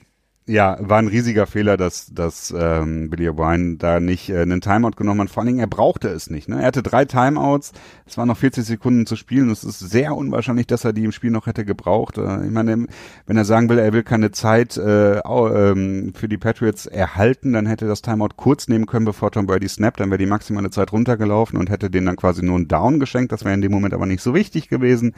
ja, 0.47 0.77
war 0.79 0.97
ein 0.97 1.07
riesiger 1.07 1.45
Fehler, 1.45 1.75
dass, 1.75 2.07
dass 2.13 2.53
ähm, 2.57 3.09
Billy 3.09 3.27
O'Brien 3.27 3.77
da 3.77 3.99
nicht 3.99 4.29
äh, 4.29 4.39
einen 4.39 4.61
Timeout 4.61 4.91
genommen 4.95 5.21
hat. 5.21 5.29
Vor 5.29 5.41
allen 5.41 5.47
Dingen, 5.47 5.59
er 5.59 5.67
brauchte 5.67 6.07
es 6.07 6.29
nicht. 6.29 6.47
Ne? 6.47 6.61
Er 6.61 6.67
hatte 6.67 6.81
drei 6.81 7.03
Timeouts, 7.03 7.73
es 8.05 8.17
waren 8.17 8.29
noch 8.29 8.37
40 8.37 8.63
Sekunden 8.63 9.05
zu 9.05 9.17
spielen. 9.17 9.49
Es 9.49 9.65
ist 9.65 9.79
sehr 9.79 10.15
unwahrscheinlich, 10.15 10.65
dass 10.65 10.85
er 10.85 10.93
die 10.93 11.03
im 11.03 11.11
Spiel 11.11 11.31
noch 11.31 11.47
hätte 11.47 11.65
gebraucht. 11.65 12.17
Äh, 12.17 12.45
ich 12.45 12.51
meine, 12.51 12.87
wenn 13.25 13.37
er 13.37 13.43
sagen 13.43 13.67
will, 13.67 13.77
er 13.77 13.91
will 13.91 14.03
keine 14.03 14.31
Zeit 14.31 14.77
äh, 14.77 15.17
ähm, 15.19 16.13
für 16.15 16.29
die 16.29 16.37
Patriots 16.37 16.85
erhalten, 16.85 17.51
dann 17.51 17.65
hätte 17.65 17.85
das 17.85 18.01
Timeout 18.01 18.35
kurz 18.37 18.69
nehmen 18.69 18.85
können, 18.85 19.05
bevor 19.05 19.31
Tom 19.31 19.47
Brady 19.47 19.67
snappt. 19.67 19.99
Dann 19.99 20.09
wäre 20.11 20.17
die 20.17 20.27
maximale 20.27 20.69
Zeit 20.69 20.93
runtergelaufen 20.93 21.59
und 21.59 21.69
hätte 21.69 21.89
den 21.89 22.05
dann 22.05 22.15
quasi 22.15 22.43
nur 22.45 22.55
einen 22.55 22.69
Down 22.69 23.01
geschenkt. 23.01 23.33
Das 23.33 23.43
wäre 23.43 23.53
in 23.53 23.61
dem 23.61 23.73
Moment 23.73 23.93
aber 23.93 24.05
nicht 24.05 24.23
so 24.23 24.33
wichtig 24.33 24.69
gewesen. 24.69 25.13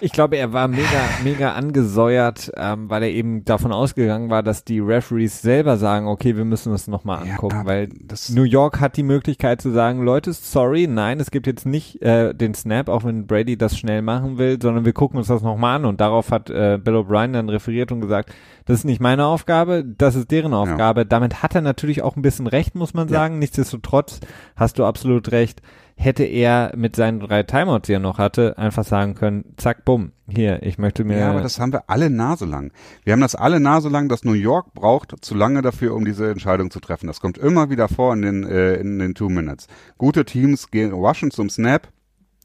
Ich 0.00 0.12
glaube, 0.12 0.36
er 0.36 0.52
war 0.52 0.68
mega, 0.68 0.84
mega 1.24 1.52
angesäuert, 1.52 2.52
ähm, 2.56 2.90
weil 2.90 3.02
er 3.04 3.10
eben 3.10 3.44
davon 3.44 3.72
ausgegangen 3.72 4.30
war, 4.30 4.42
dass 4.42 4.64
die 4.64 4.80
Referees 4.80 5.40
selber 5.40 5.76
sagen, 5.76 6.06
okay, 6.06 6.36
wir 6.36 6.44
müssen 6.44 6.72
das 6.72 6.86
nochmal 6.86 7.22
angucken, 7.22 7.56
ja, 7.56 7.66
weil 7.66 7.88
New 8.30 8.42
York 8.42 8.80
hat 8.80 8.96
die 8.96 9.02
Möglichkeit 9.02 9.60
zu 9.60 9.70
sagen, 9.70 10.02
Leute, 10.02 10.32
sorry, 10.32 10.86
nein, 10.86 11.20
es 11.20 11.30
gibt 11.30 11.46
jetzt 11.46 11.66
nicht 11.66 12.02
äh, 12.02 12.34
den 12.34 12.54
Snap, 12.54 12.88
auch 12.88 13.04
wenn 13.04 13.26
Brady 13.26 13.56
das 13.56 13.78
schnell 13.78 14.02
machen 14.02 14.38
will, 14.38 14.58
sondern 14.60 14.84
wir 14.84 14.92
gucken 14.92 15.18
uns 15.18 15.28
das 15.28 15.42
nochmal 15.42 15.76
an 15.76 15.84
und 15.84 16.00
darauf 16.00 16.30
hat 16.30 16.50
äh, 16.50 16.78
Bill 16.82 16.96
O'Brien 16.96 17.32
dann 17.32 17.48
referiert 17.48 17.92
und 17.92 18.00
gesagt, 18.00 18.32
das 18.66 18.78
ist 18.78 18.84
nicht 18.84 19.00
meine 19.00 19.26
Aufgabe, 19.26 19.84
das 19.84 20.14
ist 20.14 20.30
deren 20.30 20.52
Aufgabe. 20.52 21.00
Ja. 21.00 21.04
Damit 21.04 21.42
hat 21.42 21.54
er 21.54 21.60
natürlich 21.60 22.02
auch 22.02 22.16
ein 22.16 22.22
bisschen 22.22 22.46
recht, 22.46 22.74
muss 22.74 22.94
man 22.94 23.08
sagen. 23.08 23.34
Ja. 23.34 23.38
Nichtsdestotrotz 23.40 24.20
hast 24.56 24.78
du 24.78 24.84
absolut 24.84 25.30
recht 25.30 25.62
hätte 25.96 26.24
er 26.24 26.72
mit 26.76 26.94
seinen 26.94 27.20
drei 27.20 27.42
Timeouts, 27.42 27.86
die 27.86 27.94
er 27.94 28.00
noch 28.00 28.18
hatte, 28.18 28.58
einfach 28.58 28.84
sagen 28.84 29.14
können, 29.14 29.54
zack, 29.56 29.84
bumm, 29.84 30.12
hier, 30.28 30.62
ich 30.62 30.78
möchte 30.78 31.04
mir. 31.04 31.18
Ja, 31.18 31.30
aber 31.30 31.40
das 31.40 31.58
haben 31.58 31.72
wir 31.72 31.88
alle 31.88 32.10
Nase 32.10 32.44
lang. 32.44 32.70
Wir 33.04 33.14
haben 33.14 33.20
das 33.20 33.34
alle 33.34 33.60
Nase 33.60 33.88
lang, 33.88 34.08
dass 34.08 34.22
New 34.22 34.34
York 34.34 34.74
braucht 34.74 35.14
zu 35.24 35.34
lange 35.34 35.62
dafür, 35.62 35.94
um 35.94 36.04
diese 36.04 36.30
Entscheidung 36.30 36.70
zu 36.70 36.80
treffen. 36.80 37.06
Das 37.06 37.20
kommt 37.20 37.38
immer 37.38 37.70
wieder 37.70 37.88
vor 37.88 38.12
in 38.12 38.22
den, 38.22 38.44
äh, 38.44 38.74
in 38.74 38.98
den 38.98 39.14
Two 39.14 39.30
Minutes. 39.30 39.68
Gute 39.96 40.26
Teams 40.26 40.70
gehen, 40.70 40.92
waschen 40.92 41.30
zum 41.30 41.48
Snap, 41.48 41.88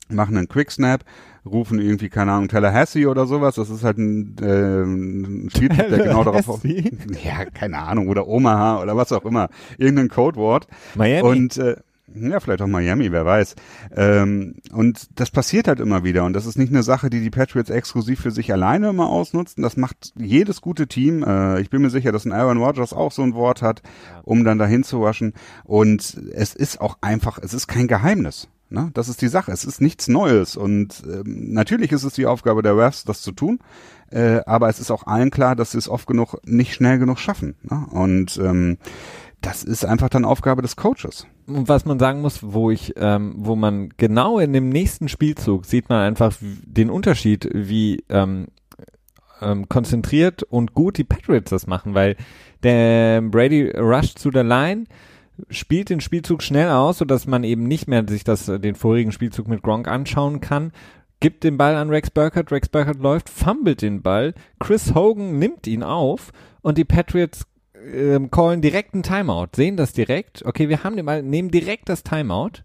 machen 0.08 0.38
einen 0.38 0.47
Quick 0.47 0.72
Snap, 0.72 1.04
rufen 1.45 1.80
irgendwie, 1.80 2.10
keine 2.10 2.32
Ahnung, 2.32 2.47
Tallahassee 2.47 3.06
oder 3.06 3.26
sowas. 3.28 3.56
Das 3.56 3.70
ist 3.70 3.84
halt 3.84 3.97
ein, 3.97 4.38
äh, 4.41 4.84
ein 4.84 5.49
Schiedsrichter, 5.49 5.89
der 5.89 6.06
genau 6.06 6.24
darauf. 6.24 6.62
Ja, 7.24 7.45
keine 7.45 7.80
Ahnung, 7.80 8.08
oder 8.08 8.28
Omaha 8.28 8.82
oder 8.82 8.95
was 8.95 9.12
auch 9.12 9.26
immer. 9.26 9.49
Irgendein 9.78 10.08
Codewort. 10.08 10.68
Miami. 10.95 11.28
Und 11.28 11.58
äh, 11.58 11.76
ja, 12.16 12.39
vielleicht 12.39 12.62
auch 12.62 12.68
Miami, 12.68 13.12
wer 13.12 13.26
weiß. 13.26 13.55
Ähm, 13.95 14.55
und 14.72 15.07
das 15.20 15.32
passiert 15.32 15.68
halt 15.68 15.80
immer 15.80 16.03
wieder. 16.03 16.26
Und 16.26 16.34
das 16.34 16.45
ist 16.45 16.57
nicht 16.57 16.72
eine 16.72 16.84
Sache, 16.84 17.09
die 17.09 17.22
die 17.22 17.30
Patriots 17.30 17.70
exklusiv 17.70 18.22
für 18.22 18.32
sich 18.32 18.51
alleine 18.51 18.89
immer 18.89 19.09
ausnutzen. 19.09 19.64
Das 19.64 19.78
macht 19.78 20.14
jedes 20.18 20.62
gute 20.62 20.88
Team. 20.88 21.24
Äh, 21.24 21.62
ich 21.62 21.70
bin 21.70 21.82
mir 21.82 21.89
sicher, 21.89 22.12
dass 22.12 22.26
ein 22.26 22.32
Aaron 22.32 22.57
Rodgers 22.57 22.93
auch 22.93 23.12
so 23.12 23.24
ein 23.24 23.34
Wort 23.34 23.62
hat, 23.62 23.82
um 24.24 24.43
dann 24.43 24.57
dahin 24.57 24.84
zu 24.84 25.01
waschen. 25.01 25.34
Und 25.64 26.22
es 26.34 26.55
ist 26.55 26.82
auch 26.82 26.97
einfach, 27.01 27.39
es 27.41 27.53
ist 27.53 27.68
kein 27.68 27.88
Geheimnis. 27.88 28.47
Ne? 28.72 28.89
Das 28.93 29.09
ist 29.09 29.22
die 29.22 29.28
Sache. 29.28 29.51
Es 29.51 29.66
ist 29.66 29.82
nichts 29.82 30.07
Neues. 30.07 30.55
Und 30.55 31.03
ähm, 31.05 31.53
natürlich 31.53 31.91
ist 31.91 32.03
es 32.03 32.14
die 32.14 32.26
Aufgabe 32.26 32.62
der 32.62 32.78
Refs, 32.78 33.03
das 33.03 33.22
zu 33.22 33.34
tun. 33.34 33.59
Äh, 34.12 34.41
aber 34.45 34.70
es 34.70 34.80
ist 34.80 34.91
auch 34.91 35.07
allen 35.07 35.30
klar, 35.30 35.55
dass 35.55 35.72
sie 35.72 35.78
es 35.78 35.89
oft 35.89 36.07
genug 36.07 36.38
nicht 36.45 36.74
schnell 36.74 36.97
genug 36.97 37.20
schaffen. 37.20 37.55
Ne? 37.64 37.86
Und 37.91 38.38
ähm, 38.38 38.78
das 39.42 39.64
ist 39.64 39.86
einfach 39.86 40.10
dann 40.10 40.24
Aufgabe 40.24 40.62
des 40.62 40.76
Coaches. 40.76 41.26
Und 41.48 41.68
was 41.68 41.86
man 41.86 42.00
sagen 42.00 42.22
muss, 42.22 42.39
wo 42.42 42.70
ich, 42.72 42.94
ähm, 42.96 43.34
wo 43.38 43.56
man 43.56 43.89
genau 43.98 44.39
in 44.39 44.54
dem 44.54 44.70
nächsten 44.70 45.10
Spielzug 45.10 45.66
sieht 45.66 45.89
man 45.89 46.00
einfach 46.00 46.36
den 46.39 46.89
Unterschied, 46.89 47.50
wie 47.52 48.04
ähm, 48.10 48.48
ähm, 49.42 49.68
konzentriert 49.68 50.44
und 50.44 50.74
gut 50.74 50.98
die 50.98 51.04
Patriots 51.04 51.50
das 51.50 51.68
machen, 51.68 51.96
weil 51.96 52.16
der 52.64 53.22
Brady 53.22 53.72
rusht 53.72 54.20
zu 54.20 54.30
der 54.30 54.44
Line, 54.44 54.86
spielt 55.50 55.89
den 55.89 56.02
Spielzug 56.02 56.44
schnell 56.44 56.70
aus, 56.70 57.00
sodass 57.00 57.26
man 57.26 57.44
eben 57.44 57.64
nicht 57.64 57.88
mehr 57.88 58.06
sich 58.08 58.24
das, 58.24 58.46
den 58.46 58.76
vorigen 58.76 59.12
Spielzug 59.12 59.48
mit 59.48 59.64
Gronk 59.64 59.88
anschauen 59.88 60.39
kann, 60.39 60.72
gibt 61.20 61.44
den 61.44 61.58
Ball 61.58 61.76
an 61.76 61.89
Rex 61.89 62.12
Burkhardt, 62.12 62.52
Rex 62.52 62.70
Burkhardt 62.70 63.00
läuft, 63.00 63.30
fummelt 63.30 63.82
den 63.82 64.02
Ball, 64.02 64.34
Chris 64.60 64.94
Hogan 64.94 65.39
nimmt 65.39 65.66
ihn 65.66 65.84
auf 65.84 66.32
und 66.62 66.78
die 66.78 66.86
Patriots 66.86 67.46
ähm, 67.94 68.32
callen 68.32 68.62
direkt 68.62 68.94
einen 68.94 69.04
Timeout, 69.04 69.50
sehen 69.56 69.78
das 69.78 69.94
direkt. 69.94 70.46
Okay, 70.46 70.70
wir 70.70 70.84
haben 70.84 70.96
den 70.96 71.06
mal, 71.06 71.24
nehmen 71.24 71.52
direkt 71.52 71.90
das 71.90 72.04
Timeout. 72.04 72.64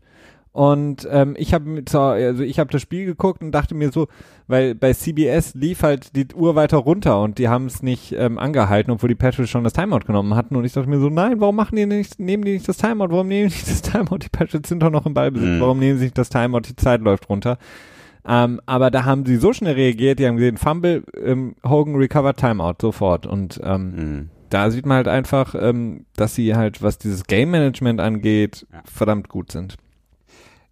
Und 0.57 1.07
ähm, 1.11 1.35
ich 1.37 1.53
habe 1.53 1.83
also 1.93 2.43
ich 2.43 2.59
habe 2.59 2.71
das 2.73 2.81
Spiel 2.81 3.05
geguckt 3.05 3.43
und 3.43 3.53
dachte 3.53 3.75
mir 3.75 3.93
so, 3.93 4.09
weil 4.47 4.75
bei 4.75 4.95
CBS 4.95 5.55
lief 5.55 5.83
halt 5.83 6.17
die 6.17 6.29
Uhr 6.35 6.55
weiter 6.55 6.79
runter 6.79 7.21
und 7.21 7.37
die 7.37 7.51
haben 7.51 7.67
es 7.67 7.83
nicht 7.83 8.13
ähm, 8.13 8.39
angehalten, 8.39 8.91
obwohl 8.91 9.11
die 9.11 9.17
Patriots 9.17 9.51
schon 9.51 9.65
das 9.65 9.75
Timeout 9.75 10.07
genommen 10.07 10.35
hatten. 10.35 10.57
Und 10.57 10.65
ich 10.65 10.73
dachte 10.73 10.89
mir 10.89 10.99
so, 10.99 11.11
nein, 11.11 11.43
warum 11.43 11.57
machen 11.57 11.77
die 11.77 11.85
nicht, 11.85 12.19
nehmen 12.19 12.43
die 12.43 12.53
nicht 12.53 12.67
das 12.67 12.79
Timeout? 12.79 13.11
Warum 13.11 13.29
nehmen 13.29 13.51
die 13.51 13.55
nicht 13.55 13.69
das 13.69 13.83
Timeout? 13.83 14.21
Die 14.21 14.31
Patriots 14.31 14.71
sind 14.71 14.83
doch 14.83 14.91
noch 14.91 15.05
im 15.05 15.13
Ballbesitz. 15.13 15.47
Mhm. 15.47 15.61
Warum 15.61 15.79
nehmen 15.79 15.99
sie 15.99 16.05
nicht 16.05 16.17
das 16.17 16.31
Timeout? 16.31 16.61
Die 16.61 16.77
Zeit 16.77 17.03
läuft 17.03 17.29
runter. 17.29 17.59
Ähm, 18.27 18.59
aber 18.65 18.91
da 18.91 19.05
haben 19.05 19.27
sie 19.27 19.37
so 19.37 19.53
schnell 19.53 19.75
reagiert, 19.75 20.19
die 20.19 20.27
haben 20.27 20.37
gesehen, 20.37 20.57
Fumble, 20.57 21.05
ähm, 21.23 21.55
Hogan 21.69 21.97
recovered 21.97 22.39
Timeout 22.39 22.77
sofort. 22.81 23.27
Und 23.27 23.61
ähm, 23.63 23.91
mhm 23.95 24.31
da 24.57 24.71
sieht 24.71 24.87
man 24.87 24.97
halt 24.97 25.09
einfach, 25.09 25.55
ähm, 25.55 26.07
dass 26.17 26.35
sie 26.35 26.57
halt, 26.57 26.83
was 26.83 26.97
dieses 26.97 27.25
Game 27.25 27.51
Management 27.51 28.01
angeht, 28.01 28.67
ja. 28.73 28.81
verdammt 28.91 29.29
gut 29.29 29.53
sind. 29.53 29.77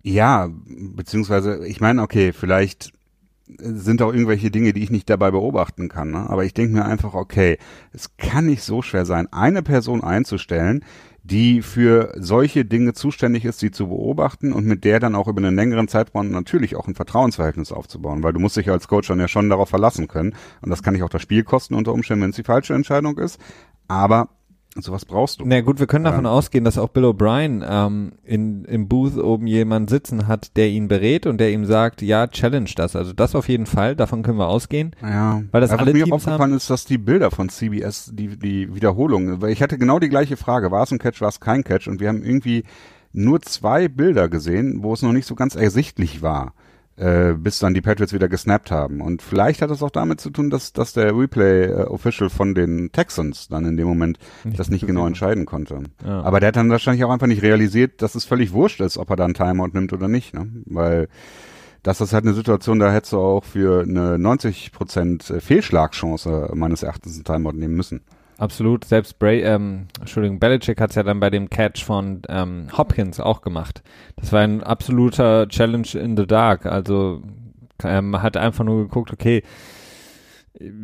Ja, 0.00 0.48
beziehungsweise, 0.66 1.66
ich 1.66 1.82
meine, 1.82 2.00
okay, 2.00 2.32
vielleicht 2.32 2.94
sind 3.58 4.00
auch 4.00 4.14
irgendwelche 4.14 4.50
Dinge, 4.50 4.72
die 4.72 4.82
ich 4.82 4.90
nicht 4.90 5.10
dabei 5.10 5.30
beobachten 5.30 5.90
kann. 5.90 6.12
Ne? 6.12 6.30
Aber 6.30 6.46
ich 6.46 6.54
denke 6.54 6.72
mir 6.72 6.86
einfach, 6.86 7.12
okay, 7.12 7.58
es 7.92 8.16
kann 8.16 8.46
nicht 8.46 8.62
so 8.62 8.80
schwer 8.80 9.04
sein, 9.04 9.30
eine 9.34 9.62
Person 9.62 10.02
einzustellen, 10.02 10.82
die 11.24 11.62
für 11.62 12.12
solche 12.16 12.66
Dinge 12.66 12.92
zuständig 12.92 13.46
ist, 13.46 13.58
sie 13.58 13.70
zu 13.70 13.88
beobachten 13.88 14.52
und 14.52 14.66
mit 14.66 14.84
der 14.84 15.00
dann 15.00 15.14
auch 15.14 15.26
über 15.26 15.42
einen 15.42 15.56
längeren 15.56 15.88
Zeitraum 15.88 16.30
natürlich 16.30 16.76
auch 16.76 16.86
ein 16.86 16.94
Vertrauensverhältnis 16.94 17.72
aufzubauen, 17.72 18.22
weil 18.22 18.34
du 18.34 18.40
musst 18.40 18.58
dich 18.58 18.70
als 18.70 18.88
Coach 18.88 19.08
dann 19.08 19.20
ja 19.20 19.28
schon 19.28 19.48
darauf 19.48 19.70
verlassen 19.70 20.06
können 20.06 20.34
und 20.60 20.68
das 20.68 20.82
kann 20.82 20.92
dich 20.92 21.02
auch 21.02 21.08
das 21.08 21.22
Spiel 21.22 21.42
kosten 21.42 21.74
unter 21.74 21.94
Umständen, 21.94 22.24
wenn 22.24 22.30
es 22.30 22.36
die 22.36 22.44
falsche 22.44 22.74
Entscheidung 22.74 23.16
ist, 23.16 23.40
aber 23.88 24.28
Sowas 24.76 25.04
brauchst 25.04 25.38
du. 25.38 25.44
Na 25.46 25.60
gut, 25.60 25.78
wir 25.78 25.86
können 25.86 26.04
davon 26.04 26.24
ähm, 26.24 26.30
ausgehen, 26.30 26.64
dass 26.64 26.78
auch 26.78 26.88
Bill 26.88 27.04
O'Brien 27.04 27.64
ähm, 27.64 28.12
in, 28.24 28.64
im 28.64 28.88
Booth 28.88 29.16
oben 29.16 29.46
jemand 29.46 29.88
sitzen 29.88 30.26
hat, 30.26 30.56
der 30.56 30.68
ihn 30.68 30.88
berät 30.88 31.26
und 31.26 31.38
der 31.38 31.52
ihm 31.52 31.64
sagt, 31.64 32.02
ja, 32.02 32.26
challenge 32.26 32.72
das. 32.74 32.96
Also 32.96 33.12
das 33.12 33.36
auf 33.36 33.48
jeden 33.48 33.66
Fall, 33.66 33.94
davon 33.94 34.24
können 34.24 34.38
wir 34.38 34.48
ausgehen. 34.48 34.96
Ja, 35.00 35.42
weil 35.52 35.60
das 35.60 35.70
ja, 35.70 35.76
alle 35.76 35.86
was 35.88 35.92
mir 35.92 36.04
Teams 36.04 36.12
aufgefallen 36.12 36.40
haben. 36.40 36.56
ist, 36.56 36.70
dass 36.70 36.84
die 36.86 36.98
Bilder 36.98 37.30
von 37.30 37.50
CBS, 37.50 38.10
die, 38.14 38.36
die 38.36 38.74
Wiederholungen, 38.74 39.40
weil 39.40 39.52
ich 39.52 39.62
hatte 39.62 39.78
genau 39.78 40.00
die 40.00 40.08
gleiche 40.08 40.36
Frage, 40.36 40.72
war 40.72 40.82
es 40.82 40.90
ein 40.90 40.98
Catch, 40.98 41.20
war 41.20 41.28
es 41.28 41.38
kein 41.38 41.62
Catch 41.62 41.86
und 41.86 42.00
wir 42.00 42.08
haben 42.08 42.24
irgendwie 42.24 42.64
nur 43.12 43.42
zwei 43.42 43.86
Bilder 43.86 44.28
gesehen, 44.28 44.82
wo 44.82 44.92
es 44.92 45.02
noch 45.02 45.12
nicht 45.12 45.26
so 45.26 45.36
ganz 45.36 45.54
ersichtlich 45.54 46.20
war 46.20 46.52
äh, 46.96 47.32
bis 47.34 47.58
dann 47.58 47.74
die 47.74 47.80
Patriots 47.80 48.12
wieder 48.12 48.28
gesnappt 48.28 48.70
haben. 48.70 49.00
Und 49.00 49.22
vielleicht 49.22 49.62
hat 49.62 49.70
es 49.70 49.82
auch 49.82 49.90
damit 49.90 50.20
zu 50.20 50.30
tun, 50.30 50.50
dass, 50.50 50.72
dass 50.72 50.92
der 50.92 51.16
Replay-Official 51.16 52.28
äh, 52.28 52.30
von 52.30 52.54
den 52.54 52.92
Texans 52.92 53.48
dann 53.48 53.64
in 53.64 53.76
dem 53.76 53.88
Moment 53.88 54.18
nicht 54.44 54.58
das 54.58 54.70
nicht 54.70 54.86
genau 54.86 55.06
entscheiden 55.06 55.46
konnte. 55.46 55.82
Ja. 56.04 56.22
Aber 56.22 56.40
der 56.40 56.48
hat 56.48 56.56
dann 56.56 56.70
wahrscheinlich 56.70 57.04
auch 57.04 57.10
einfach 57.10 57.26
nicht 57.26 57.42
realisiert, 57.42 58.00
dass 58.02 58.14
es 58.14 58.24
völlig 58.24 58.52
wurscht 58.52 58.80
ist, 58.80 58.98
ob 58.98 59.10
er 59.10 59.16
dann 59.16 59.34
Timeout 59.34 59.70
nimmt 59.72 59.92
oder 59.92 60.08
nicht. 60.08 60.34
Ne? 60.34 60.48
Weil 60.66 61.08
das 61.82 62.00
ist 62.00 62.12
halt 62.12 62.24
eine 62.24 62.34
Situation, 62.34 62.78
da 62.78 62.90
hättest 62.90 63.12
du 63.12 63.18
auch 63.18 63.44
für 63.44 63.82
eine 63.82 64.16
90% 64.16 65.40
Fehlschlagchance 65.40 66.50
meines 66.54 66.82
Erachtens 66.82 67.14
einen 67.14 67.24
Timeout 67.24 67.52
nehmen 67.58 67.74
müssen. 67.74 68.02
Absolut. 68.38 68.84
Selbst 68.84 69.18
Bray, 69.18 69.42
ähm, 69.42 69.86
Entschuldigung, 70.00 70.40
Belichick 70.40 70.80
hat 70.80 70.90
es 70.90 70.96
ja 70.96 71.02
dann 71.02 71.20
bei 71.20 71.30
dem 71.30 71.50
Catch 71.50 71.84
von 71.84 72.22
ähm, 72.28 72.68
Hopkins 72.76 73.20
auch 73.20 73.42
gemacht. 73.42 73.82
Das 74.16 74.32
war 74.32 74.40
ein 74.40 74.62
absoluter 74.62 75.48
Challenge 75.48 75.88
in 75.94 76.16
the 76.16 76.26
Dark. 76.26 76.66
Also 76.66 77.22
ähm, 77.84 78.20
hat 78.20 78.36
einfach 78.36 78.64
nur 78.64 78.82
geguckt, 78.84 79.12
okay, 79.12 79.42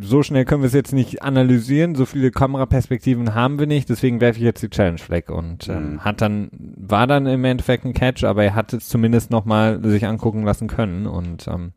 so 0.01 0.23
schnell 0.23 0.45
können 0.45 0.62
wir 0.62 0.66
es 0.66 0.75
jetzt 0.75 0.93
nicht 0.93 1.23
analysieren, 1.23 1.95
so 1.95 2.05
viele 2.05 2.33
Kameraperspektiven 2.33 3.35
haben 3.35 3.59
wir 3.61 3.66
nicht, 3.66 3.89
deswegen 3.89 4.21
werfe 4.21 4.39
ich 4.39 4.45
jetzt 4.45 4.62
die 4.62 4.71
Challenge 4.71 5.01
weg 5.09 5.31
und 5.31 5.68
ähm, 5.68 5.93
mhm. 5.93 6.05
hat 6.05 6.21
dann, 6.21 6.51
war 6.53 7.07
dann 7.07 7.27
im 7.27 7.45
Endeffekt 7.45 7.85
ein 7.85 7.95
Catch, 7.95 8.25
aber 8.25 8.43
er 8.43 8.55
hat 8.55 8.73
es 8.73 8.89
zumindest 8.89 9.31
nochmal 9.31 9.81
sich 9.85 10.07
angucken 10.07 10.43
lassen 10.43 10.66
können 10.66 11.07
und 11.07 11.47
ähm, 11.47 11.73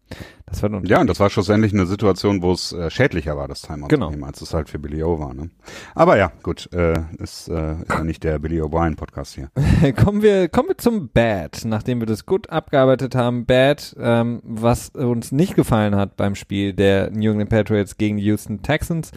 das 0.45 0.61
war 0.61 0.85
Ja, 0.85 1.01
und 1.01 1.07
das 1.07 1.19
war 1.19 1.29
schlussendlich 1.29 1.73
eine 1.73 1.85
Situation, 1.85 2.41
wo 2.41 2.51
es 2.51 2.73
äh, 2.73 2.89
schädlicher 2.89 3.37
war, 3.37 3.47
das 3.47 3.61
Timeout 3.61 3.87
genau. 3.87 4.07
zu 4.07 4.11
nehmen, 4.11 4.23
als 4.23 4.41
es 4.41 4.53
halt 4.53 4.69
für 4.69 4.77
Billy 4.77 5.03
O 5.03 5.19
war. 5.19 5.33
Ne? 5.33 5.49
Aber 5.95 6.17
ja, 6.17 6.31
gut, 6.43 6.69
äh, 6.73 6.93
ist, 7.17 7.47
äh, 7.47 7.73
ist 7.81 7.89
ja 7.89 8.03
nicht 8.03 8.23
der 8.23 8.39
Billy 8.39 8.61
O'Brien 8.61 8.95
Podcast 8.95 9.35
hier. 9.35 9.49
kommen 10.03 10.21
wir 10.21 10.49
kommen 10.49 10.69
wir 10.69 10.77
zum 10.77 11.09
Bad, 11.09 11.63
nachdem 11.65 11.99
wir 11.99 12.05
das 12.05 12.25
gut 12.25 12.49
abgearbeitet 12.49 13.15
haben. 13.15 13.45
Bad, 13.45 13.95
ähm, 13.99 14.41
was 14.43 14.89
uns 14.89 15.31
nicht 15.31 15.55
gefallen 15.55 15.95
hat 15.95 16.17
beim 16.17 16.35
Spiel 16.35 16.73
der 16.73 17.09
New 17.11 17.31
England 17.31 17.49
Patriots 17.49 17.82
gegen 17.97 18.17
die 18.17 18.23
Houston 18.23 18.61
Texans. 18.61 19.11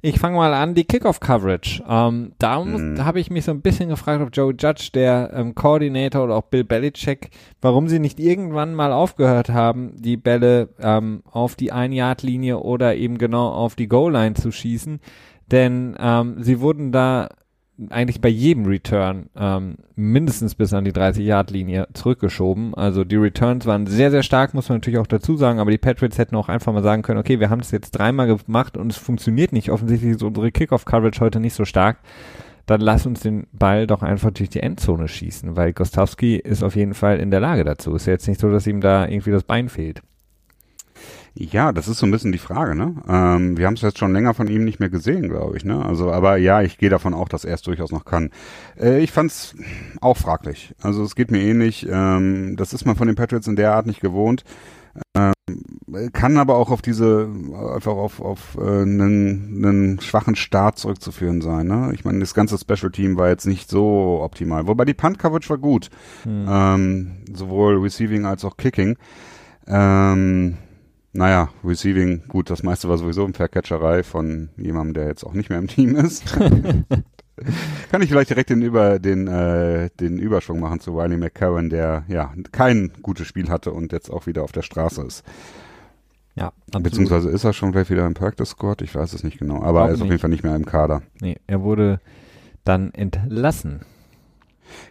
Ich 0.00 0.20
fange 0.20 0.36
mal 0.36 0.54
an, 0.54 0.74
die 0.74 0.84
Kickoff-Coverage. 0.84 1.82
Ähm, 1.88 2.32
da 2.38 2.60
mm. 2.62 3.04
habe 3.04 3.18
ich 3.18 3.30
mich 3.30 3.44
so 3.44 3.50
ein 3.50 3.62
bisschen 3.62 3.88
gefragt, 3.88 4.22
ob 4.22 4.30
Joe 4.32 4.54
Judge, 4.56 4.90
der 4.94 5.30
ähm, 5.34 5.54
Coordinator 5.56 6.24
oder 6.24 6.36
auch 6.36 6.44
Bill 6.44 6.62
Belichick, 6.62 7.30
warum 7.60 7.88
sie 7.88 7.98
nicht 7.98 8.20
irgendwann 8.20 8.74
mal 8.74 8.92
aufgehört 8.92 9.48
haben, 9.48 9.92
die 9.96 10.16
Bälle 10.16 10.68
ähm, 10.78 11.22
auf 11.28 11.56
die 11.56 11.72
Ein-Yard-Linie 11.72 12.58
oder 12.58 12.94
eben 12.94 13.18
genau 13.18 13.48
auf 13.48 13.74
die 13.74 13.88
Goal-Line 13.88 14.34
zu 14.34 14.52
schießen. 14.52 15.00
Denn 15.50 15.96
ähm, 15.98 16.36
sie 16.44 16.60
wurden 16.60 16.92
da 16.92 17.28
eigentlich 17.90 18.20
bei 18.20 18.28
jedem 18.28 18.66
Return 18.66 19.30
ähm, 19.36 19.76
mindestens 19.94 20.54
bis 20.54 20.72
an 20.72 20.84
die 20.84 20.92
30-Yard-Linie 20.92 21.88
zurückgeschoben. 21.92 22.74
Also 22.74 23.04
die 23.04 23.16
Returns 23.16 23.66
waren 23.66 23.86
sehr, 23.86 24.10
sehr 24.10 24.22
stark, 24.22 24.52
muss 24.54 24.68
man 24.68 24.78
natürlich 24.78 24.98
auch 24.98 25.06
dazu 25.06 25.36
sagen, 25.36 25.60
aber 25.60 25.70
die 25.70 25.78
Patriots 25.78 26.18
hätten 26.18 26.36
auch 26.36 26.48
einfach 26.48 26.72
mal 26.72 26.82
sagen 26.82 27.02
können, 27.02 27.20
okay, 27.20 27.38
wir 27.38 27.50
haben 27.50 27.60
es 27.60 27.70
jetzt 27.70 27.92
dreimal 27.92 28.26
gemacht 28.26 28.76
und 28.76 28.90
es 28.90 28.98
funktioniert 28.98 29.52
nicht. 29.52 29.70
Offensichtlich 29.70 30.12
ist 30.12 30.22
unsere 30.22 30.50
Kickoff-Coverage 30.50 31.20
heute 31.20 31.40
nicht 31.40 31.54
so 31.54 31.64
stark. 31.64 31.98
Dann 32.66 32.80
lass 32.80 33.06
uns 33.06 33.20
den 33.20 33.46
Ball 33.52 33.86
doch 33.86 34.02
einfach 34.02 34.30
durch 34.30 34.50
die 34.50 34.60
Endzone 34.60 35.08
schießen, 35.08 35.56
weil 35.56 35.72
Gostowski 35.72 36.36
ist 36.36 36.62
auf 36.62 36.76
jeden 36.76 36.94
Fall 36.94 37.18
in 37.18 37.30
der 37.30 37.40
Lage 37.40 37.64
dazu. 37.64 37.94
Ist 37.94 38.06
ja 38.06 38.12
jetzt 38.12 38.28
nicht 38.28 38.40
so, 38.40 38.50
dass 38.50 38.66
ihm 38.66 38.80
da 38.80 39.08
irgendwie 39.08 39.30
das 39.30 39.44
Bein 39.44 39.68
fehlt. 39.68 40.02
Ja, 41.40 41.70
das 41.70 41.86
ist 41.86 41.98
so 41.98 42.06
ein 42.06 42.10
bisschen 42.10 42.32
die 42.32 42.38
Frage, 42.38 42.74
ne? 42.74 42.96
Ähm, 43.08 43.56
wir 43.56 43.66
haben 43.66 43.74
es 43.74 43.82
jetzt 43.82 43.98
schon 43.98 44.12
länger 44.12 44.34
von 44.34 44.48
ihm 44.48 44.64
nicht 44.64 44.80
mehr 44.80 44.88
gesehen, 44.88 45.28
glaube 45.28 45.56
ich, 45.56 45.64
ne? 45.64 45.86
Also, 45.86 46.10
aber 46.10 46.36
ja, 46.36 46.62
ich 46.62 46.78
gehe 46.78 46.90
davon 46.90 47.14
auch, 47.14 47.28
dass 47.28 47.44
er 47.44 47.54
es 47.54 47.62
durchaus 47.62 47.92
noch 47.92 48.04
kann. 48.04 48.30
Äh, 48.76 48.98
ich 48.98 49.12
fand's 49.12 49.54
auch 50.00 50.16
fraglich. 50.16 50.74
Also 50.82 51.04
es 51.04 51.14
geht 51.14 51.30
mir 51.30 51.40
ähnlich. 51.40 51.86
Ähm, 51.88 52.56
das 52.56 52.72
ist 52.72 52.86
man 52.86 52.96
von 52.96 53.06
den 53.06 53.14
Patriots 53.14 53.46
in 53.46 53.54
der 53.54 53.72
Art 53.72 53.86
nicht 53.86 54.00
gewohnt. 54.00 54.42
Ähm, 55.16 55.32
kann 56.12 56.38
aber 56.38 56.56
auch 56.56 56.70
auf 56.70 56.82
diese, 56.82 57.28
einfach 57.72 57.92
auf, 57.92 58.20
auf 58.20 58.58
äh, 58.60 58.82
einen, 58.82 59.64
einen 59.64 60.00
schwachen 60.00 60.34
Start 60.34 60.76
zurückzuführen 60.80 61.40
sein. 61.40 61.68
Ne? 61.68 61.92
Ich 61.94 62.04
meine, 62.04 62.18
das 62.18 62.34
ganze 62.34 62.58
Special 62.58 62.90
Team 62.90 63.16
war 63.16 63.28
jetzt 63.28 63.46
nicht 63.46 63.70
so 63.70 64.22
optimal. 64.22 64.66
Wobei 64.66 64.84
die 64.84 64.94
Punt 64.94 65.20
Coverage 65.20 65.50
war 65.50 65.58
gut. 65.58 65.88
Hm. 66.24 66.46
Ähm, 66.50 67.10
sowohl 67.32 67.78
Receiving 67.78 68.26
als 68.26 68.44
auch 68.44 68.56
Kicking. 68.56 68.96
Ähm, 69.68 70.56
naja, 71.12 71.48
Receiving, 71.64 72.24
gut, 72.28 72.50
das 72.50 72.62
meiste 72.62 72.88
war 72.88 72.98
sowieso 72.98 73.24
eine 73.24 73.34
Faircatcherei 73.34 74.02
von 74.02 74.50
jemandem, 74.56 74.94
der 74.94 75.06
jetzt 75.06 75.24
auch 75.24 75.32
nicht 75.32 75.50
mehr 75.50 75.58
im 75.58 75.68
Team 75.68 75.96
ist. 75.96 76.24
Kann 77.90 78.02
ich 78.02 78.08
vielleicht 78.08 78.30
direkt 78.30 78.50
den, 78.50 78.62
über, 78.62 78.98
den, 78.98 79.28
äh, 79.28 79.90
den 80.00 80.18
Überschwung 80.18 80.60
machen 80.60 80.80
zu 80.80 80.96
Wiley 80.96 81.16
McCarron, 81.16 81.70
der 81.70 82.04
ja 82.08 82.32
kein 82.52 82.92
gutes 83.02 83.26
Spiel 83.26 83.48
hatte 83.48 83.72
und 83.72 83.92
jetzt 83.92 84.10
auch 84.10 84.26
wieder 84.26 84.42
auf 84.42 84.52
der 84.52 84.62
Straße 84.62 85.02
ist. 85.02 85.24
Ja, 86.34 86.52
absolut. 86.66 86.84
Beziehungsweise 86.84 87.30
ist 87.30 87.44
er 87.44 87.52
schon 87.52 87.72
vielleicht 87.72 87.90
wieder 87.90 88.06
im 88.06 88.14
Practice 88.14 88.50
Squad, 88.50 88.82
ich 88.82 88.94
weiß 88.94 89.12
es 89.12 89.24
nicht 89.24 89.38
genau, 89.38 89.62
aber 89.62 89.86
er 89.86 89.90
ist 89.90 89.94
nicht. 89.94 90.02
auf 90.02 90.08
jeden 90.08 90.20
Fall 90.20 90.30
nicht 90.30 90.44
mehr 90.44 90.54
im 90.54 90.66
Kader. 90.66 91.02
Nee, 91.20 91.36
er 91.46 91.62
wurde 91.62 92.00
dann 92.64 92.92
entlassen. 92.92 93.80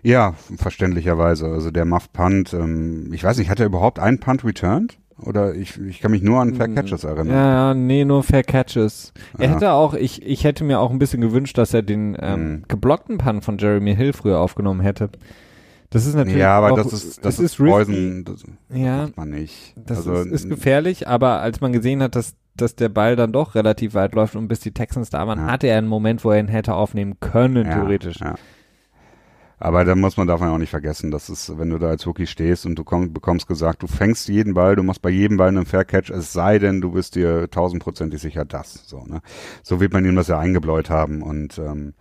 Ja, 0.01 0.33
verständlicherweise. 0.57 1.47
Also 1.47 1.71
der 1.71 1.85
Muff 1.85 2.11
Punt, 2.11 2.53
ähm, 2.53 3.13
ich 3.13 3.23
weiß 3.23 3.37
nicht, 3.37 3.49
hat 3.49 3.59
er 3.59 3.65
überhaupt 3.65 3.99
einen 3.99 4.19
Punt 4.19 4.43
returned? 4.43 4.97
Oder 5.19 5.55
ich, 5.55 5.79
ich 5.79 5.99
kann 5.99 6.11
mich 6.11 6.21
nur 6.21 6.39
an 6.39 6.53
Fair 6.53 6.67
Catches 6.67 7.03
erinnern. 7.03 7.29
Ja, 7.29 7.73
nee, 7.73 8.05
nur 8.05 8.23
Fair 8.23 8.43
Catches. 8.43 9.13
Er 9.37 9.47
ja. 9.47 9.55
hätte 9.55 9.71
auch, 9.71 9.93
ich, 9.95 10.21
ich 10.23 10.43
hätte 10.43 10.63
mir 10.63 10.79
auch 10.79 10.91
ein 10.91 10.99
bisschen 10.99 11.21
gewünscht, 11.21 11.57
dass 11.57 11.73
er 11.73 11.81
den 11.81 12.15
ähm, 12.19 12.39
hm. 12.39 12.63
geblockten 12.67 13.17
Punt 13.17 13.43
von 13.43 13.57
Jeremy 13.57 13.95
Hill 13.95 14.13
früher 14.13 14.39
aufgenommen 14.39 14.81
hätte. 14.81 15.09
Das 15.89 16.05
ist 16.05 16.15
natürlich. 16.15 16.39
Ja, 16.39 16.57
aber 16.57 16.73
auch, 16.73 16.77
das 16.77 16.93
ist, 16.93 17.25
das 17.25 17.39
ist, 17.39 17.53
ist 17.53 17.57
Poison. 17.57 18.25
Das 18.25 18.43
ja, 18.69 19.03
macht 19.03 19.17
man 19.17 19.29
nicht. 19.29 19.73
Das 19.75 19.99
also, 19.99 20.13
ist, 20.15 20.31
ist 20.31 20.49
gefährlich, 20.49 21.07
aber 21.07 21.39
als 21.41 21.61
man 21.61 21.71
gesehen 21.71 22.03
hat, 22.03 22.15
dass, 22.15 22.35
dass 22.55 22.75
der 22.75 22.89
Ball 22.89 23.15
dann 23.15 23.31
doch 23.31 23.55
relativ 23.55 23.93
weit 23.93 24.13
läuft 24.13 24.35
und 24.35 24.47
bis 24.49 24.59
die 24.59 24.71
Texans 24.71 25.09
da 25.09 25.25
waren, 25.25 25.39
ja. 25.39 25.45
hatte 25.45 25.67
er 25.67 25.77
einen 25.77 25.87
Moment, 25.87 26.23
wo 26.25 26.31
er 26.31 26.39
ihn 26.39 26.49
hätte 26.49 26.73
aufnehmen 26.73 27.19
können, 27.19 27.65
ja, 27.65 27.73
theoretisch. 27.73 28.19
Ja. 28.19 28.35
Aber 29.59 29.85
da 29.85 29.95
muss 29.95 30.17
man 30.17 30.27
davon 30.27 30.49
auch 30.49 30.57
nicht 30.59 30.69
vergessen, 30.69 31.09
dass 31.09 31.29
es, 31.29 31.57
wenn 31.57 31.71
du 31.71 31.79
da 31.79 31.87
als 31.89 32.05
Rookie 32.05 32.27
stehst 32.27 32.65
und 32.65 32.75
du 32.75 32.83
komm, 32.83 33.11
bekommst 33.11 33.47
gesagt, 33.47 33.81
du 33.81 33.87
fängst 33.87 34.27
jeden 34.27 34.53
Ball, 34.53 34.75
du 34.75 34.83
machst 34.83 35.01
bei 35.01 35.09
jedem 35.09 35.37
Ball 35.37 35.47
einen 35.47 35.65
Fair 35.65 35.83
Catch, 35.83 36.11
es 36.11 36.31
sei 36.31 36.59
denn, 36.59 36.79
du 36.79 36.91
bist 36.91 37.15
dir 37.15 37.49
tausendprozentig 37.49 38.21
sicher 38.21 38.45
das. 38.45 38.87
So, 38.87 39.03
ne? 39.05 39.21
So 39.63 39.79
wird 39.79 39.93
man 39.93 40.05
ihm 40.05 40.15
das 40.15 40.27
ja 40.27 40.37
eingebläut 40.37 40.91
haben 40.91 41.23
und 41.23 41.57
ähm, 41.57 41.95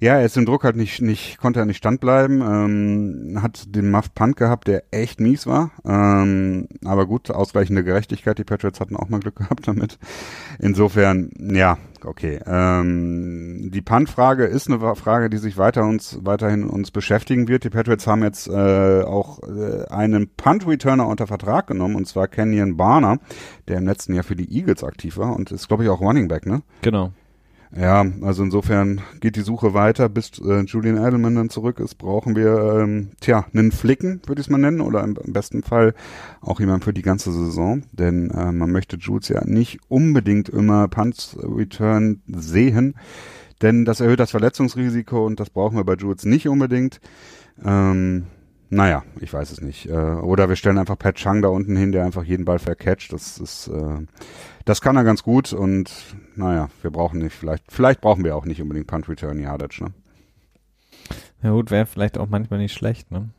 ja, 0.00 0.14
er 0.14 0.24
ist 0.24 0.36
im 0.36 0.46
Druck 0.46 0.62
halt 0.62 0.76
nicht, 0.76 1.02
nicht, 1.02 1.38
konnte 1.38 1.58
er 1.58 1.66
nicht 1.66 1.78
standbleiben, 1.78 2.40
ähm, 2.40 3.42
hat 3.42 3.74
den 3.74 3.90
Muff 3.90 4.14
Punt 4.14 4.36
gehabt, 4.36 4.68
der 4.68 4.84
echt 4.92 5.18
mies 5.18 5.46
war. 5.46 5.72
Ähm, 5.84 6.68
aber 6.84 7.06
gut, 7.06 7.32
ausgleichende 7.32 7.82
Gerechtigkeit, 7.82 8.38
die 8.38 8.44
Patriots 8.44 8.78
hatten 8.78 8.94
auch 8.94 9.08
mal 9.08 9.18
Glück 9.18 9.36
gehabt 9.38 9.66
damit. 9.66 9.98
Insofern, 10.60 11.30
ja, 11.38 11.78
okay. 12.04 12.38
Ähm, 12.46 13.70
die 13.72 13.82
Punt-Frage 13.82 14.44
ist 14.44 14.70
eine 14.70 14.94
Frage, 14.94 15.30
die 15.30 15.38
sich 15.38 15.58
weiter 15.58 15.82
uns, 15.84 16.20
weiterhin 16.22 16.64
uns 16.64 16.92
beschäftigen 16.92 17.48
wird. 17.48 17.64
Die 17.64 17.70
Patriots 17.70 18.06
haben 18.06 18.22
jetzt 18.22 18.46
äh, 18.46 19.02
auch 19.02 19.40
äh, 19.42 19.84
einen 19.90 20.28
Punt-Returner 20.28 21.08
unter 21.08 21.26
Vertrag 21.26 21.66
genommen, 21.66 21.96
und 21.96 22.06
zwar 22.06 22.28
Kenyon 22.28 22.76
Barner, 22.76 23.18
der 23.66 23.78
im 23.78 23.86
letzten 23.86 24.14
Jahr 24.14 24.24
für 24.24 24.36
die 24.36 24.56
Eagles 24.56 24.84
aktiv 24.84 25.16
war 25.16 25.34
und 25.34 25.50
ist, 25.50 25.66
glaube 25.66 25.82
ich, 25.82 25.90
auch 25.90 26.00
Running 26.00 26.28
Back, 26.28 26.46
ne? 26.46 26.62
Genau. 26.82 27.12
Ja, 27.76 28.06
also 28.22 28.42
insofern 28.42 29.02
geht 29.20 29.36
die 29.36 29.42
Suche 29.42 29.74
weiter, 29.74 30.08
bis 30.08 30.38
äh, 30.38 30.62
Julian 30.62 30.96
Edelman 30.96 31.34
dann 31.34 31.50
zurück 31.50 31.80
ist, 31.80 31.96
brauchen 31.96 32.34
wir, 32.34 32.80
ähm, 32.80 33.10
tja, 33.20 33.44
einen 33.52 33.72
Flicken, 33.72 34.22
würde 34.26 34.40
ich 34.40 34.46
es 34.46 34.50
mal 34.50 34.56
nennen, 34.56 34.80
oder 34.80 35.04
im, 35.04 35.16
im, 35.22 35.32
besten 35.34 35.62
Fall 35.62 35.94
auch 36.40 36.60
jemand 36.60 36.84
für 36.84 36.94
die 36.94 37.02
ganze 37.02 37.30
Saison, 37.30 37.82
denn 37.92 38.30
äh, 38.30 38.52
man 38.52 38.70
möchte 38.70 38.96
Jules 38.96 39.28
ja 39.28 39.44
nicht 39.44 39.80
unbedingt 39.88 40.48
immer 40.48 40.88
Punts 40.88 41.36
Return 41.42 42.22
sehen, 42.26 42.94
denn 43.60 43.84
das 43.84 44.00
erhöht 44.00 44.20
das 44.20 44.30
Verletzungsrisiko 44.30 45.26
und 45.26 45.38
das 45.38 45.50
brauchen 45.50 45.76
wir 45.76 45.84
bei 45.84 45.94
Jules 45.94 46.24
nicht 46.24 46.48
unbedingt. 46.48 47.00
Ähm, 47.62 48.24
naja, 48.70 49.02
ich 49.20 49.32
weiß 49.32 49.50
es 49.50 49.60
nicht. 49.60 49.88
Äh, 49.88 49.92
oder 49.92 50.48
wir 50.48 50.56
stellen 50.56 50.78
einfach 50.78 50.98
Pat 50.98 51.16
Chang 51.16 51.42
da 51.42 51.48
unten 51.48 51.76
hin, 51.76 51.92
der 51.92 52.04
einfach 52.04 52.24
jeden 52.24 52.44
Ball 52.44 52.58
vercatcht. 52.58 53.12
Das 53.12 53.38
ist, 53.38 53.68
äh, 53.68 54.06
das 54.64 54.80
kann 54.80 54.96
er 54.96 55.04
ganz 55.04 55.22
gut 55.22 55.52
und 55.52 55.90
naja, 56.36 56.68
wir 56.82 56.90
brauchen 56.90 57.20
nicht, 57.20 57.34
vielleicht, 57.34 57.64
vielleicht 57.72 58.00
brauchen 58.00 58.24
wir 58.24 58.36
auch 58.36 58.44
nicht 58.44 58.60
unbedingt 58.60 58.86
Punt 58.86 59.08
Return 59.08 59.40
Yardage, 59.40 59.84
ne? 59.84 59.92
Ja 61.42 61.52
gut, 61.52 61.70
wäre 61.70 61.86
vielleicht 61.86 62.18
auch 62.18 62.28
manchmal 62.28 62.58
nicht 62.58 62.74
schlecht, 62.74 63.10
ne? 63.10 63.30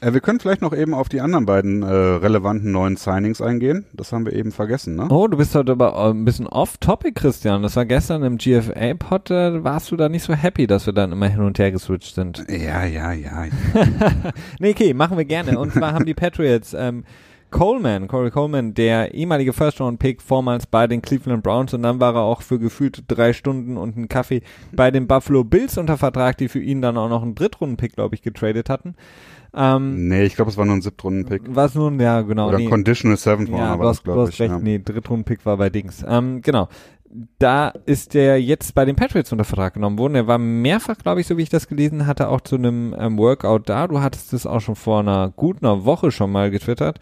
Äh, 0.00 0.12
wir 0.12 0.20
können 0.20 0.40
vielleicht 0.40 0.62
noch 0.62 0.74
eben 0.74 0.94
auf 0.94 1.08
die 1.08 1.20
anderen 1.20 1.46
beiden 1.46 1.82
äh, 1.82 1.86
relevanten 1.86 2.70
neuen 2.70 2.96
Signings 2.96 3.40
eingehen. 3.40 3.86
Das 3.92 4.12
haben 4.12 4.26
wir 4.26 4.32
eben 4.32 4.52
vergessen, 4.52 4.96
ne? 4.96 5.08
Oh, 5.10 5.28
du 5.28 5.36
bist 5.36 5.54
heute 5.54 5.72
aber 5.72 5.94
äh, 5.94 6.10
ein 6.10 6.24
bisschen 6.24 6.46
off-topic, 6.46 7.12
Christian. 7.14 7.62
Das 7.62 7.76
war 7.76 7.84
gestern 7.84 8.22
im 8.22 8.38
GFA-Pod, 8.38 9.30
äh, 9.30 9.64
warst 9.64 9.90
du 9.90 9.96
da 9.96 10.08
nicht 10.08 10.22
so 10.22 10.34
happy, 10.34 10.66
dass 10.66 10.86
wir 10.86 10.92
dann 10.92 11.12
immer 11.12 11.28
hin 11.28 11.40
und 11.40 11.58
her 11.58 11.72
geswitcht 11.72 12.14
sind. 12.14 12.44
Ja, 12.48 12.84
ja, 12.84 13.12
ja. 13.12 13.44
nee, 14.58 14.70
okay, 14.70 14.94
machen 14.94 15.16
wir 15.16 15.24
gerne. 15.24 15.58
Und 15.58 15.72
zwar 15.72 15.92
haben 15.92 16.06
die 16.06 16.14
Patriots 16.14 16.74
ähm, 16.74 17.04
Coleman, 17.54 18.08
Corey 18.08 18.32
Coleman, 18.32 18.74
der 18.74 19.14
ehemalige 19.14 19.52
First-Round-Pick, 19.52 20.20
vormals 20.20 20.66
bei 20.66 20.88
den 20.88 21.00
Cleveland 21.02 21.44
Browns 21.44 21.72
und 21.72 21.84
dann 21.84 22.00
war 22.00 22.16
er 22.16 22.22
auch 22.22 22.42
für 22.42 22.58
gefühlt 22.58 23.04
drei 23.06 23.32
Stunden 23.32 23.76
und 23.76 23.96
einen 23.96 24.08
Kaffee 24.08 24.42
bei 24.72 24.90
den 24.90 25.06
Buffalo 25.06 25.44
Bills 25.44 25.78
unter 25.78 25.96
Vertrag, 25.96 26.36
die 26.36 26.48
für 26.48 26.58
ihn 26.58 26.82
dann 26.82 26.98
auch 26.98 27.08
noch 27.08 27.22
einen 27.22 27.36
Drittrunden-Pick, 27.36 27.94
glaube 27.94 28.16
ich, 28.16 28.22
getradet 28.22 28.68
hatten. 28.68 28.96
Ähm, 29.56 30.08
nee, 30.08 30.24
ich 30.24 30.34
glaube, 30.34 30.50
es 30.50 30.56
war 30.56 30.64
nur 30.64 30.74
ein 30.74 30.82
Siebtrunden-Pick. 30.82 31.54
War 31.54 31.66
es 31.66 31.74
nur 31.74 31.90
ein, 31.90 32.00
ja, 32.00 32.22
genau. 32.22 32.48
Oder 32.48 32.58
nee. 32.58 32.68
Conditional 32.68 33.16
Seventh 33.16 33.48
ja, 33.48 33.78
war 33.78 33.86
das, 33.86 34.02
glaube 34.02 34.28
ich. 34.28 34.40
Recht, 34.40 34.50
ja. 34.50 34.58
Nee, 34.58 34.80
Drittrunden-Pick 34.84 35.46
war 35.46 35.56
bei 35.56 35.70
Dings. 35.70 36.04
Ähm, 36.06 36.42
genau 36.42 36.68
da 37.38 37.68
ist 37.86 38.14
der 38.14 38.42
jetzt 38.42 38.74
bei 38.74 38.84
den 38.84 38.96
Patriots 38.96 39.30
unter 39.30 39.44
Vertrag 39.44 39.74
genommen 39.74 39.98
worden. 39.98 40.16
Er 40.16 40.26
war 40.26 40.38
mehrfach, 40.38 40.98
glaube 40.98 41.20
ich, 41.20 41.26
so 41.26 41.36
wie 41.36 41.42
ich 41.42 41.48
das 41.48 41.68
gelesen 41.68 42.06
hatte, 42.06 42.28
auch 42.28 42.40
zu 42.40 42.56
einem 42.56 42.94
ähm, 42.98 43.18
Workout 43.18 43.68
da. 43.68 43.86
Du 43.86 44.00
hattest 44.00 44.32
es 44.32 44.46
auch 44.46 44.60
schon 44.60 44.74
vor 44.74 45.00
einer 45.00 45.32
guten 45.36 45.64
Woche 45.84 46.10
schon 46.10 46.32
mal 46.32 46.50
getwittert. 46.50 46.98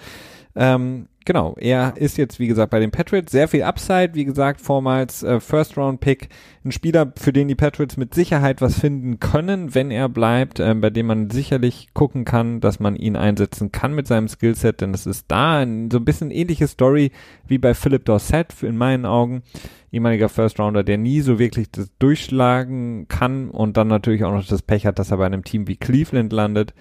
Ähm, 0.55 1.09
genau, 1.25 1.55
er 1.59 1.95
ist 1.97 2.19
jetzt, 2.19 2.39
wie 2.39 2.47
gesagt, 2.47 2.71
bei 2.71 2.81
den 2.81 2.91
Patriots. 2.91 3.33
Sehr 3.33 3.49
viel 3.49 3.63
Upside, 3.63 4.11
wie 4.15 4.25
gesagt, 4.25 4.61
vormals 4.61 5.23
äh, 5.23 5.41
First-Round-Pick. 5.41 6.29
Ein 6.65 6.73
Spieler, 6.73 7.13
für 7.17 7.33
den 7.33 7.49
die 7.49 7.55
Patriots 7.55 7.97
mit 7.97 8.15
Sicherheit 8.15 8.61
was 8.61 8.79
finden 8.79 9.21
können, 9.21 9.75
wenn 9.75 9.91
er 9.91 10.09
bleibt, 10.09 10.61
äh, 10.61 10.75
bei 10.75 10.91
dem 10.91 11.07
man 11.07 11.31
sicherlich 11.31 11.89
gucken 11.95 12.25
kann, 12.25 12.61
dass 12.61 12.81
man 12.81 12.97
ihn 12.97 13.17
einsetzen 13.17 13.73
kann 13.73 13.95
mit 13.95 14.07
seinem 14.07 14.29
Skillset, 14.29 14.81
denn 14.81 14.95
es 14.95 15.07
ist 15.07 15.27
da 15.29 15.61
ein, 15.61 15.91
so 15.91 15.99
ein 15.99 16.05
bisschen 16.05 16.31
ähnliche 16.31 16.69
Story 16.69 17.11
wie 17.47 17.59
bei 17.59 17.75
Philip 17.75 18.05
Dorsett 18.05 18.63
in 18.63 18.77
meinen 18.77 19.07
Augen. 19.07 19.43
Ehemaliger 19.91 20.29
First-Rounder, 20.29 20.85
der 20.85 20.99
nie 20.99 21.21
so 21.21 21.39
wirklich 21.39 21.71
das 21.71 21.91
durchschlagen 21.99 23.07
kann 23.09 23.51
und 23.51 23.77
dann 23.77 23.89
natürlich 23.89 24.25
auch 24.25 24.33
noch 24.33 24.47
das 24.47 24.63
Pech 24.63 24.87
hat, 24.87 24.99
dass 24.99 25.11
er 25.11 25.19
bei 25.19 25.27
einem 25.27 25.45
Team 25.45 25.69
wie 25.69 25.77
Cleveland 25.77 26.33
landet 26.33 26.73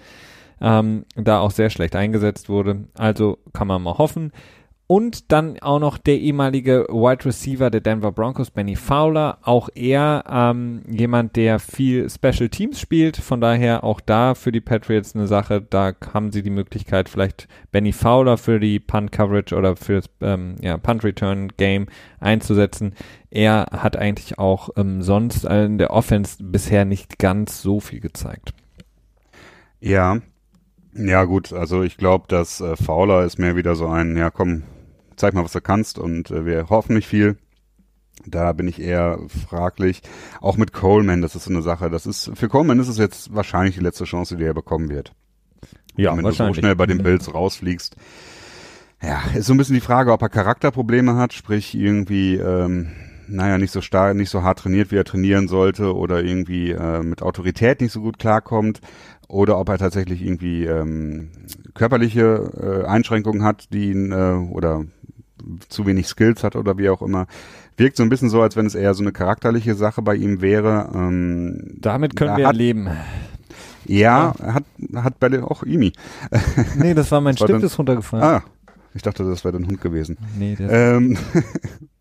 ähm, 0.62 1.04
da 1.16 1.40
auch 1.40 1.50
sehr 1.50 1.68
schlecht 1.68 1.96
eingesetzt 1.96 2.48
wurde. 2.48 2.84
Also 2.94 3.38
kann 3.52 3.66
man 3.66 3.82
mal 3.82 3.98
hoffen. 3.98 4.32
Und 4.94 5.32
dann 5.32 5.58
auch 5.60 5.78
noch 5.78 5.96
der 5.96 6.18
ehemalige 6.18 6.86
Wide 6.90 7.24
Receiver 7.24 7.70
der 7.70 7.80
Denver 7.80 8.12
Broncos, 8.12 8.50
Benny 8.50 8.76
Fowler. 8.76 9.38
Auch 9.40 9.70
er 9.74 10.24
ähm, 10.28 10.82
jemand, 10.86 11.36
der 11.36 11.60
viel 11.60 12.10
Special 12.10 12.50
Teams 12.50 12.78
spielt. 12.78 13.16
Von 13.16 13.40
daher 13.40 13.84
auch 13.84 14.00
da 14.00 14.34
für 14.34 14.52
die 14.52 14.60
Patriots 14.60 15.14
eine 15.14 15.26
Sache. 15.26 15.62
Da 15.62 15.94
haben 16.12 16.30
sie 16.30 16.42
die 16.42 16.50
Möglichkeit, 16.50 17.08
vielleicht 17.08 17.48
Benny 17.70 17.92
Fowler 17.92 18.36
für 18.36 18.60
die 18.60 18.80
Punt 18.80 19.12
Coverage 19.12 19.56
oder 19.56 19.76
für 19.76 19.94
das 19.94 20.10
ähm, 20.20 20.56
ja, 20.60 20.76
Punt 20.76 21.04
Return 21.04 21.48
Game 21.56 21.86
einzusetzen. 22.20 22.94
Er 23.30 23.68
hat 23.72 23.96
eigentlich 23.96 24.38
auch 24.38 24.68
ähm, 24.76 25.00
sonst 25.00 25.46
in 25.46 25.78
der 25.78 25.90
Offense 25.90 26.36
bisher 26.44 26.84
nicht 26.84 27.18
ganz 27.18 27.62
so 27.62 27.80
viel 27.80 28.00
gezeigt. 28.00 28.52
Ja, 29.80 30.20
ja, 30.94 31.24
gut, 31.24 31.52
also 31.52 31.82
ich 31.82 31.96
glaube, 31.96 32.26
dass 32.28 32.60
äh, 32.60 32.76
Fowler 32.76 33.24
ist 33.24 33.38
mehr 33.38 33.56
wieder 33.56 33.74
so 33.74 33.88
ein, 33.88 34.16
ja 34.16 34.30
komm, 34.30 34.64
zeig 35.16 35.34
mal, 35.34 35.44
was 35.44 35.52
du 35.52 35.60
kannst 35.60 35.98
und 35.98 36.30
äh, 36.30 36.44
wir 36.44 36.68
hoffen 36.68 36.94
nicht 36.94 37.08
viel. 37.08 37.36
Da 38.26 38.52
bin 38.52 38.68
ich 38.68 38.80
eher 38.80 39.18
fraglich. 39.48 40.02
Auch 40.40 40.56
mit 40.56 40.72
Coleman, 40.72 41.22
das 41.22 41.34
ist 41.34 41.44
so 41.44 41.50
eine 41.50 41.62
Sache. 41.62 41.90
Das 41.90 42.06
ist, 42.06 42.30
für 42.34 42.48
Coleman 42.48 42.78
ist 42.78 42.88
es 42.88 42.98
jetzt 42.98 43.34
wahrscheinlich 43.34 43.74
die 43.74 43.80
letzte 43.82 44.04
Chance, 44.04 44.36
die 44.36 44.44
er 44.44 44.54
bekommen 44.54 44.90
wird. 44.90 45.12
Ja, 45.96 46.16
Wenn 46.16 46.24
du 46.24 46.30
so 46.30 46.54
schnell 46.54 46.76
bei 46.76 46.86
den. 46.86 47.02
Bills 47.02 47.32
rausfliegst. 47.34 47.96
Ja, 49.02 49.22
ist 49.34 49.46
so 49.46 49.54
ein 49.54 49.56
bisschen 49.56 49.74
die 49.74 49.80
Frage, 49.80 50.12
ob 50.12 50.22
er 50.22 50.28
Charakterprobleme 50.28 51.16
hat, 51.16 51.32
sprich 51.32 51.74
irgendwie, 51.74 52.36
ähm, 52.36 52.92
naja, 53.26 53.58
nicht 53.58 53.72
so 53.72 53.80
stark, 53.80 54.14
nicht 54.14 54.30
so 54.30 54.42
hart 54.42 54.60
trainiert, 54.60 54.92
wie 54.92 54.96
er 54.96 55.04
trainieren 55.04 55.48
sollte 55.48 55.94
oder 55.96 56.22
irgendwie 56.22 56.70
äh, 56.70 57.02
mit 57.02 57.22
Autorität 57.22 57.80
nicht 57.80 57.92
so 57.92 58.00
gut 58.00 58.18
klarkommt 58.18 58.80
oder 59.32 59.58
ob 59.58 59.68
er 59.70 59.78
tatsächlich 59.78 60.22
irgendwie 60.22 60.66
ähm, 60.66 61.30
körperliche 61.74 62.82
äh, 62.84 62.86
Einschränkungen 62.86 63.42
hat, 63.42 63.72
die 63.72 63.90
ihn 63.90 64.12
äh, 64.12 64.34
oder 64.50 64.84
zu 65.68 65.86
wenig 65.86 66.06
Skills 66.06 66.44
hat 66.44 66.54
oder 66.54 66.76
wie 66.76 66.90
auch 66.90 67.02
immer. 67.02 67.26
Wirkt 67.76 67.96
so 67.96 68.02
ein 68.02 68.10
bisschen 68.10 68.28
so, 68.28 68.42
als 68.42 68.56
wenn 68.56 68.66
es 68.66 68.74
eher 68.74 68.92
so 68.94 69.02
eine 69.02 69.12
charakterliche 69.12 69.74
Sache 69.74 70.02
bei 70.02 70.14
ihm 70.14 70.42
wäre. 70.42 70.90
Ähm, 70.94 71.78
Damit 71.80 72.14
können 72.14 72.36
wir 72.36 72.46
hat, 72.46 72.56
leben. 72.56 72.88
Ja, 73.86 74.34
ja, 74.38 74.54
hat, 74.54 74.64
hat 74.94 75.18
Bälle 75.18 75.50
auch 75.50 75.62
Imi. 75.62 75.92
Nee, 76.76 76.94
das 76.94 77.10
war 77.10 77.20
mein 77.20 77.34
das 77.34 77.48
Stift, 77.48 77.64
ist 77.64 77.78
runtergefallen. 77.78 78.24
Ah, 78.24 78.42
ich 78.94 79.02
dachte, 79.02 79.24
das 79.24 79.44
wäre 79.44 79.58
dein 79.58 79.66
Hund 79.66 79.80
gewesen. 79.80 80.18
Nee, 80.38 80.54
der 80.56 80.96
ähm, 80.96 81.16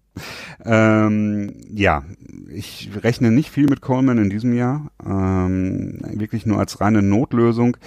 ähm, 0.66 1.54
ja, 1.72 2.04
ich 2.50 2.90
rechne 3.02 3.32
nicht 3.32 3.50
viel 3.50 3.68
mit 3.68 3.82
Coleman 3.82 4.18
in 4.18 4.30
diesem 4.30 4.54
Jahr. 4.54 4.92
Ähm, 5.06 6.00
wirklich 6.14 6.46
nur 6.46 6.60
als 6.60 6.82
reine 6.82 7.02
Notlösung. 7.02 7.78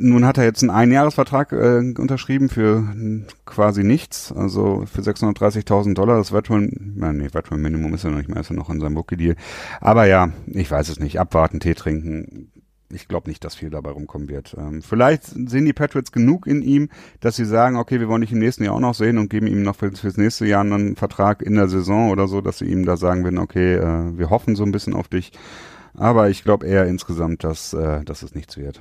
Nun 0.00 0.24
hat 0.24 0.38
er 0.38 0.44
jetzt 0.44 0.62
einen 0.62 0.70
Einjahresvertrag 0.70 1.52
äh, 1.52 1.78
unterschrieben 1.98 2.48
für 2.48 2.84
quasi 3.46 3.82
nichts, 3.82 4.30
also 4.30 4.84
für 4.86 5.00
630.000 5.00 5.94
Dollar. 5.94 6.18
Das 6.18 6.32
Veteran, 6.32 6.70
nein, 6.94 7.16
nee, 7.16 7.28
Veteran 7.32 7.60
Minimum 7.60 7.94
ist 7.94 8.04
er 8.04 8.10
noch 8.10 8.18
nicht 8.18 8.28
mehr, 8.28 8.40
ist 8.40 8.50
er 8.50 8.56
noch 8.56 8.70
in 8.70 8.78
seinem 8.78 8.96
Rookie-Deal. 8.96 9.34
Aber 9.80 10.06
ja, 10.06 10.30
ich 10.46 10.70
weiß 10.70 10.88
es 10.88 11.00
nicht. 11.00 11.18
Abwarten, 11.18 11.58
Tee 11.58 11.74
trinken 11.74 12.52
ich 12.90 13.08
glaube 13.08 13.28
nicht, 13.28 13.44
dass 13.44 13.54
viel 13.54 13.70
dabei 13.70 13.90
rumkommen 13.90 14.28
wird. 14.28 14.54
Ähm, 14.58 14.82
vielleicht 14.82 15.24
sehen 15.24 15.64
die 15.64 15.72
Patriots 15.72 16.12
genug 16.12 16.46
in 16.46 16.62
ihm, 16.62 16.88
dass 17.20 17.36
sie 17.36 17.44
sagen, 17.44 17.76
okay, 17.76 18.00
wir 18.00 18.08
wollen 18.08 18.22
dich 18.22 18.32
im 18.32 18.38
nächsten 18.38 18.64
Jahr 18.64 18.74
auch 18.74 18.80
noch 18.80 18.94
sehen 18.94 19.18
und 19.18 19.28
geben 19.28 19.46
ihm 19.46 19.62
noch 19.62 19.76
für, 19.76 19.92
fürs 19.92 20.16
nächste 20.16 20.46
Jahr 20.46 20.62
einen 20.62 20.96
Vertrag 20.96 21.42
in 21.42 21.54
der 21.54 21.68
Saison 21.68 22.10
oder 22.10 22.28
so, 22.28 22.40
dass 22.40 22.58
sie 22.58 22.66
ihm 22.66 22.84
da 22.84 22.96
sagen 22.96 23.24
werden, 23.24 23.38
okay, 23.38 23.74
äh, 23.74 24.18
wir 24.18 24.30
hoffen 24.30 24.56
so 24.56 24.64
ein 24.64 24.72
bisschen 24.72 24.94
auf 24.94 25.08
dich. 25.08 25.32
Aber 25.94 26.30
ich 26.30 26.44
glaube 26.44 26.66
eher 26.66 26.86
insgesamt, 26.86 27.44
dass, 27.44 27.72
äh, 27.72 28.04
dass 28.04 28.22
es 28.22 28.34
nichts 28.34 28.56
wird. 28.56 28.80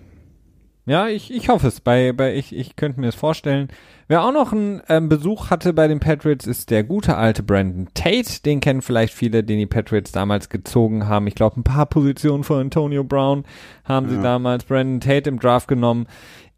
Ja, 0.87 1.09
ich, 1.09 1.33
ich 1.33 1.49
hoffe 1.49 1.67
es. 1.67 1.81
Bei, 1.81 2.13
bei 2.13 2.33
ich, 2.33 2.55
ich 2.55 2.77
könnte 2.77 3.01
mir 3.01 3.09
es 3.09 3.15
vorstellen. 3.15 3.67
Wer 4.07 4.23
auch 4.23 4.31
noch 4.31 4.53
einen 4.53 4.81
ähm, 4.87 5.09
Besuch 5.09 5.49
hatte 5.49 5.73
bei 5.73 5.89
den 5.89 5.99
Patriots, 5.99 6.47
ist 6.47 6.69
der 6.69 6.85
gute 6.85 7.17
alte 7.17 7.43
Brandon 7.43 7.89
Tate. 7.93 8.41
Den 8.45 8.61
kennen 8.61 8.81
vielleicht 8.81 9.13
viele, 9.13 9.43
den 9.43 9.59
die 9.59 9.65
Patriots 9.65 10.13
damals 10.13 10.47
gezogen 10.47 11.05
haben. 11.05 11.27
Ich 11.27 11.35
glaube, 11.35 11.59
ein 11.59 11.65
paar 11.65 11.87
Positionen 11.87 12.45
von 12.45 12.61
Antonio 12.61 13.03
Brown 13.03 13.43
haben 13.83 14.07
ja. 14.07 14.15
sie 14.15 14.21
damals 14.21 14.63
Brandon 14.63 15.01
Tate 15.01 15.29
im 15.29 15.39
Draft 15.39 15.67
genommen. 15.67 16.07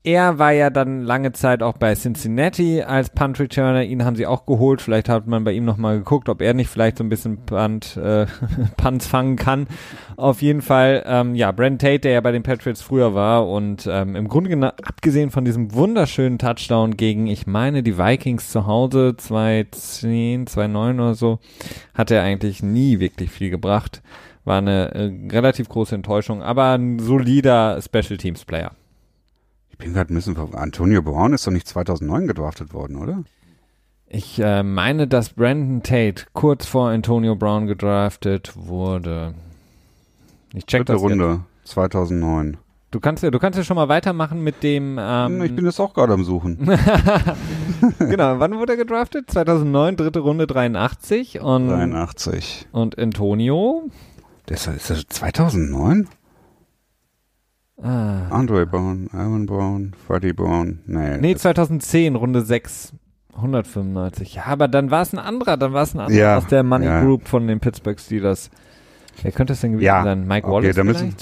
Er 0.02 0.40
war 0.40 0.54
ja 0.54 0.70
dann 0.70 1.04
lange 1.04 1.34
Zeit 1.34 1.62
auch 1.62 1.74
bei 1.74 1.94
Cincinnati 1.94 2.82
als 2.82 3.10
Punt 3.10 3.38
Returner. 3.38 3.84
Ihn 3.84 4.06
haben 4.06 4.16
sie 4.16 4.28
auch 4.28 4.46
geholt. 4.46 4.82
Vielleicht 4.82 5.10
hat 5.10 5.28
man 5.28 5.44
bei 5.44 5.52
ihm 5.52 5.66
nochmal 5.66 5.98
geguckt, 5.98 6.30
ob 6.30 6.42
er 6.42 6.54
nicht 6.54 6.70
vielleicht 6.70 6.98
so 6.98 7.04
ein 7.04 7.10
bisschen 7.10 7.46
Punt, 7.46 7.98
äh, 7.98 8.26
Punts 8.78 9.08
fangen 9.08 9.36
kann. 9.36 9.68
Auf 10.16 10.42
jeden 10.42 10.62
Fall, 10.62 11.04
ähm, 11.06 11.36
ja, 11.36 11.52
Brent 11.52 11.82
Tate, 11.82 12.00
der 12.00 12.14
ja 12.14 12.22
bei 12.22 12.32
den 12.32 12.44
Patriots 12.44 12.82
früher 12.82 13.14
war 13.14 13.50
und 13.50 13.90
ähm, 13.92 14.16
im 14.16 14.30
Grunde 14.30 14.50
genommen, 14.50 14.72
abgesehen 14.84 15.32
von 15.32 15.44
diesem 15.44 15.74
wunderschönen 15.74 16.40
Touchdown 16.40 16.96
gegen, 16.96 17.28
ich 17.28 17.46
meine, 17.46 17.84
die 17.84 17.98
Vikings 17.98 18.52
zu 18.52 18.66
Hause, 18.66 19.16
2010, 19.18 20.48
2009 20.48 21.00
oder 21.02 21.14
so, 21.14 21.40
hat 21.94 22.10
er 22.10 22.24
eigentlich 22.24 22.64
nie 22.64 23.02
wirklich 23.02 23.32
viel 23.32 23.50
gebracht. 23.50 24.02
War 24.46 24.60
eine 24.60 24.96
äh, 24.96 25.12
relativ 25.30 25.68
große 25.68 25.94
Enttäuschung, 25.94 26.42
aber 26.42 26.72
ein 26.78 27.00
solider 27.00 27.82
Special 27.82 28.16
Teams 28.16 28.46
Player 28.46 28.72
bin 29.80 29.94
gerade 29.94 30.14
ein 30.14 30.16
bisschen 30.16 30.38
Antonio 30.54 31.02
Brown 31.02 31.34
ist 31.34 31.48
doch 31.48 31.52
nicht 31.52 31.68
2009 31.68 32.28
gedraftet 32.28 32.74
worden, 32.74 32.98
oder? 32.98 33.24
Ich 34.08 34.40
äh, 34.40 34.62
meine, 34.64 35.08
dass 35.08 35.30
Brandon 35.30 35.82
Tate 35.82 36.26
kurz 36.34 36.66
vor 36.66 36.90
Antonio 36.90 37.36
Brown 37.36 37.66
gedraftet 37.66 38.54
wurde. 38.56 39.34
Ich 40.54 40.66
check 40.66 40.82
Dritte 40.82 40.94
das 40.94 41.02
Runde, 41.02 41.42
jetzt. 41.64 41.72
2009. 41.72 42.58
Du 42.92 43.00
kannst 43.00 43.22
ja, 43.22 43.30
du 43.30 43.38
kannst 43.38 43.58
ja 43.58 43.64
schon 43.64 43.76
mal 43.76 43.88
weitermachen 43.88 44.44
mit 44.44 44.64
dem. 44.64 44.98
Ähm 45.00 45.44
ich 45.44 45.56
bin 45.56 45.64
jetzt 45.66 45.80
auch 45.80 45.94
gerade 45.94 46.14
am 46.14 46.24
Suchen. 46.24 46.58
genau, 48.00 48.40
wann 48.40 48.58
wurde 48.58 48.74
er 48.74 48.78
gedraftet? 48.78 49.30
2009, 49.30 49.96
dritte 49.96 50.20
Runde 50.20 50.48
83 50.48 51.40
und 51.40 51.70
83. 51.70 52.68
Und 52.72 52.98
Antonio? 52.98 53.84
Das 54.48 54.66
ist 54.66 54.90
das 54.90 55.06
2009? 55.08 56.08
Ah. 57.82 58.28
Andre 58.30 58.66
Brown, 58.66 59.10
Aaron 59.14 59.46
Brown, 59.46 59.94
Freddie 60.06 60.34
Brown. 60.34 60.80
Nee, 60.86 61.18
nee 61.18 61.36
2010, 61.36 62.16
Runde 62.16 62.42
6. 62.42 62.94
195. 63.36 64.36
Ja, 64.36 64.46
aber 64.48 64.68
dann 64.68 64.92
war 64.92 65.02
es 65.02 65.14
ein 65.14 65.20
anderer, 65.20 65.58
dann 65.58 65.74
war 65.74 65.84
es 65.84 65.94
ein 65.94 66.02
anderer 66.02 66.20
ja, 66.20 66.38
aus 66.38 66.48
der 66.48 66.64
Money 66.64 66.86
ja. 66.86 67.02
Group 67.02 67.28
von 67.28 67.48
den 67.48 67.60
Pittsburgh 67.60 68.00
Steelers. 68.00 68.50
Wer 69.22 69.32
könnte 69.32 69.54
es 69.54 69.62
denn 69.62 69.74
gewesen 69.74 69.86
ja, 69.86 70.04
sein? 70.04 70.28
Mike 70.28 70.48
Wallace 70.48 70.76
da 70.76 70.84
müssen, 70.84 71.14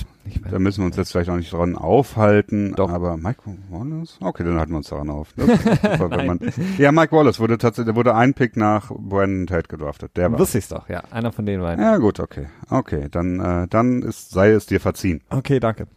da 0.50 0.60
müssen 0.60 0.82
wir 0.82 0.86
uns 0.88 0.98
jetzt 0.98 1.12
vielleicht 1.12 1.30
auch 1.30 1.36
nicht 1.36 1.52
dran 1.52 1.76
aufhalten. 1.76 2.74
Doch. 2.76 2.92
Aber 2.92 3.18
Mike 3.18 3.42
Wallace? 3.70 4.18
Okay, 4.22 4.44
dann 4.44 4.60
halten 4.60 4.72
wir 4.72 4.78
uns 4.78 4.90
daran 4.90 5.10
auf. 5.10 5.34
Super, 5.98 6.24
man, 6.24 6.40
ja, 6.78 6.92
Mike 6.92 7.16
Wallace 7.16 7.40
wurde 7.40 7.58
tatsächlich, 7.58 7.94
der 7.94 7.96
wurde 7.96 8.14
ein 8.16 8.34
Pick 8.34 8.56
nach 8.56 8.92
Brandon 8.92 9.48
Tate 9.48 9.68
gedraftet. 9.68 10.12
Der 10.16 10.32
war. 10.32 10.40
Wusste 10.40 10.60
ich's 10.60 10.70
doch, 10.70 10.90
ja. 10.90 11.04
Einer 11.12 11.32
von 11.32 11.46
denen 11.46 11.62
beiden. 11.64 11.84
Ja, 11.84 11.98
gut, 11.98 12.20
okay. 12.20 12.48
Okay, 12.70 13.08
dann, 13.10 13.40
äh, 13.40 13.68
dann 13.68 14.02
ist, 14.04 14.32
sei 14.32 14.52
es 14.52 14.66
dir 14.66 14.80
verziehen. 14.80 15.22
Okay, 15.30 15.60
danke. 15.60 15.88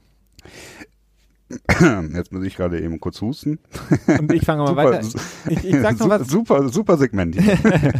Jetzt 2.14 2.32
muss 2.32 2.44
ich 2.44 2.56
gerade 2.56 2.80
eben 2.80 3.00
kurz 3.00 3.20
husten. 3.20 3.58
Und 4.06 4.32
ich 4.32 4.44
fange 4.44 4.62
mal 4.62 4.68
super, 4.68 4.84
weiter. 4.84 5.08
Ich, 5.48 5.64
ich 5.64 5.80
sag 5.80 5.98
noch 5.98 6.08
was. 6.08 6.28
Super, 6.28 6.68
super 6.68 6.96
Segment. 6.96 7.36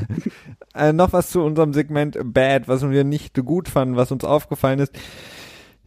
äh, 0.75 0.93
noch 0.93 1.13
was 1.13 1.31
zu 1.31 1.43
unserem 1.43 1.73
Segment 1.73 2.17
Bad, 2.23 2.69
was 2.69 2.89
wir 2.89 3.05
nicht 3.05 3.35
gut 3.45 3.69
fanden, 3.69 3.97
was 3.97 4.13
uns 4.13 4.25
aufgefallen 4.25 4.79
ist. 4.79 4.93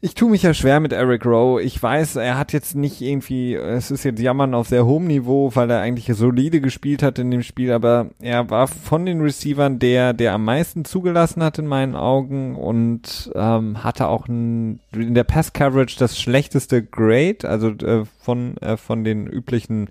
Ich 0.06 0.16
tue 0.16 0.30
mich 0.30 0.44
ja 0.44 0.54
schwer 0.54 0.82
mit 0.82 0.92
Eric 0.92 1.26
Rowe. 1.26 1.62
Ich 1.62 1.82
weiß, 1.82 2.18
er 2.18 2.38
hat 2.38 2.52
jetzt 2.52 2.76
nicht 2.76 3.00
irgendwie, 3.00 3.56
es 3.56 3.90
ist 3.90 4.04
jetzt 4.04 4.20
Jammern 4.20 4.54
auf 4.54 4.68
sehr 4.68 4.86
hohem 4.86 5.08
Niveau, 5.08 5.56
weil 5.56 5.72
er 5.72 5.80
eigentlich 5.80 6.14
solide 6.14 6.60
gespielt 6.60 7.02
hat 7.02 7.20
in 7.20 7.32
dem 7.32 7.42
Spiel, 7.42 7.72
aber 7.72 8.08
er 8.20 8.50
war 8.50 8.68
von 8.68 9.06
den 9.06 9.22
Receivern 9.22 9.80
der, 9.80 10.12
der 10.12 10.34
am 10.34 10.44
meisten 10.44 10.84
zugelassen 10.84 11.42
hat 11.42 11.58
in 11.58 11.68
meinen 11.68 11.96
Augen 11.96 12.58
und 12.58 13.32
ähm, 13.34 13.82
hatte 13.82 14.10
auch 14.10 14.28
ein, 14.28 14.82
in 14.92 15.16
der 15.16 15.24
Pass 15.24 15.54
Coverage 15.54 15.96
das 15.98 16.20
schlechteste 16.20 16.84
Grade, 16.84 17.48
also 17.48 17.70
äh, 17.70 18.04
von, 18.20 18.58
äh, 18.58 18.76
von 18.76 19.06
den 19.06 19.26
üblichen 19.26 19.88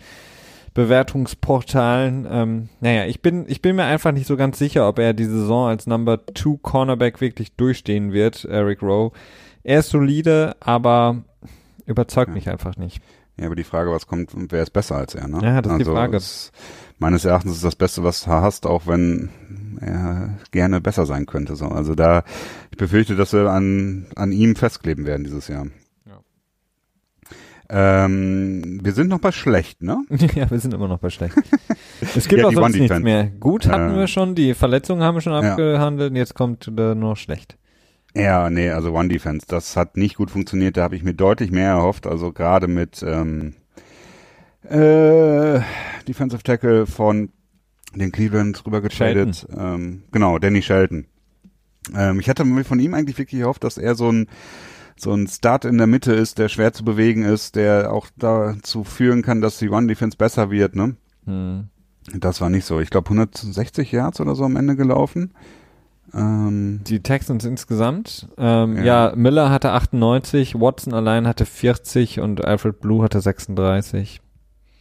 Bewertungsportalen. 0.74 2.28
Ähm, 2.30 2.68
naja, 2.80 3.06
ich 3.06 3.22
bin, 3.22 3.46
ich 3.48 3.62
bin 3.62 3.76
mir 3.76 3.84
einfach 3.84 4.12
nicht 4.12 4.26
so 4.26 4.36
ganz 4.36 4.58
sicher, 4.58 4.86
ob 4.86 4.98
er 4.98 5.14
die 5.14 5.24
Saison 5.24 5.68
als 5.68 5.86
Number 5.86 6.26
Two 6.26 6.58
Cornerback 6.58 7.22
wirklich 7.22 7.56
durchstehen 7.56 8.12
wird, 8.12 8.44
Eric 8.44 8.82
Rowe. 8.82 9.12
Er 9.64 9.80
ist 9.80 9.90
solide, 9.90 10.56
aber 10.60 11.22
überzeugt 11.86 12.28
ja. 12.28 12.34
mich 12.34 12.48
einfach 12.48 12.76
nicht. 12.76 13.02
Ja, 13.36 13.46
aber 13.46 13.56
die 13.56 13.64
Frage, 13.64 13.90
was 13.90 14.06
kommt, 14.06 14.30
wer 14.34 14.62
ist 14.62 14.72
besser 14.72 14.96
als 14.96 15.14
er, 15.14 15.26
ne? 15.26 15.40
Ja, 15.42 15.62
das 15.62 15.72
ist 15.72 15.78
also 15.78 15.90
die 15.90 15.96
Frage. 15.96 16.16
Es, 16.16 16.52
meines 16.98 17.24
Erachtens 17.24 17.52
ist 17.52 17.64
das 17.64 17.76
Beste, 17.76 18.04
was 18.04 18.24
du 18.24 18.30
hast, 18.30 18.66
auch 18.66 18.86
wenn 18.86 19.30
er 19.80 20.36
gerne 20.50 20.80
besser 20.80 21.06
sein 21.06 21.26
könnte. 21.26 21.56
So. 21.56 21.66
Also 21.66 21.94
da, 21.94 22.24
ich 22.70 22.76
befürchte, 22.76 23.16
dass 23.16 23.32
wir 23.32 23.50
an, 23.50 24.06
an 24.16 24.32
ihm 24.32 24.54
festkleben 24.54 25.06
werden 25.06 25.24
dieses 25.24 25.48
Jahr. 25.48 25.66
Ähm, 27.74 28.80
wir 28.82 28.92
sind 28.92 29.08
noch 29.08 29.18
bei 29.18 29.32
schlecht, 29.32 29.82
ne? 29.82 30.04
ja, 30.34 30.50
wir 30.50 30.58
sind 30.58 30.74
immer 30.74 30.88
noch 30.88 30.98
bei 30.98 31.10
schlecht. 31.10 31.34
Es 32.16 32.26
gibt 32.26 32.42
ja, 32.42 32.48
auch 32.48 32.52
sonst 32.52 32.76
nichts 32.76 32.98
mehr. 32.98 33.30
Gut 33.38 33.66
hatten 33.68 33.94
äh, 33.94 33.96
wir 33.96 34.06
schon, 34.08 34.34
die 34.34 34.54
Verletzungen 34.54 35.02
haben 35.02 35.14
wir 35.14 35.20
schon 35.20 35.32
abgehandelt 35.32 36.10
und 36.10 36.16
jetzt 36.16 36.34
kommt 36.34 36.66
äh, 36.66 36.96
nur 36.96 37.14
schlecht. 37.14 37.56
Ja, 38.14 38.50
nee, 38.50 38.70
also 38.70 38.92
One 38.92 39.08
Defense, 39.08 39.46
das 39.48 39.76
hat 39.76 39.96
nicht 39.96 40.16
gut 40.16 40.30
funktioniert. 40.30 40.76
Da 40.76 40.82
habe 40.82 40.96
ich 40.96 41.02
mir 41.02 41.14
deutlich 41.14 41.50
mehr 41.50 41.70
erhofft. 41.70 42.06
Also 42.06 42.32
gerade 42.32 42.68
mit 42.68 43.02
ähm, 43.02 43.54
äh, 44.64 45.60
Defensive 46.06 46.42
Tackle 46.42 46.86
von 46.86 47.30
den 47.94 48.12
Cleveland 48.12 48.64
rüber 48.66 48.80
getradet. 48.80 49.46
Ähm, 49.56 50.02
genau, 50.12 50.38
Danny 50.38 50.62
Shelton. 50.62 51.06
Ähm, 51.94 52.20
ich 52.20 52.28
hatte 52.28 52.44
mir 52.44 52.64
von 52.64 52.80
ihm 52.80 52.94
eigentlich 52.94 53.18
wirklich 53.18 53.40
erhofft, 53.40 53.64
dass 53.64 53.78
er 53.78 53.94
so 53.94 54.10
ein 54.10 54.28
so 54.94 55.12
ein 55.12 55.26
Start 55.26 55.64
in 55.64 55.78
der 55.78 55.86
Mitte 55.86 56.12
ist, 56.12 56.38
der 56.38 56.48
schwer 56.48 56.72
zu 56.72 56.84
bewegen 56.84 57.24
ist, 57.24 57.56
der 57.56 57.92
auch 57.92 58.06
dazu 58.16 58.84
führen 58.84 59.22
kann, 59.22 59.40
dass 59.40 59.58
die 59.58 59.70
One 59.70 59.86
Defense 59.86 60.16
besser 60.16 60.50
wird. 60.50 60.76
Ne? 60.76 60.96
Hm. 61.24 61.68
Das 62.14 62.40
war 62.40 62.50
nicht 62.50 62.66
so. 62.66 62.78
Ich 62.78 62.90
glaube 62.90 63.10
160 63.10 63.90
Yards 63.90 64.20
oder 64.20 64.34
so 64.34 64.44
am 64.44 64.56
Ende 64.56 64.76
gelaufen. 64.76 65.32
Ähm, 66.14 66.80
die 66.86 67.00
Texans 67.02 67.44
insgesamt. 67.44 68.28
Ähm, 68.36 68.76
ja. 68.78 69.08
ja. 69.08 69.16
Miller 69.16 69.50
hatte 69.50 69.72
98, 69.72 70.54
Watson 70.56 70.94
allein 70.94 71.26
hatte 71.26 71.46
40 71.46 72.20
und 72.20 72.44
Alfred 72.44 72.80
Blue 72.80 73.02
hatte 73.02 73.20
36. 73.20 74.20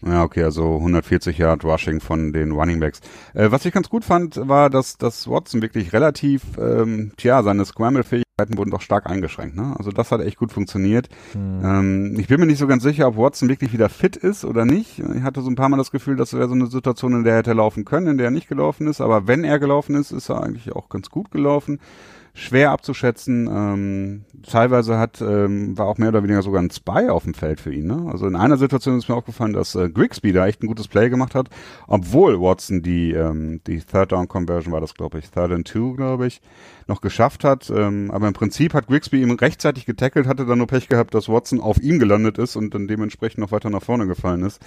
Ja, 0.06 0.24
okay, 0.24 0.43
also 0.43 0.78
140 0.78 1.38
Yard 1.38 1.64
Rushing 1.64 1.99
von 2.02 2.34
den 2.34 2.52
Running 2.52 2.80
Backs. 2.80 3.02
Äh, 3.34 3.52
was 3.52 3.66
ich 3.66 3.74
ganz 3.74 3.89
gut 3.89 4.04
fand, 4.04 4.36
war, 4.47 4.70
dass, 4.70 4.97
dass 4.97 5.30
Watson 5.30 5.62
wirklich 5.62 5.93
relativ, 5.93 6.43
ähm, 6.58 7.12
tja, 7.18 7.43
seine 7.43 7.66
Scramble-Fähigkeiten 7.66 8.58
wurden 8.58 8.72
doch 8.72 8.82
stark 8.82 9.08
eingeschränkt. 9.08 9.56
Ne? 9.56 9.76
Also 9.78 9.91
das 9.91 10.12
hat 10.12 10.22
echt 10.22 10.38
gut 10.38 10.52
funktioniert. 10.52 11.10
Hm. 11.34 11.62
Ähm, 11.64 12.20
ich 12.20 12.28
bin 12.28 12.39
mir 12.39 12.47
nicht 12.47 12.58
so 12.58 12.66
ganz 12.66 12.82
sicher, 12.82 13.08
ob 13.08 13.18
Watson 13.18 13.47
wirklich 13.47 13.74
wieder 13.74 13.89
fit 13.89 14.16
ist 14.16 14.43
oder 14.43 14.66
nicht. 14.66 14.99
Ich 14.99 15.22
hatte 15.22 15.41
so 15.41 15.49
ein 15.49 15.56
paar 15.56 15.70
Mal 15.70 15.78
das 15.78 15.91
Gefühl, 15.91 16.16
das 16.16 16.34
wäre 16.34 16.47
so 16.47 16.56
eine 16.56 16.68
Situation, 16.68 17.14
in 17.14 17.24
der 17.24 17.34
er 17.34 17.39
hätte 17.39 17.54
laufen 17.54 17.86
können, 17.86 18.08
in 18.08 18.18
der 18.18 18.28
er 18.28 18.32
nicht 18.32 18.49
gelaufen 18.49 18.88
ist. 18.88 19.02
Aber 19.02 19.28
wenn 19.28 19.43
er 19.43 19.60
gelaufen 19.60 19.95
ist, 19.95 20.12
ist 20.12 20.30
er 20.30 20.41
eigentlich 20.43 20.72
auch 20.72 20.89
ganz 20.89 21.10
gut 21.10 21.30
gelaufen. 21.30 21.80
Schwer 22.34 22.71
abzuschätzen. 22.71 23.47
Ähm, 23.51 24.25
teilweise 24.47 24.97
hat 24.97 25.21
ähm, 25.21 25.77
war 25.77 25.88
auch 25.88 25.97
mehr 25.97 26.09
oder 26.09 26.23
weniger 26.23 26.41
sogar 26.41 26.61
ein 26.61 26.71
Spy 26.71 27.09
auf 27.09 27.23
dem 27.23 27.34
Feld 27.34 27.59
für 27.59 27.73
ihn. 27.73 27.88
Ne? 27.88 28.09
Also 28.11 28.25
in 28.27 28.36
einer 28.36 28.57
Situation 28.57 28.97
ist 28.97 29.09
mir 29.09 29.15
aufgefallen, 29.15 29.53
dass 29.53 29.75
äh, 29.75 29.89
Grigsby 29.89 30.32
da 30.32 30.47
echt 30.47 30.63
ein 30.63 30.67
gutes 30.67 30.88
Play 30.88 31.09
gemacht 31.09 31.36
hat, 31.36 31.49
obwohl 31.88 32.39
Watson 32.39 32.82
die 32.82 33.11
ähm, 33.11 33.61
die 33.67 33.79
Third 33.79 34.11
Down 34.11 34.27
Conversion 34.27 34.71
war 34.71 34.82
das 34.82 34.93
glaube 34.93 35.19
ich 35.19 35.29
Third 35.29 35.51
and 35.51 35.67
Two 35.67 35.93
glaube 35.93 36.27
ich 36.27 36.41
noch 36.88 37.01
geschafft 37.01 37.43
hat. 37.43 37.69
Ähm, 37.69 38.11
aber 38.11 38.27
im 38.27 38.34
Prinzip 38.34 38.73
hat 38.73 38.88
Grigsby 38.88 39.21
ihm 39.21 39.32
rechtzeitig 39.32 39.86
getackelt, 39.86 40.27
hatte 40.27 40.45
dann 40.45 40.57
nur 40.57 40.67
Pech 40.67 40.88
gehabt, 40.88 41.13
dass 41.13 41.27
Watson 41.27 41.59
auf 41.59 41.82
ihm 41.82 41.99
gelandet 41.99 42.38
ist 42.38 42.55
und 42.55 42.73
dann 42.73 42.88
dementsprechend 42.88 43.39
noch 43.39 43.51
weiter 43.51 43.69
nach 43.69 43.84
vorne 43.84 44.07
gefallen 44.07 44.43
ist. 44.43 44.61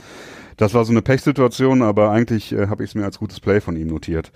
Das 0.56 0.74
war 0.74 0.84
so 0.84 0.92
eine 0.92 1.02
Pechsituation, 1.02 1.82
aber 1.82 2.10
eigentlich 2.10 2.52
äh, 2.52 2.68
habe 2.68 2.84
ich 2.84 2.90
es 2.90 2.94
mir 2.94 3.04
als 3.04 3.18
gutes 3.18 3.40
Play 3.40 3.60
von 3.60 3.76
ihm 3.76 3.88
notiert. 3.88 4.32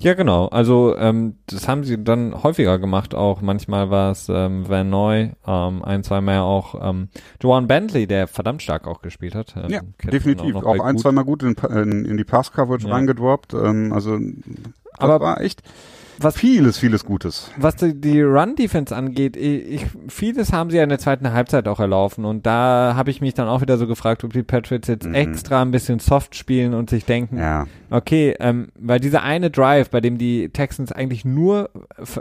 Ja, 0.00 0.14
genau. 0.14 0.46
Also 0.46 0.96
ähm, 0.96 1.36
das 1.46 1.66
haben 1.66 1.82
sie 1.82 2.02
dann 2.02 2.42
häufiger 2.42 2.78
gemacht 2.78 3.14
auch. 3.14 3.40
Manchmal 3.40 3.90
war 3.90 4.12
es 4.12 4.28
ähm, 4.28 4.68
Van 4.68 4.88
Noy, 4.88 5.32
ähm, 5.46 5.84
ein, 5.84 6.04
zwei 6.04 6.20
Mal 6.20 6.40
auch 6.40 6.76
ähm, 6.80 7.08
Joan 7.42 7.66
Bentley, 7.66 8.06
der 8.06 8.28
verdammt 8.28 8.62
stark 8.62 8.86
auch 8.86 9.02
gespielt 9.02 9.34
hat. 9.34 9.56
Ähm, 9.56 9.70
ja, 9.70 9.80
definitiv. 10.04 10.54
Auch, 10.54 10.64
auch 10.64 10.84
ein, 10.84 10.98
zwei 10.98 11.10
Mal 11.10 11.24
gut 11.24 11.42
in, 11.42 11.54
in, 11.54 12.04
in 12.04 12.16
die 12.16 12.24
Pass-Coverage 12.24 12.86
ja. 12.86 12.94
reingedroppt. 12.94 13.54
Ähm, 13.54 13.92
also 13.92 14.16
das 14.18 14.28
Aber 14.98 15.20
war 15.20 15.40
echt 15.40 15.62
was 16.20 16.36
vieles, 16.36 16.78
vieles 16.78 17.04
Gutes. 17.04 17.50
Was 17.56 17.76
die, 17.76 17.94
die 17.98 18.22
Run-Defense 18.22 18.94
angeht, 18.94 19.36
ich, 19.36 19.86
vieles 20.08 20.52
haben 20.52 20.70
sie 20.70 20.78
ja 20.78 20.82
in 20.82 20.88
der 20.88 20.98
zweiten 20.98 21.32
Halbzeit 21.32 21.68
auch 21.68 21.80
erlaufen 21.80 22.24
und 22.24 22.46
da 22.46 22.94
habe 22.96 23.10
ich 23.10 23.20
mich 23.20 23.34
dann 23.34 23.48
auch 23.48 23.60
wieder 23.60 23.78
so 23.78 23.86
gefragt, 23.86 24.24
ob 24.24 24.32
die 24.32 24.42
Patriots 24.42 24.88
jetzt 24.88 25.06
mhm. 25.06 25.14
extra 25.14 25.62
ein 25.62 25.70
bisschen 25.70 25.98
soft 25.98 26.34
spielen 26.34 26.74
und 26.74 26.90
sich 26.90 27.04
denken, 27.04 27.38
ja. 27.38 27.66
okay, 27.90 28.34
ähm, 28.40 28.68
weil 28.78 29.00
dieser 29.00 29.22
eine 29.22 29.50
Drive, 29.50 29.90
bei 29.90 30.00
dem 30.00 30.18
die 30.18 30.48
Texans 30.50 30.92
eigentlich 30.92 31.24
nur, 31.24 31.70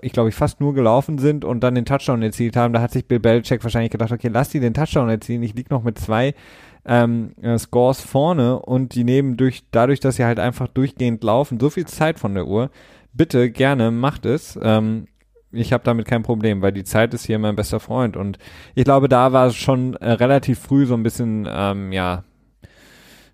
ich 0.01 0.11
glaube 0.11 0.29
ich 0.29 0.35
fast 0.35 0.61
nur 0.61 0.73
gelaufen 0.73 1.17
sind 1.17 1.43
und 1.45 1.61
dann 1.61 1.75
den 1.75 1.85
Touchdown 1.85 2.21
erzielt 2.21 2.55
haben, 2.55 2.73
da 2.73 2.81
hat 2.81 2.91
sich 2.91 3.07
Bill 3.07 3.19
Belichick 3.19 3.63
wahrscheinlich 3.63 3.91
gedacht, 3.91 4.11
okay, 4.11 4.29
lass 4.31 4.49
die 4.49 4.59
den 4.59 4.73
Touchdown 4.73 5.09
erzielen, 5.09 5.43
ich 5.43 5.55
lieg 5.55 5.69
noch 5.69 5.83
mit 5.83 5.97
zwei 5.97 6.33
ähm, 6.87 7.31
äh, 7.41 7.57
Scores 7.57 8.01
vorne 8.01 8.59
und 8.59 8.95
die 8.95 9.03
nehmen 9.03 9.37
durch, 9.37 9.63
dadurch, 9.71 9.99
dass 9.99 10.15
sie 10.15 10.25
halt 10.25 10.39
einfach 10.39 10.67
durchgehend 10.67 11.23
laufen, 11.23 11.59
so 11.59 11.69
viel 11.69 11.85
Zeit 11.85 12.17
von 12.17 12.33
der 12.33 12.47
Uhr, 12.47 12.71
bitte, 13.17 13.49
gerne, 13.51 13.91
macht 13.91 14.25
es. 14.25 14.57
Ähm, 14.61 15.07
ich 15.51 15.73
habe 15.73 15.83
damit 15.83 16.07
kein 16.07 16.23
Problem, 16.23 16.61
weil 16.61 16.71
die 16.71 16.83
Zeit 16.83 17.13
ist 17.13 17.25
hier 17.25 17.39
mein 17.39 17.55
bester 17.55 17.79
Freund. 17.79 18.17
Und 18.17 18.37
ich 18.75 18.83
glaube, 18.83 19.09
da 19.09 19.33
war 19.33 19.47
es 19.47 19.55
schon 19.55 19.95
äh, 19.95 20.11
relativ 20.11 20.59
früh 20.59 20.85
so 20.85 20.93
ein 20.93 21.03
bisschen, 21.03 21.47
ähm, 21.49 21.91
ja. 21.91 22.23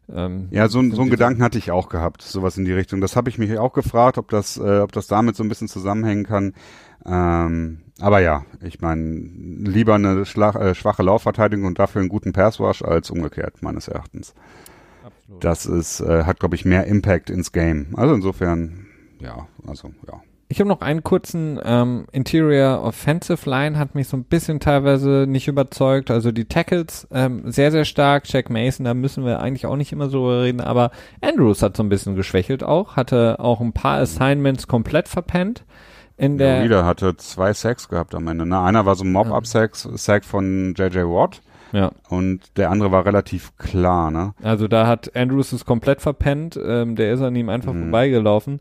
Ähm, 0.10 0.48
ja, 0.52 0.68
so, 0.68 0.82
so 0.92 1.02
einen 1.02 1.10
Gedanken 1.10 1.42
hatte 1.42 1.58
ich 1.58 1.72
auch 1.72 1.90
gehabt, 1.90 2.22
sowas 2.22 2.58
in 2.58 2.66
die 2.66 2.74
Richtung. 2.74 3.02
Das 3.02 3.16
habe 3.16 3.30
ich 3.30 3.38
mich 3.38 3.58
auch 3.58 3.74
gefragt, 3.74 4.18
ob 4.18 4.30
das, 4.30 4.58
äh, 4.58 4.80
ob 4.80 4.92
das 4.92 5.08
damit 5.08 5.36
so 5.36 5.44
ein 5.44 5.50
bisschen 5.50 5.68
zusammenhängen 5.68 6.26
kann. 6.26 6.54
Ähm, 7.06 7.80
aber 8.00 8.20
ja, 8.20 8.46
ich 8.62 8.82
meine, 8.82 9.04
lieber 9.04 9.96
eine 9.96 10.26
schlag, 10.26 10.56
äh, 10.56 10.76
schwache 10.76 11.04
Laufverteidigung 11.04 11.66
und 11.66 11.80
dafür 11.80 12.02
einen 12.02 12.10
guten 12.10 12.34
Passwash 12.34 12.82
als 12.82 13.10
umgekehrt, 13.12 13.62
meines 13.62 13.88
Erachtens. 13.88 14.34
Absolut. 15.06 15.44
Das 15.44 15.66
ist, 15.66 16.02
äh, 16.02 16.24
hat, 16.26 16.40
glaube 16.40 16.56
ich, 16.56 16.66
mehr 16.66 16.86
Impact 16.86 17.30
ins 17.30 17.52
Game. 17.52 17.88
Also 17.96 18.14
insofern 18.14 18.83
ja, 19.24 19.48
also 19.66 19.90
ja. 20.08 20.22
Ich 20.50 20.60
habe 20.60 20.70
noch 20.70 20.82
einen 20.82 21.02
kurzen 21.02 21.60
ähm, 21.66 22.06
Interior 22.12 22.84
Offensive 22.84 23.50
Line, 23.50 23.80
hat 23.80 23.96
mich 23.96 24.08
so 24.08 24.18
ein 24.18 24.24
bisschen 24.24 24.60
teilweise 24.60 25.26
nicht 25.28 25.48
überzeugt. 25.48 26.12
Also 26.12 26.32
die 26.32 26.46
Tackles 26.46 27.08
ähm, 27.12 27.52
sehr, 27.52 27.72
sehr 27.72 27.86
stark. 27.86 28.32
Jack 28.32 28.52
Mason, 28.52 28.86
da 28.86 28.94
müssen 28.94 29.26
wir 29.26 29.40
eigentlich 29.40 29.66
auch 29.66 29.78
nicht 29.78 29.92
immer 29.92 30.10
so 30.10 30.30
reden, 30.30 30.62
aber 30.62 30.92
Andrews 31.22 31.64
hat 31.64 31.76
so 31.76 31.82
ein 31.82 31.90
bisschen 31.90 32.16
geschwächelt 32.16 32.64
auch, 32.64 32.96
hatte 32.96 33.40
auch 33.40 33.62
ein 33.62 33.74
paar 33.74 33.98
Assignments 33.98 34.68
komplett 34.68 35.08
verpennt. 35.08 35.64
In 36.18 36.38
der 36.38 36.58
ja, 36.58 36.64
wieder 36.66 36.86
hatte 36.86 37.18
zwei 37.18 37.54
Sacks 37.54 37.90
gehabt 37.90 38.14
am 38.14 38.28
Ende. 38.28 38.46
Ne? 38.46 38.62
Einer 38.62 38.86
war 38.86 38.94
so 38.94 39.04
ein 39.04 39.12
Mob-Up-Sack 39.12 39.76
Sack 39.76 40.24
von 40.24 40.76
J.J. 40.78 41.06
Watt. 41.08 41.42
Ja. 41.72 41.92
Und 42.08 42.58
der 42.58 42.70
andere 42.70 42.92
war 42.92 43.08
relativ 43.08 43.58
klar, 43.58 44.12
ne? 44.12 44.36
Also 44.44 44.68
da 44.68 44.86
hat 44.86 45.16
Andrews 45.16 45.52
es 45.52 45.66
komplett 45.66 46.02
verpennt, 46.02 46.60
ähm, 46.64 46.96
der 46.96 47.14
ist 47.14 47.22
an 47.22 47.36
ihm 47.36 47.50
einfach 47.50 47.74
mhm. 47.74 47.86
vorbeigelaufen. 47.86 48.60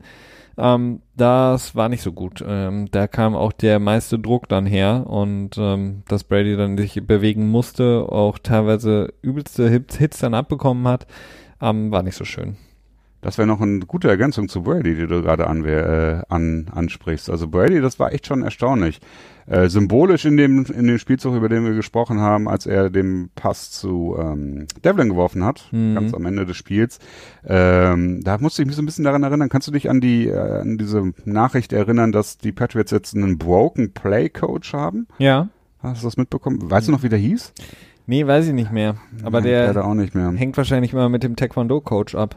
Ähm, 0.58 1.02
das 1.16 1.74
war 1.74 1.88
nicht 1.88 2.02
so 2.02 2.12
gut. 2.12 2.44
Ähm, 2.46 2.88
da 2.90 3.06
kam 3.06 3.34
auch 3.34 3.52
der 3.52 3.78
meiste 3.78 4.18
Druck 4.18 4.48
dann 4.48 4.66
her 4.66 5.06
und 5.06 5.56
ähm, 5.58 6.02
dass 6.08 6.24
Brady 6.24 6.56
dann 6.56 6.76
sich 6.76 7.00
bewegen 7.06 7.48
musste, 7.48 8.06
auch 8.08 8.38
teilweise 8.38 9.12
übelste 9.22 9.68
Hits, 9.68 10.18
dann 10.18 10.34
abbekommen 10.34 10.86
hat, 10.86 11.06
ähm, 11.60 11.90
war 11.90 12.02
nicht 12.02 12.16
so 12.16 12.24
schön. 12.24 12.56
Das 13.22 13.38
wäre 13.38 13.46
noch 13.46 13.60
eine 13.60 13.78
gute 13.80 14.08
Ergänzung 14.08 14.48
zu 14.48 14.62
Brady, 14.62 14.96
die 14.96 15.06
du 15.06 15.22
gerade 15.22 15.46
an, 15.46 15.64
äh, 15.64 16.22
an, 16.28 16.66
ansprichst. 16.74 17.30
Also 17.30 17.46
Brady, 17.46 17.80
das 17.80 18.00
war 18.00 18.12
echt 18.12 18.26
schon 18.26 18.42
erstaunlich. 18.42 19.00
Äh, 19.46 19.68
symbolisch 19.68 20.24
in 20.24 20.36
dem, 20.36 20.64
in 20.66 20.88
dem 20.88 20.98
Spielzug, 20.98 21.36
über 21.36 21.48
den 21.48 21.64
wir 21.64 21.72
gesprochen 21.72 22.20
haben, 22.20 22.48
als 22.48 22.66
er 22.66 22.90
den 22.90 23.30
Pass 23.36 23.70
zu 23.70 24.16
ähm, 24.18 24.66
Devlin 24.84 25.08
geworfen 25.08 25.44
hat, 25.44 25.68
mhm. 25.70 25.94
ganz 25.94 26.14
am 26.14 26.26
Ende 26.26 26.46
des 26.46 26.56
Spiels. 26.56 26.98
Ähm, 27.46 28.22
da 28.24 28.38
musste 28.38 28.62
ich 28.62 28.66
mich 28.66 28.74
so 28.74 28.82
ein 28.82 28.86
bisschen 28.86 29.04
daran 29.04 29.22
erinnern. 29.22 29.48
Kannst 29.48 29.68
du 29.68 29.72
dich 29.72 29.88
an 29.88 30.00
die 30.00 30.26
äh, 30.26 30.60
an 30.60 30.76
diese 30.76 31.12
Nachricht 31.24 31.72
erinnern, 31.72 32.10
dass 32.10 32.38
die 32.38 32.52
Patriots 32.52 32.90
jetzt 32.90 33.14
einen 33.14 33.38
Broken 33.38 33.92
Play 33.92 34.30
Coach 34.30 34.72
haben? 34.72 35.06
Ja. 35.18 35.48
Hast 35.78 36.02
du 36.02 36.08
das 36.08 36.16
mitbekommen? 36.16 36.58
Weißt 36.70 36.88
du 36.88 36.92
noch, 36.92 37.04
wie 37.04 37.08
der 37.08 37.18
hieß? 37.20 37.52
Nee, 38.06 38.26
weiß 38.26 38.48
ich 38.48 38.52
nicht 38.52 38.72
mehr. 38.72 38.96
Aber 39.22 39.40
nee, 39.40 39.48
der 39.48 39.84
auch 39.84 39.94
nicht 39.94 40.14
mehr. 40.14 40.32
hängt 40.32 40.56
wahrscheinlich 40.56 40.92
immer 40.92 41.08
mit 41.08 41.22
dem 41.22 41.36
Taekwondo-Coach 41.36 42.16
ab. 42.16 42.36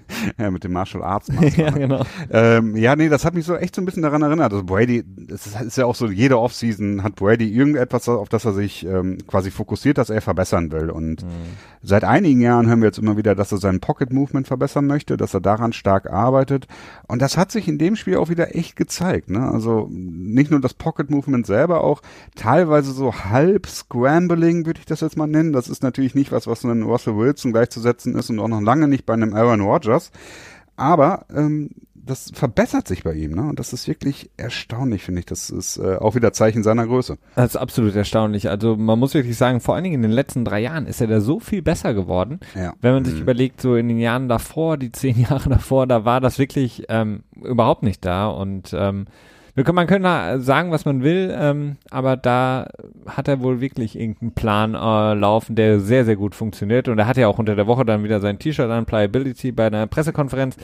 ja, 0.37 0.51
mit 0.51 0.63
dem 0.63 0.73
Martial 0.73 1.03
Arts. 1.03 1.29
ja, 1.57 1.69
genau. 1.69 2.03
Ähm, 2.31 2.75
ja, 2.75 2.95
nee, 2.95 3.09
das 3.09 3.25
hat 3.25 3.33
mich 3.33 3.45
so 3.45 3.55
echt 3.55 3.75
so 3.75 3.81
ein 3.81 3.85
bisschen 3.85 4.03
daran 4.03 4.21
erinnert. 4.21 4.51
Also 4.51 4.63
Brady, 4.63 5.03
es 5.33 5.47
ist, 5.47 5.61
ist, 5.61 5.77
ja 5.77 5.85
auch 5.85 5.95
so, 5.95 6.07
jede 6.07 6.39
Offseason 6.39 7.03
hat 7.03 7.15
Brady 7.15 7.49
irgendetwas, 7.51 8.07
auf 8.09 8.29
das 8.29 8.45
er 8.45 8.53
sich 8.53 8.85
ähm, 8.85 9.17
quasi 9.27 9.51
fokussiert, 9.51 9.97
das 9.97 10.09
er 10.09 10.21
verbessern 10.21 10.71
will. 10.71 10.89
Und 10.89 11.23
mhm. 11.23 11.27
seit 11.81 12.03
einigen 12.03 12.41
Jahren 12.41 12.67
hören 12.67 12.81
wir 12.81 12.87
jetzt 12.87 12.99
immer 12.99 13.17
wieder, 13.17 13.35
dass 13.35 13.51
er 13.51 13.57
sein 13.57 13.79
Pocket 13.79 14.11
Movement 14.11 14.47
verbessern 14.47 14.87
möchte, 14.87 15.17
dass 15.17 15.33
er 15.33 15.41
daran 15.41 15.73
stark 15.73 16.09
arbeitet. 16.09 16.67
Und 17.07 17.21
das 17.21 17.37
hat 17.37 17.51
sich 17.51 17.67
in 17.67 17.77
dem 17.77 17.95
Spiel 17.95 18.17
auch 18.17 18.29
wieder 18.29 18.55
echt 18.55 18.75
gezeigt. 18.75 19.29
Ne? 19.29 19.41
Also 19.41 19.87
nicht 19.91 20.51
nur 20.51 20.61
das 20.61 20.73
Pocket 20.73 21.09
Movement 21.09 21.45
selber, 21.45 21.83
auch 21.83 22.01
teilweise 22.35 22.91
so 22.91 23.13
halb 23.13 23.67
Scrambling, 23.67 24.65
würde 24.65 24.79
ich 24.79 24.85
das 24.85 25.01
jetzt 25.01 25.17
mal 25.17 25.27
nennen. 25.27 25.53
Das 25.53 25.69
ist 25.69 25.83
natürlich 25.83 26.15
nicht 26.15 26.31
was, 26.31 26.47
was 26.47 26.65
einem 26.65 26.83
Russell 26.83 27.15
Wilson 27.15 27.51
gleichzusetzen 27.51 28.15
ist 28.15 28.29
und 28.29 28.39
auch 28.39 28.47
noch 28.47 28.61
lange 28.61 28.87
nicht 28.87 29.05
bei 29.05 29.13
einem 29.13 29.33
Aaron 29.33 29.61
Rodgers. 29.61 30.00
Aber 30.75 31.25
ähm, 31.35 31.69
das 32.05 32.31
verbessert 32.33 32.87
sich 32.87 33.03
bei 33.03 33.13
ihm, 33.13 33.31
ne? 33.35 33.43
Und 33.43 33.59
das 33.59 33.73
ist 33.73 33.87
wirklich 33.87 34.31
erstaunlich, 34.37 35.03
finde 35.03 35.19
ich. 35.19 35.25
Das 35.25 35.49
ist 35.49 35.77
äh, 35.77 35.97
auch 35.97 36.15
wieder 36.15 36.33
Zeichen 36.33 36.63
seiner 36.63 36.87
Größe. 36.87 37.17
Das 37.35 37.51
ist 37.51 37.55
absolut 37.57 37.95
erstaunlich. 37.95 38.49
Also 38.49 38.75
man 38.75 38.97
muss 38.97 39.13
wirklich 39.13 39.37
sagen, 39.37 39.61
vor 39.61 39.75
allen 39.75 39.83
Dingen 39.83 39.95
in 39.95 40.01
den 40.01 40.11
letzten 40.11 40.43
drei 40.43 40.59
Jahren 40.61 40.87
ist 40.87 41.01
er 41.01 41.07
da 41.07 41.21
so 41.21 41.39
viel 41.39 41.61
besser 41.61 41.93
geworden. 41.93 42.39
Ja. 42.55 42.73
Wenn 42.81 42.93
man 42.93 43.05
sich 43.05 43.15
mhm. 43.15 43.21
überlegt, 43.21 43.61
so 43.61 43.75
in 43.75 43.87
den 43.87 43.99
Jahren 43.99 44.29
davor, 44.29 44.77
die 44.77 44.91
zehn 44.91 45.19
Jahre 45.29 45.49
davor, 45.49 45.87
da 45.87 46.05
war 46.05 46.21
das 46.21 46.39
wirklich 46.39 46.85
ähm, 46.89 47.23
überhaupt 47.35 47.83
nicht 47.83 48.03
da. 48.03 48.27
Und 48.27 48.73
ähm, 48.73 49.05
man 49.73 49.87
könnte 49.87 50.39
sagen, 50.41 50.71
was 50.71 50.85
man 50.85 51.03
will, 51.03 51.33
ähm, 51.37 51.77
aber 51.89 52.15
da 52.15 52.67
hat 53.07 53.27
er 53.27 53.41
wohl 53.41 53.59
wirklich 53.59 53.99
irgendeinen 53.99 54.33
Plan 54.33 54.75
äh, 54.75 55.13
laufen, 55.13 55.55
der 55.55 55.79
sehr, 55.79 56.05
sehr 56.05 56.15
gut 56.15 56.35
funktioniert. 56.35 56.87
Und 56.87 56.99
er 56.99 57.07
hat 57.07 57.17
ja 57.17 57.27
auch 57.27 57.39
unter 57.39 57.55
der 57.55 57.67
Woche 57.67 57.85
dann 57.85 58.03
wieder 58.03 58.19
sein 58.19 58.39
T-Shirt 58.39 58.69
an, 58.69 58.85
Pliability 58.85 59.51
bei 59.51 59.67
einer 59.67 59.87
Pressekonferenz. 59.87 60.55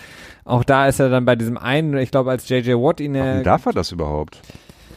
Auch 0.45 0.63
da 0.63 0.87
ist 0.87 0.99
er 0.99 1.09
dann 1.09 1.25
bei 1.25 1.35
diesem 1.35 1.57
einen, 1.57 1.97
ich 1.97 2.11
glaube, 2.11 2.31
als 2.31 2.47
JJ 2.47 2.73
Watt 2.73 3.01
ihn. 3.01 3.15
Warum 3.15 3.43
darf 3.43 3.65
er 3.65 3.73
das 3.73 3.91
überhaupt? 3.91 4.41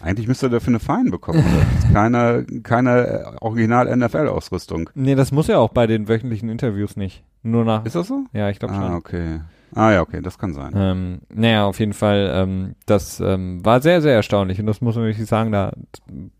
Eigentlich 0.02 0.28
müsste 0.28 0.46
er 0.46 0.50
dafür 0.50 0.70
eine 0.70 0.80
Fein 0.80 1.10
bekommen. 1.10 1.44
keine, 1.92 2.46
keine 2.62 3.36
Original-NFL-Ausrüstung. 3.40 4.90
Nee, 4.94 5.14
das 5.14 5.32
muss 5.32 5.48
er 5.48 5.60
auch 5.60 5.70
bei 5.70 5.86
den 5.86 6.08
wöchentlichen 6.08 6.48
Interviews 6.48 6.96
nicht. 6.96 7.24
Nur 7.42 7.64
nach. 7.64 7.84
Ist 7.84 7.96
das 7.96 8.08
so? 8.08 8.24
Ja, 8.32 8.50
ich 8.50 8.58
glaube 8.58 8.74
ah, 8.74 8.76
schon. 8.76 8.90
Ah, 8.92 8.96
okay. 8.96 9.40
Ah 9.74 9.92
ja, 9.92 10.00
okay, 10.00 10.20
das 10.20 10.38
kann 10.38 10.52
sein. 10.52 10.72
Ähm, 10.74 11.20
naja, 11.32 11.64
auf 11.64 11.78
jeden 11.78 11.92
Fall, 11.92 12.30
ähm, 12.34 12.74
das 12.86 13.20
ähm, 13.20 13.64
war 13.64 13.80
sehr, 13.80 14.02
sehr 14.02 14.14
erstaunlich 14.14 14.58
und 14.58 14.66
das 14.66 14.80
muss 14.80 14.96
man 14.96 15.04
wirklich 15.04 15.28
sagen, 15.28 15.52
da 15.52 15.72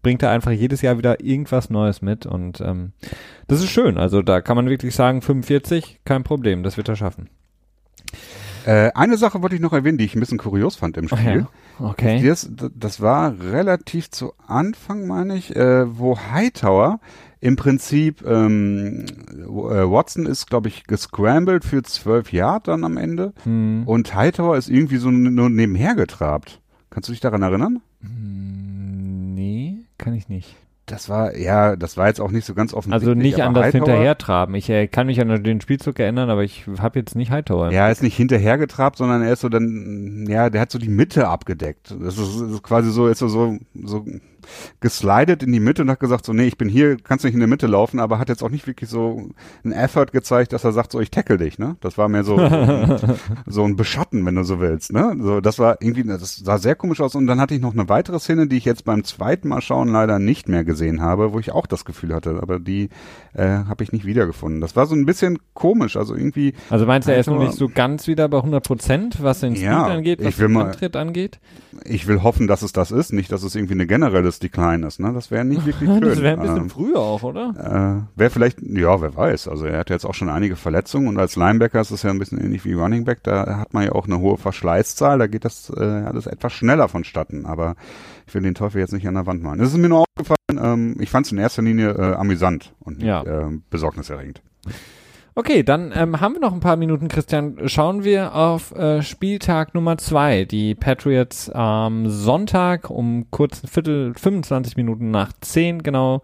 bringt 0.03 0.23
er 0.23 0.31
einfach 0.31 0.51
jedes 0.51 0.83
Jahr 0.83 0.99
wieder 0.99 1.23
irgendwas 1.23 1.71
Neues 1.71 2.03
mit 2.03 2.27
und 2.27 2.61
ähm, 2.61 2.93
das 3.47 3.61
ist 3.61 3.71
schön. 3.71 3.99
Also 3.99 4.23
da 4.23 4.41
kann 4.41 4.57
man 4.57 4.69
wirklich 4.69 4.95
sagen, 4.95 5.23
45, 5.23 6.01
kein 6.05 6.25
Problem, 6.25 6.65
das 6.65 6.77
wird 6.77 6.89
er 6.89 6.97
schaffen. 6.97 7.29
Äh, 8.67 8.91
eine 8.95 9.17
Sache 9.17 9.43
wollte 9.43 9.55
ich 9.55 9.61
noch 9.61 9.73
erwähnen, 9.73 9.99
die 9.99 10.05
ich 10.05 10.15
ein 10.15 10.21
bisschen 10.21 10.39
kurios 10.39 10.77
fand 10.77 10.97
im 10.97 11.09
Spiel. 11.09 11.47
Oh 11.79 11.85
ja. 11.85 11.91
Okay. 11.91 12.27
Das, 12.27 12.51
das 12.75 13.01
war 13.01 13.41
relativ 13.41 14.11
zu 14.11 14.35
Anfang, 14.47 15.07
meine 15.07 15.37
ich, 15.37 15.57
äh, 15.57 15.99
wo 15.99 16.19
Hightower 16.19 17.01
im 17.41 17.57
Prinzip, 17.57 18.23
ähm, 18.27 19.07
äh, 19.31 19.45
Watson 19.47 20.27
ist, 20.27 20.47
glaube 20.49 20.69
ich, 20.69 20.85
gescrambled 20.85 21.65
für 21.65 21.83
zwölf 21.83 22.33
Yard 22.33 22.69
dann 22.69 22.85
am 22.85 22.99
Ende 22.99 23.33
hm. 23.45 23.85
und 23.87 24.15
Hightower 24.15 24.59
ist 24.59 24.69
irgendwie 24.69 24.99
so 24.99 25.11
nur 25.11 25.49
nebenher 25.49 25.95
getrabt. 25.95 26.61
Kannst 26.91 27.09
du 27.09 27.13
dich 27.13 27.21
daran 27.21 27.43
erinnern? 27.43 27.81
Hm, 28.03 29.35
nee, 29.35 29.79
kann 29.97 30.13
ich 30.13 30.29
nicht. 30.29 30.55
Das 30.91 31.09
war, 31.09 31.37
ja, 31.37 31.77
das 31.77 31.97
war 31.97 32.09
jetzt 32.09 32.21
auch 32.21 32.31
nicht 32.31 32.45
so 32.45 32.55
ganz 32.55 32.75
offensichtlich. 32.75 33.09
Also 33.09 33.21
nicht 33.21 33.41
an 33.43 33.55
das 33.55 33.67
Hightower, 33.67 33.87
Hinterhertraben. 33.87 34.55
Ich 34.55 34.69
äh, 34.69 34.89
kann 34.89 35.07
mich 35.07 35.21
an 35.21 35.43
den 35.43 35.61
Spielzug 35.61 35.99
erinnern, 36.01 36.31
aber 36.31 36.43
ich 36.43 36.65
habe 36.81 36.99
jetzt 36.99 37.15
nicht 37.15 37.31
Hightower. 37.31 37.71
Ja, 37.71 37.87
er 37.87 37.93
ist 37.93 38.03
nicht 38.03 38.17
hinterhergetrabt, 38.17 38.97
sondern 38.99 39.23
er 39.23 39.33
ist 39.33 39.41
so 39.41 39.49
dann, 39.49 40.27
ja, 40.29 40.51
der 40.51 40.61
hat 40.61 40.71
so 40.71 40.79
die 40.79 40.89
Mitte 40.89 41.29
abgedeckt. 41.29 41.95
Das 42.01 42.19
ist, 42.19 42.41
ist 42.41 42.63
quasi 42.63 42.91
so, 42.91 43.07
ist 43.07 43.21
so, 43.21 43.29
so, 43.29 43.59
so 43.75 44.05
geslidet 44.81 45.43
in 45.43 45.53
die 45.53 45.61
Mitte 45.61 45.83
und 45.83 45.91
hat 45.91 46.01
gesagt 46.01 46.25
so, 46.25 46.33
nee, 46.33 46.45
ich 46.47 46.57
bin 46.59 46.69
hier, 46.69 46.97
kannst 46.97 47.25
nicht 47.25 47.35
in 47.35 47.41
der 47.41 47.49
Mitte 47.49 47.67
laufen, 47.67 48.01
aber 48.01 48.19
hat 48.19 48.29
jetzt 48.29 48.43
auch 48.43 48.49
nicht 48.51 48.67
wirklich 48.67 48.89
so 48.91 49.29
einen 49.65 49.73
Effort 49.73 50.07
gezeigt, 50.13 50.53
dass 50.53 50.65
er 50.65 50.73
sagt 50.73 50.93
so, 50.93 51.01
ich 51.01 51.11
tackle 51.11 51.39
dich, 51.39 51.59
ne? 51.59 51.77
Das 51.81 51.99
war 51.99 52.09
mehr 52.09 52.25
so, 52.25 52.37
so 53.47 53.65
ein 53.65 53.77
Beschatten, 53.77 54.25
wenn 54.27 54.35
du 54.35 54.45
so 54.45 54.61
willst, 54.61 54.93
ne? 54.93 55.17
So, 55.21 55.41
das 55.41 55.59
war 55.59 55.79
irgendwie, 55.81 56.05
das 56.05 56.37
sah 56.37 56.59
sehr 56.59 56.75
komisch 56.75 57.01
aus 57.01 57.15
und 57.15 57.27
dann 57.27 57.41
hatte 57.41 57.55
ich 57.55 57.61
noch 57.61 57.73
eine 57.73 57.89
weitere 57.89 58.19
Szene, 58.19 58.47
die 58.47 58.57
ich 58.57 58.65
jetzt 58.65 58.85
beim 58.85 59.05
zweiten 59.05 59.49
Mal 59.49 59.61
schauen 59.61 59.89
leider 59.89 60.19
nicht 60.19 60.49
mehr 60.49 60.65
gesehen 60.65 61.01
habe, 61.01 61.33
wo 61.33 61.39
ich 61.39 61.53
auch 61.53 61.67
das 61.67 61.85
Gefühl 61.85 62.15
hatte, 62.15 62.39
aber 62.41 62.59
die 62.59 62.89
äh, 63.35 63.47
habe 63.47 63.83
ich 63.85 63.93
nicht 63.93 64.05
wiedergefunden. 64.07 64.61
Das 64.61 64.77
war 64.77 64.87
so 64.87 64.95
ein 64.95 65.07
bisschen 65.07 65.39
komisch, 65.55 65.97
also 65.97 66.15
irgendwie. 66.15 66.55
Also 66.71 66.87
meinst 66.87 67.09
du, 67.09 67.13
er 67.13 67.21
ist 67.21 67.27
noch 67.27 67.39
nicht 67.39 67.55
so 67.55 67.69
ganz 67.69 68.07
wieder 68.07 68.29
bei 68.29 68.39
100 68.39 68.65
Prozent, 68.65 69.23
was 69.23 69.41
den 69.41 69.55
Speed 69.55 69.67
Ja, 69.67 69.85
angeht, 69.87 70.21
was 70.21 70.29
ich 70.29 70.39
will 70.39 70.49
den 70.49 70.55
mal- 70.55 70.67
Antritt 70.67 70.97
angeht? 70.97 71.41
Ich 71.85 72.07
will 72.07 72.23
hoffen, 72.23 72.47
dass 72.47 72.63
es 72.63 72.73
das 72.73 72.91
ist, 72.91 73.13
nicht, 73.13 73.33
dass 73.33 73.43
es 73.43 73.55
irgendwie 73.55 73.75
eine 73.75 73.87
generelles 74.31 74.39
Decline 74.39 74.87
ist, 74.87 75.01
ne? 75.01 75.13
Das 75.13 75.31
wäre 75.31 75.45
nicht 75.45 75.67
wirklich 75.67 75.89
schön. 75.91 76.01
Das 76.01 76.21
wäre 76.23 76.35
ein 76.37 76.41
bisschen 76.41 76.57
Ähm, 76.65 76.71
früh 76.71 76.95
auch, 76.95 77.23
oder? 77.23 78.07
Äh, 78.15 78.19
wäre 78.19 78.31
vielleicht, 78.31 78.61
ja, 78.63 79.01
wer 79.01 79.15
weiß. 79.17 79.49
Also 79.49 79.67
er 79.67 79.79
hat 79.81 79.91
jetzt 79.91 80.05
auch 80.05 80.15
schon 80.15 80.29
einige 80.29 80.57
Verletzungen 80.57 81.09
und 81.09 81.19
als 81.19 81.37
Linebacker 81.37 81.81
ist 81.81 81.91
es 81.91 82.03
ja 82.03 82.11
ein 82.11 82.19
bisschen 82.19 82.39
ähnlich 82.41 82.65
wie 82.65 82.73
Running 82.75 83.05
Back. 83.05 83.23
Da 83.25 83.59
hat 83.59 83.75
man 83.75 83.85
ja 83.85 83.93
auch 83.93 84.07
eine 84.07 84.19
hohe 84.21 84.37
Verschleißzahl. 84.39 85.19
Da 85.19 85.27
geht 85.27 85.45
das 85.45 85.71
äh, 85.77 85.83
alles 85.83 86.27
etwas 86.27 86.53
schneller 86.53 86.89
vonstatten. 86.89 87.47
Aber 87.47 87.75
ich 88.27 88.35
will 88.35 88.43
den 88.43 88.55
Teufel 88.55 88.81
jetzt 88.81 88.93
nicht 88.93 89.07
an 89.09 89.15
der 89.15 89.27
Wand 89.27 89.43
malen. 89.43 89.61
Es 89.61 89.71
ist 89.73 89.79
mir 89.79 89.89
nur 89.89 90.05
aufgefallen. 90.09 90.37
Ähm, 90.63 90.97
ich 91.01 91.11
fand 91.11 91.27
es 91.27 91.33
in 91.33 91.39
erster 91.39 91.63
Linie 91.63 91.91
äh, 91.91 92.15
amüsant 92.15 92.75
und 92.81 92.99
nicht 92.99 93.07
Ja. 93.07 93.23
äh, 93.23 93.59
besorgniserregend. 93.71 94.43
Okay, 95.35 95.63
dann 95.63 95.93
ähm, 95.95 96.21
haben 96.21 96.35
wir 96.35 96.41
noch 96.41 96.53
ein 96.53 96.61
paar 96.61 96.77
Minuten, 96.77 97.09
Christian. 97.09 97.57
Schauen 97.67 98.05
wir 98.05 98.35
auf 98.35 98.73
äh, 98.75 99.01
Spieltag 99.03 99.75
Nummer 99.75 99.97
zwei. 99.97 100.45
Die 100.45 100.75
Patriots 100.75 101.49
am 101.51 102.09
Sonntag 102.11 102.91
um 102.91 103.31
kurz 103.31 103.63
ein 103.63 103.69
Viertel, 103.69 104.13
25 104.15 104.77
Minuten 104.77 105.11
nach 105.11 105.33
10 105.41 105.83
genau 105.83 106.23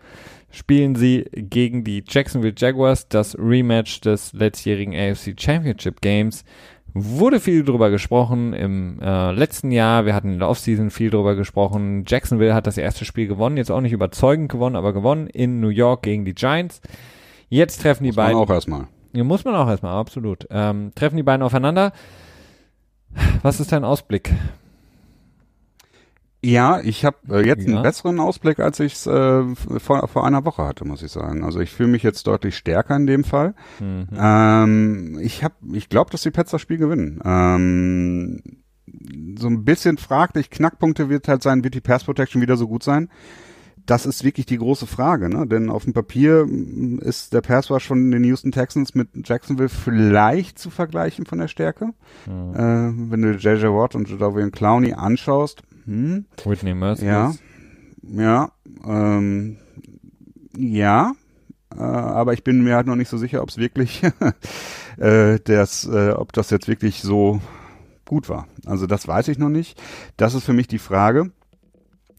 spielen 0.51 0.95
sie 0.95 1.25
gegen 1.33 1.85
die 1.85 2.03
Jacksonville 2.07 2.55
Jaguars, 2.57 3.09
das 3.09 3.37
Rematch 3.39 4.01
des 4.01 4.33
letztjährigen 4.33 4.95
AFC 4.95 5.39
Championship 5.39 6.01
Games. 6.01 6.45
Wurde 6.95 7.41
viel 7.41 7.63
drüber 7.63 7.91
gesprochen 7.91 8.55
im 8.55 8.99
äh, 9.03 9.33
letzten 9.33 9.71
Jahr. 9.71 10.07
Wir 10.07 10.15
hatten 10.15 10.33
in 10.33 10.39
der 10.39 10.49
Offseason 10.49 10.91
viel 10.91 11.11
drüber 11.11 11.35
gesprochen. 11.35 12.05
Jacksonville 12.07 12.55
hat 12.55 12.67
das 12.67 12.79
erste 12.79 13.05
Spiel 13.05 13.27
gewonnen, 13.27 13.59
jetzt 13.59 13.71
auch 13.71 13.83
nicht 13.83 13.93
überzeugend 13.93 14.51
gewonnen, 14.51 14.77
aber 14.77 14.95
gewonnen 14.95 15.27
in 15.27 15.61
New 15.61 15.69
York 15.69 16.03
gegen 16.03 16.25
die 16.25 16.35
Giants. 16.35 16.81
Jetzt 17.51 17.83
treffen 17.83 18.05
die 18.05 18.11
Muss 18.11 18.17
man 18.17 18.27
beiden. 18.27 18.39
auch 18.39 18.51
erstmal. 18.51 18.87
Muss 19.25 19.45
man 19.45 19.55
auch 19.55 19.69
erstmal, 19.69 19.95
absolut. 19.95 20.47
Ähm, 20.51 20.93
treffen 20.95 21.17
die 21.17 21.23
beiden 21.23 21.43
aufeinander. 21.43 21.93
Was 23.43 23.61
ist 23.61 23.73
dein 23.73 23.85
Ausblick? 23.85 24.33
Ja, 26.45 26.81
ich 26.81 27.05
habe 27.05 27.17
äh, 27.31 27.47
jetzt 27.47 27.67
Ja. 27.67 27.75
einen 27.75 27.83
besseren 27.83 28.21
Ausblick, 28.21 28.61
als 28.61 28.79
ich 28.79 28.93
es 28.95 29.07
äh, 29.07 29.43
vor, 29.79 30.07
vor 30.07 30.27
einer 30.27 30.45
Woche 30.45 30.64
hatte, 30.64 30.85
muss 30.85 31.03
ich 31.03 31.11
sagen. 31.11 31.43
Also 31.43 31.59
ich 31.61 31.73
fühle 31.73 31.89
mich 31.89 32.03
jetzt 32.03 32.27
deutlich 32.27 32.57
stärker 32.57 32.95
in 32.95 33.07
dem 33.07 33.25
Fall. 33.25 33.55
Mhm. 33.81 34.07
Ähm, 34.17 35.19
ich 35.21 35.43
hab, 35.43 35.55
ich 35.73 35.89
glaube, 35.89 36.11
dass 36.11 36.23
die 36.23 36.31
Pets 36.31 36.53
das 36.53 36.61
Spiel 36.61 36.77
gewinnen. 36.79 37.21
Ähm, 37.25 38.43
so 39.39 39.49
ein 39.49 39.64
bisschen 39.64 39.99
fraglich, 39.99 40.51
Knackpunkte 40.51 41.09
wird 41.09 41.27
halt 41.27 41.43
sein, 41.43 41.64
wird 41.64 41.75
die 41.75 41.81
Pass 41.81 42.05
Protection 42.05 42.41
wieder 42.41 42.57
so 42.57 42.69
gut 42.69 42.83
sein? 42.85 43.09
Das 43.87 44.05
ist 44.05 44.24
wirklich 44.24 44.47
die 44.47 44.59
große 44.59 44.87
Frage, 44.87 45.28
ne? 45.28 45.47
Denn 45.47 45.70
auf 45.70 45.84
dem 45.84 45.93
Papier 45.93 46.45
mm, 46.45 46.99
ist 46.99 47.32
der 47.32 47.41
Pass 47.41 47.70
Rush 47.70 47.87
von 47.87 48.11
den 48.11 48.24
Houston 48.24 48.53
Texans 48.53 48.95
mit 48.95 49.09
Jacksonville 49.24 49.68
vielleicht 49.68 50.59
zu 50.59 50.70
vergleichen 50.70 51.24
von 51.24 51.39
der 51.39 51.49
Stärke. 51.49 51.93
Mhm. 52.26 52.55
Äh, 52.55 53.11
wenn 53.11 53.22
du 53.22 53.30
JJ 53.32 53.66
Watt 53.66 53.95
und 53.95 54.09
Jadavian 54.09 54.51
Clowney 54.51 54.93
anschaust, 54.93 55.62
hm, 55.84 56.26
Whitney 56.45 56.74
Merciless. 56.74 57.09
ja, 57.09 57.32
ja, 58.03 58.51
ähm, 58.84 59.59
ja, 60.57 61.12
äh, 61.76 61.80
aber 61.80 62.32
ich 62.32 62.45
bin 62.45 62.62
mir 62.62 62.76
halt 62.76 62.87
noch 62.87 62.97
nicht 62.97 63.09
so 63.09 63.18
sicher, 63.18 63.43
ob 63.43 63.51
es 63.51 63.59
wirklich, 63.59 64.03
äh, 64.99 65.39
das, 65.45 65.87
äh, 65.87 66.11
ob 66.11 66.32
das 66.32 66.51
jetzt 66.51 66.68
wirklich 66.68 67.03
so 67.03 67.41
gut 68.05 68.28
war. 68.28 68.47
Also 68.64 68.87
das 68.87 69.07
weiß 69.07 69.28
ich 69.28 69.39
noch 69.39 69.49
nicht. 69.49 69.80
Das 70.16 70.34
ist 70.34 70.45
für 70.45 70.53
mich 70.53 70.68
die 70.68 70.78
Frage. 70.78 71.32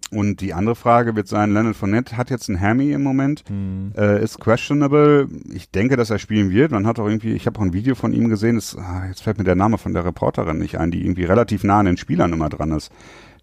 Und 0.09 0.39
die 0.39 0.53
andere 0.53 0.75
Frage 0.75 1.15
wird 1.17 1.27
sein, 1.27 1.51
Leonard 1.51 1.75
Fournette 1.75 2.15
hat 2.15 2.29
jetzt 2.29 2.47
ein 2.47 2.61
Hammy 2.61 2.91
im 2.93 3.03
Moment, 3.03 3.43
Mhm. 3.49 3.91
äh, 3.97 4.23
ist 4.23 4.39
questionable. 4.39 5.27
Ich 5.53 5.69
denke, 5.69 5.97
dass 5.97 6.09
er 6.09 6.17
spielen 6.17 6.49
wird. 6.49 6.71
Man 6.71 6.87
hat 6.87 6.97
auch 6.99 7.07
irgendwie, 7.07 7.33
ich 7.33 7.45
habe 7.45 7.59
auch 7.59 7.63
ein 7.63 7.73
Video 7.73 7.93
von 7.93 8.13
ihm 8.13 8.29
gesehen, 8.29 8.55
das, 8.55 8.77
ah, 8.77 9.05
jetzt 9.07 9.21
fällt 9.23 9.37
mir 9.37 9.43
der 9.43 9.55
Name 9.55 9.77
von 9.77 9.93
der 9.93 10.05
Reporterin 10.05 10.59
nicht 10.59 10.77
ein, 10.79 10.91
die 10.91 11.03
irgendwie 11.03 11.25
relativ 11.25 11.65
nah 11.65 11.79
an 11.79 11.87
den 11.87 11.97
Spielern 11.97 12.31
immer 12.31 12.47
dran 12.47 12.71
ist. 12.71 12.89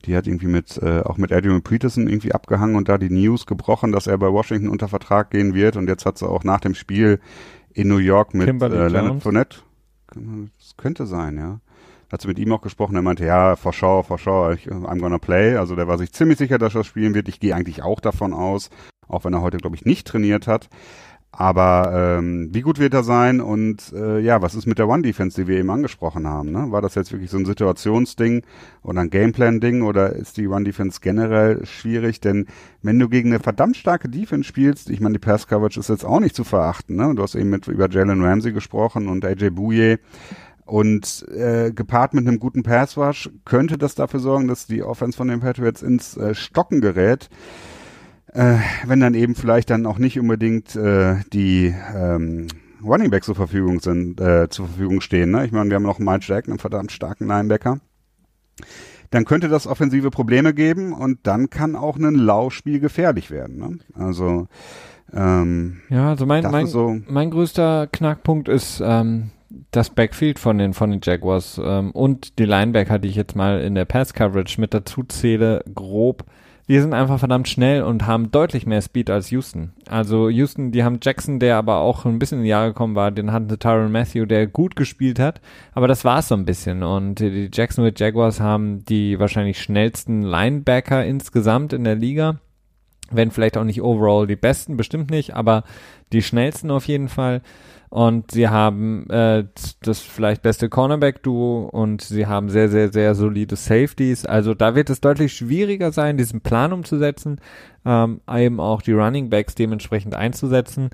Die 0.06 0.16
hat 0.16 0.26
irgendwie 0.26 0.46
mit, 0.46 0.78
äh, 0.82 1.00
auch 1.00 1.18
mit 1.18 1.32
Adrian 1.32 1.62
Peterson 1.62 2.08
irgendwie 2.08 2.32
abgehangen 2.32 2.76
und 2.76 2.88
da 2.88 2.96
die 2.98 3.10
News 3.10 3.44
gebrochen, 3.46 3.92
dass 3.92 4.06
er 4.06 4.16
bei 4.16 4.30
Washington 4.32 4.68
unter 4.68 4.88
Vertrag 4.88 5.30
gehen 5.30 5.52
wird. 5.54 5.76
Und 5.76 5.86
jetzt 5.88 6.06
hat 6.06 6.16
sie 6.18 6.26
auch 6.28 6.44
nach 6.44 6.60
dem 6.60 6.74
Spiel 6.74 7.20
in 7.74 7.88
New 7.88 7.98
York 7.98 8.32
mit 8.32 8.46
Kimberly 8.46 8.76
äh, 8.76 8.88
Leonard. 8.88 9.22
Fournette. 9.22 9.58
Das 10.14 10.76
könnte 10.76 11.06
sein, 11.06 11.36
ja. 11.38 11.60
Hat 12.14 12.20
sie 12.20 12.28
mit 12.28 12.38
ihm 12.38 12.52
auch 12.52 12.62
gesprochen, 12.62 12.94
er 12.94 13.02
meinte, 13.02 13.24
ja, 13.24 13.56
for 13.56 13.72
sure, 13.72 14.04
for 14.04 14.18
sure, 14.18 14.54
I'm 14.54 15.00
gonna 15.00 15.18
play. 15.18 15.56
Also 15.56 15.74
der 15.74 15.88
war 15.88 15.98
sich 15.98 16.12
ziemlich 16.12 16.38
sicher, 16.38 16.58
dass 16.58 16.76
er 16.76 16.84
spielen 16.84 17.12
wird. 17.12 17.28
Ich 17.28 17.40
gehe 17.40 17.56
eigentlich 17.56 17.82
auch 17.82 17.98
davon 17.98 18.32
aus, 18.32 18.70
auch 19.08 19.24
wenn 19.24 19.32
er 19.32 19.42
heute, 19.42 19.56
glaube 19.56 19.74
ich, 19.74 19.84
nicht 19.84 20.06
trainiert 20.06 20.46
hat. 20.46 20.68
Aber 21.32 22.18
ähm, 22.18 22.50
wie 22.52 22.60
gut 22.60 22.78
wird 22.78 22.94
er 22.94 23.02
sein 23.02 23.40
und 23.40 23.92
äh, 23.92 24.20
ja, 24.20 24.40
was 24.42 24.54
ist 24.54 24.66
mit 24.66 24.78
der 24.78 24.88
One-Defense, 24.88 25.42
die 25.42 25.48
wir 25.48 25.58
eben 25.58 25.70
angesprochen 25.70 26.28
haben? 26.28 26.52
Ne? 26.52 26.70
War 26.70 26.80
das 26.80 26.94
jetzt 26.94 27.10
wirklich 27.10 27.32
so 27.32 27.38
ein 27.38 27.46
Situationsding 27.46 28.44
oder 28.84 29.00
ein 29.00 29.10
Gameplan-Ding 29.10 29.82
oder 29.82 30.12
ist 30.12 30.36
die 30.36 30.46
One-Defense 30.46 31.00
generell 31.02 31.66
schwierig? 31.66 32.20
Denn 32.20 32.46
wenn 32.82 33.00
du 33.00 33.08
gegen 33.08 33.30
eine 33.30 33.40
verdammt 33.40 33.76
starke 33.76 34.08
Defense 34.08 34.46
spielst, 34.46 34.88
ich 34.88 35.00
meine, 35.00 35.14
die 35.14 35.18
Pass-Coverage 35.18 35.80
ist 35.80 35.88
jetzt 35.88 36.04
auch 36.04 36.20
nicht 36.20 36.36
zu 36.36 36.44
verachten. 36.44 36.94
Ne? 36.94 37.12
Du 37.16 37.24
hast 37.24 37.34
eben 37.34 37.50
mit 37.50 37.66
über 37.66 37.90
Jalen 37.90 38.22
Ramsey 38.22 38.52
gesprochen 38.52 39.08
und 39.08 39.24
AJ 39.24 39.50
Bouye. 39.50 39.98
Und 40.64 41.26
äh, 41.28 41.72
gepaart 41.72 42.14
mit 42.14 42.26
einem 42.26 42.38
guten 42.38 42.62
Pass-Rush 42.62 43.30
könnte 43.44 43.76
das 43.76 43.94
dafür 43.94 44.20
sorgen, 44.20 44.48
dass 44.48 44.66
die 44.66 44.82
Offense 44.82 45.16
von 45.16 45.28
den 45.28 45.40
Patriots 45.40 45.82
ins 45.82 46.16
äh, 46.16 46.34
Stocken 46.34 46.80
gerät 46.80 47.28
äh, 48.34 48.56
wenn 48.86 49.00
dann 49.00 49.14
eben 49.14 49.34
vielleicht 49.34 49.70
dann 49.70 49.86
auch 49.86 49.98
nicht 49.98 50.18
unbedingt 50.18 50.74
äh, 50.76 51.16
die 51.32 51.74
ähm, 51.94 52.48
Running 52.84 53.10
Backs 53.10 53.26
zur 53.26 53.36
Verfügung 53.36 53.80
sind, 53.80 54.20
äh, 54.20 54.48
zur 54.50 54.66
Verfügung 54.66 55.00
stehen. 55.00 55.30
Ne? 55.30 55.46
Ich 55.46 55.52
meine, 55.52 55.70
wir 55.70 55.76
haben 55.76 55.84
noch 55.84 55.98
Mike 55.98 56.24
Jack, 56.26 56.48
einen 56.48 56.58
verdammt 56.58 56.92
starken 56.92 57.26
Linebacker. 57.26 57.78
Dann 59.10 59.24
könnte 59.24 59.48
das 59.48 59.66
offensive 59.66 60.10
Probleme 60.10 60.52
geben 60.52 60.92
und 60.92 61.20
dann 61.22 61.48
kann 61.48 61.76
auch 61.76 61.96
ein 61.96 62.14
Laufspiel 62.14 62.80
gefährlich 62.80 63.30
werden. 63.30 63.56
Ne? 63.58 63.78
Also 63.94 64.48
ähm, 65.12 65.80
Ja, 65.88 66.10
also 66.10 66.26
mein, 66.26 66.42
mein, 66.50 66.66
so. 66.66 66.98
mein 67.08 67.30
größter 67.30 67.86
Knackpunkt 67.86 68.48
ist 68.48 68.82
ähm, 68.84 69.30
das 69.70 69.90
Backfield 69.90 70.38
von 70.38 70.58
den, 70.58 70.74
von 70.74 70.90
den 70.90 71.00
Jaguars 71.02 71.60
ähm, 71.62 71.90
und 71.92 72.38
die 72.38 72.44
Linebacker, 72.44 72.98
die 72.98 73.08
ich 73.08 73.16
jetzt 73.16 73.36
mal 73.36 73.60
in 73.60 73.74
der 73.74 73.84
Pass-Coverage 73.84 74.60
mit 74.60 74.74
dazu 74.74 75.02
zähle, 75.04 75.64
grob. 75.74 76.24
Die 76.66 76.80
sind 76.80 76.94
einfach 76.94 77.18
verdammt 77.18 77.46
schnell 77.46 77.82
und 77.82 78.06
haben 78.06 78.30
deutlich 78.30 78.66
mehr 78.66 78.80
Speed 78.80 79.10
als 79.10 79.30
Houston. 79.30 79.74
Also 79.86 80.30
Houston, 80.30 80.72
die 80.72 80.82
haben 80.82 80.98
Jackson, 81.02 81.38
der 81.38 81.56
aber 81.56 81.80
auch 81.80 82.06
ein 82.06 82.18
bisschen 82.18 82.38
in 82.38 82.44
die 82.44 82.50
Jahre 82.50 82.68
gekommen 82.68 82.94
war, 82.94 83.10
den 83.10 83.32
hatten 83.32 83.50
sie 83.50 83.58
Tyron 83.58 83.92
Matthew, 83.92 84.24
der 84.24 84.46
gut 84.46 84.74
gespielt 84.74 85.18
hat, 85.18 85.42
aber 85.74 85.88
das 85.88 86.06
war's 86.06 86.28
so 86.28 86.34
ein 86.34 86.46
bisschen. 86.46 86.82
Und 86.82 87.16
die 87.16 87.30
die 87.30 87.50
Jacksonville 87.52 87.94
Jaguars 87.94 88.40
haben 88.40 88.82
die 88.86 89.18
wahrscheinlich 89.18 89.60
schnellsten 89.60 90.22
Linebacker 90.22 91.04
insgesamt 91.04 91.74
in 91.74 91.84
der 91.84 91.96
Liga 91.96 92.38
wenn 93.10 93.30
vielleicht 93.30 93.56
auch 93.56 93.64
nicht 93.64 93.82
overall 93.82 94.26
die 94.26 94.36
besten, 94.36 94.76
bestimmt 94.76 95.10
nicht, 95.10 95.34
aber 95.34 95.64
die 96.12 96.22
schnellsten 96.22 96.70
auf 96.70 96.86
jeden 96.86 97.08
Fall. 97.08 97.42
Und 97.94 98.32
sie 98.32 98.48
haben 98.48 99.08
äh, 99.08 99.44
das 99.82 100.00
vielleicht 100.00 100.42
beste 100.42 100.68
Cornerback-Duo 100.68 101.68
und 101.70 102.02
sie 102.02 102.26
haben 102.26 102.48
sehr, 102.48 102.68
sehr, 102.68 102.92
sehr 102.92 103.14
solide 103.14 103.54
Safeties. 103.54 104.26
Also 104.26 104.52
da 104.52 104.74
wird 104.74 104.90
es 104.90 105.00
deutlich 105.00 105.32
schwieriger 105.32 105.92
sein, 105.92 106.16
diesen 106.16 106.40
Plan 106.40 106.72
umzusetzen, 106.72 107.40
ähm, 107.86 108.20
eben 108.28 108.58
auch 108.58 108.82
die 108.82 108.90
Running 108.90 109.30
Backs 109.30 109.54
dementsprechend 109.54 110.16
einzusetzen. 110.16 110.90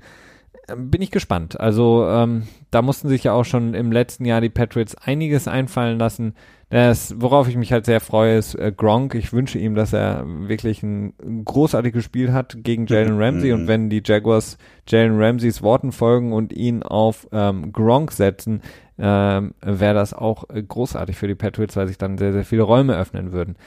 Ähm, 0.69 0.91
Bin 0.91 1.01
ich 1.01 1.09
gespannt. 1.09 1.59
Also 1.59 2.05
ähm, 2.07 2.43
da 2.69 2.83
mussten 2.83 3.09
sich 3.09 3.23
ja 3.23 3.33
auch 3.33 3.45
schon 3.45 3.73
im 3.73 3.91
letzten 3.91 4.25
Jahr 4.25 4.39
die 4.39 4.49
Patriots 4.49 4.93
einiges 4.93 5.47
einfallen 5.47 5.97
lassen. 5.97 6.35
Das, 6.71 7.13
worauf 7.17 7.49
ich 7.49 7.57
mich 7.57 7.73
halt 7.73 7.85
sehr 7.85 7.99
freue, 7.99 8.37
ist 8.37 8.55
äh, 8.55 8.71
Gronk. 8.75 9.13
Ich 9.13 9.33
wünsche 9.33 9.59
ihm, 9.59 9.75
dass 9.75 9.91
er 9.91 10.23
wirklich 10.25 10.81
ein 10.83 11.13
großartiges 11.43 12.01
Spiel 12.01 12.31
hat 12.31 12.55
gegen 12.59 12.85
Jalen 12.87 13.21
Ramsey 13.21 13.51
und 13.51 13.67
wenn 13.67 13.89
die 13.89 14.01
Jaguars 14.03 14.57
Jalen 14.87 15.21
Ramseys 15.21 15.61
Worten 15.61 15.91
folgen 15.91 16.31
und 16.31 16.53
ihn 16.53 16.81
auf 16.81 17.27
ähm, 17.33 17.73
Gronk 17.73 18.13
setzen, 18.13 18.61
ähm, 18.97 19.53
wäre 19.61 19.93
das 19.93 20.13
auch 20.13 20.49
äh, 20.49 20.63
großartig 20.63 21.17
für 21.17 21.27
die 21.27 21.35
Patriots, 21.35 21.75
weil 21.75 21.89
sich 21.89 21.97
dann 21.97 22.17
sehr, 22.17 22.31
sehr 22.31 22.45
viele 22.45 22.63
Räume 22.63 22.95
öffnen 22.95 23.33
würden. 23.33 23.57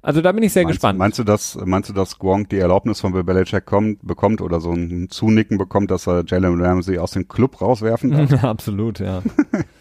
Also 0.00 0.22
da 0.22 0.32
bin 0.32 0.42
ich 0.42 0.54
sehr 0.54 0.62
meinst, 0.62 0.76
gespannt. 0.76 0.98
Meinst 0.98 1.18
du, 1.18 1.24
dass, 1.24 1.58
meinst 1.62 1.90
du, 1.90 1.92
dass 1.92 2.18
Gronk 2.18 2.48
die 2.48 2.58
Erlaubnis 2.58 3.00
von 3.00 3.12
Bill 3.12 3.24
Belichick 3.24 3.66
kommt, 3.66 3.98
bekommt 4.06 4.40
oder 4.40 4.60
so 4.60 4.72
ein 4.72 5.08
Zunicken 5.10 5.58
bekommt, 5.58 5.90
dass 5.90 6.06
er 6.06 6.24
Jalen 6.26 6.58
Ramsey 6.62 6.98
aus 6.98 7.10
dem 7.10 7.28
Club 7.28 7.60
rauswerfen 7.60 8.12
darf? 8.12 8.44
Absolut, 8.44 8.98
ja. 9.00 9.22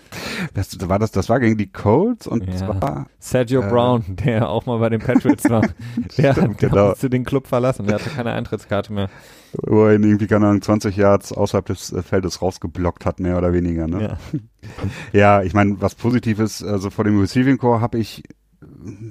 Das 0.53 0.77
war 0.87 0.99
das, 0.99 1.11
das 1.11 1.27
war 1.29 1.39
gegen 1.39 1.57
die 1.57 1.71
Colts 1.71 2.27
und 2.27 2.47
Ja. 2.47 2.55
zwar 2.55 3.07
Sergio 3.19 3.61
Äh, 3.61 3.69
Brown, 3.69 4.03
der 4.23 4.49
auch 4.49 4.65
mal 4.65 4.77
bei 4.79 4.89
den 4.89 5.01
Patriots 5.01 5.49
war, 5.49 5.61
der, 6.17 6.33
Stimmt, 6.33 6.61
der 6.61 6.69
genau. 6.69 6.89
musste 6.89 7.09
den 7.09 7.25
Club 7.25 7.47
verlassen. 7.47 7.85
Der 7.87 7.95
hatte 7.95 8.09
keine 8.09 8.31
Eintrittskarte 8.33 8.93
mehr. 8.93 9.09
wo 9.63 9.85
er 9.85 9.95
ihn 9.95 10.03
irgendwie, 10.03 10.27
keine 10.27 10.47
Ahnung, 10.47 10.61
20 10.61 10.95
Yards 10.97 11.31
außerhalb 11.33 11.65
des 11.65 11.91
äh, 11.93 12.01
Feldes 12.03 12.41
rausgeblockt 12.41 13.05
hat, 13.05 13.19
mehr 13.19 13.37
oder 13.37 13.53
weniger. 13.53 13.87
Ne? 13.87 14.01
Ja. 14.01 14.17
Ja, 15.13 15.43
ich 15.43 15.53
meine, 15.53 15.79
was 15.79 15.93
positiv 15.93 16.39
ist, 16.39 16.63
also 16.63 16.89
vor 16.89 17.03
dem 17.05 17.19
Receiving 17.19 17.59
Core 17.59 17.81
habe 17.81 17.99
ich, 17.99 18.23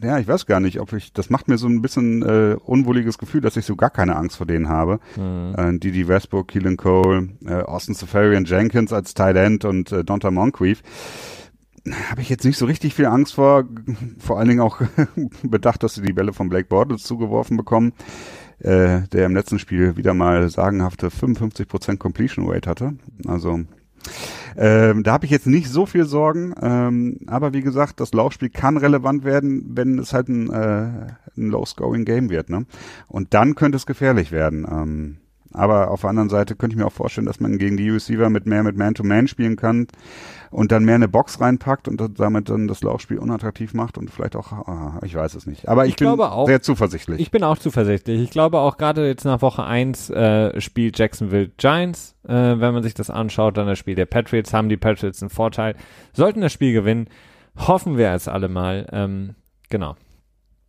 ja, 0.03 0.19
ich 0.19 0.29
weiß 0.29 0.47
gar 0.47 0.61
nicht, 0.61 0.81
ob 0.81 0.93
ich, 0.93 1.13
das 1.13 1.31
macht 1.31 1.49
mir 1.49 1.59
so 1.59 1.67
ein 1.67 1.83
bisschen 1.83 2.23
äh, 2.23 2.57
unwohliges 2.65 3.19
Gefühl, 3.19 3.41
dass 3.41 3.57
ich 3.57 3.65
so 3.65 3.77
gar 3.77 3.91
keine 3.91 4.17
Angst 4.17 4.37
vor 4.37 4.47
denen 4.47 4.69
habe. 4.69 5.01
Mhm. 5.17 5.55
Äh, 5.57 5.79
Didi 5.79 6.09
Westbrook, 6.09 6.49
Keelan 6.49 6.77
Cole, 6.77 7.29
äh, 7.45 7.63
Austin 7.63 7.95
Safarian 7.95 8.45
Jenkins 8.45 8.93
als 8.93 9.15
Tight 9.15 9.37
End 9.37 9.65
und 9.65 9.93
äh, 9.93 10.05
Donta 10.05 10.31
Moncrief. 10.31 10.83
Habe 12.11 12.23
ich 12.23 12.31
jetzt 12.31 12.45
nicht 12.45 12.57
so 12.57 12.65
richtig 12.65 12.95
viel 12.95 13.07
Angst 13.07 13.35
vor, 13.35 13.65
vor 14.19 14.39
allen 14.39 14.49
Dingen 14.49 14.61
auch 14.61 14.81
bedacht, 15.43 15.83
dass 15.83 15.95
sie 15.95 16.03
die 16.03 16.15
Bälle 16.15 16.33
von 16.33 16.49
Blake 16.49 16.69
Bortles 16.69 17.03
zugeworfen 17.03 17.57
bekommen, 17.57 17.93
äh, 18.61 19.03
der 19.13 19.27
im 19.27 19.35
letzten 19.35 19.59
Spiel 19.59 19.97
wieder 19.97 20.15
mal 20.15 20.49
sagenhafte 20.49 21.09
55% 21.09 21.99
Completion 21.99 22.49
Rate 22.49 22.71
hatte. 22.71 22.95
Also 23.27 23.61
ähm, 24.57 25.03
da 25.03 25.13
habe 25.13 25.25
ich 25.25 25.31
jetzt 25.31 25.47
nicht 25.47 25.69
so 25.69 25.87
viel 25.87 26.05
Sorgen, 26.05 26.55
ähm, 26.61 27.21
aber 27.27 27.53
wie 27.53 27.63
gesagt, 27.63 28.01
das 28.01 28.13
Laufspiel 28.13 28.51
kann 28.51 28.77
relevant 28.77 29.25
werden, 29.25 29.73
wenn 29.75 29.99
es 29.99 30.13
halt 30.13 30.29
ein, 30.29 30.51
äh, 30.51 31.15
ein 31.37 31.51
Low-Scoring-Game 31.51 32.31
wird. 32.31 32.51
Ne? 32.51 32.67
Und 33.09 33.35
dann 33.35 33.55
könnte 33.55 33.77
es 33.77 33.87
gefährlich 33.87 34.33
werden. 34.33 34.67
Ähm, 34.71 35.17
aber 35.53 35.93
auf 35.93 36.01
der 36.01 36.11
anderen 36.11 36.31
Seite 36.31 36.57
könnte 36.57 36.75
ich 36.75 36.79
mir 36.79 36.87
auch 36.87 36.93
vorstellen, 36.93 37.27
dass 37.27 37.39
man 37.39 37.59
gegen 37.59 37.77
die 37.77 37.89
Receiver 37.89 38.29
mit 38.29 38.45
mehr 38.45 38.65
mit 38.65 38.77
Man-to-Man 38.77 39.29
spielen 39.29 39.55
kann 39.55 39.87
und 40.55 40.71
dann 40.71 40.85
mehr 40.85 40.95
eine 40.95 41.09
Box 41.09 41.41
reinpackt 41.41 41.89
und 41.89 42.01
damit 42.21 42.49
dann 42.49 42.69
das 42.69 42.81
Laufspiel 42.85 43.19
unattraktiv 43.19 43.75
macht 43.75 43.99
und 43.99 44.09
vielleicht 44.09 44.37
auch, 44.37 44.53
ah, 44.53 45.01
ich 45.05 45.13
weiß 45.17 45.35
es 45.35 45.47
nicht. 45.47 45.69
Aber 45.69 45.85
ich, 45.85 45.91
Ich 45.91 45.97
bin 45.97 46.07
glaube 46.07 46.31
auch- 46.31 46.47
sehr 46.47 46.63
zuversichtlich. 46.63 47.19
Ich 47.21 47.33
bin 47.33 47.43
auch 47.43 47.59
zuversichtlich. 47.59 48.21
Ich 48.23 48.31
glaube 48.31 48.59
auch 48.61 48.77
gerade 48.77 49.05
jetzt 49.07 49.25
nach 49.25 49.43
Woche 49.43 49.65
1 49.65 50.11
äh, 50.11 50.61
spielt 50.61 50.97
Jacksonville 50.97 51.51
Giants. 51.57 52.15
Äh, 52.23 52.33
wenn 52.61 52.73
man 52.73 52.85
sich 52.85 52.95
das 52.95 53.11
anschaut, 53.11 53.57
dann 53.57 53.67
das 53.67 53.81
Spiel 53.81 53.97
der 53.97 54.07
Patriots, 54.07 54.55
haben 54.55 54.69
die 54.69 54.77
Patriots 54.77 55.21
einen 55.23 55.31
Vorteil. 55.31 55.75
Sollten 56.13 56.41
das 56.41 56.53
Spiel 56.53 56.73
gewinnen, 56.73 57.09
hoffen 57.57 57.97
wir 57.97 58.13
es 58.13 58.29
alle 58.29 58.49
mal. 58.49 58.87
Ähm, 58.93 59.35
genau. 59.71 59.97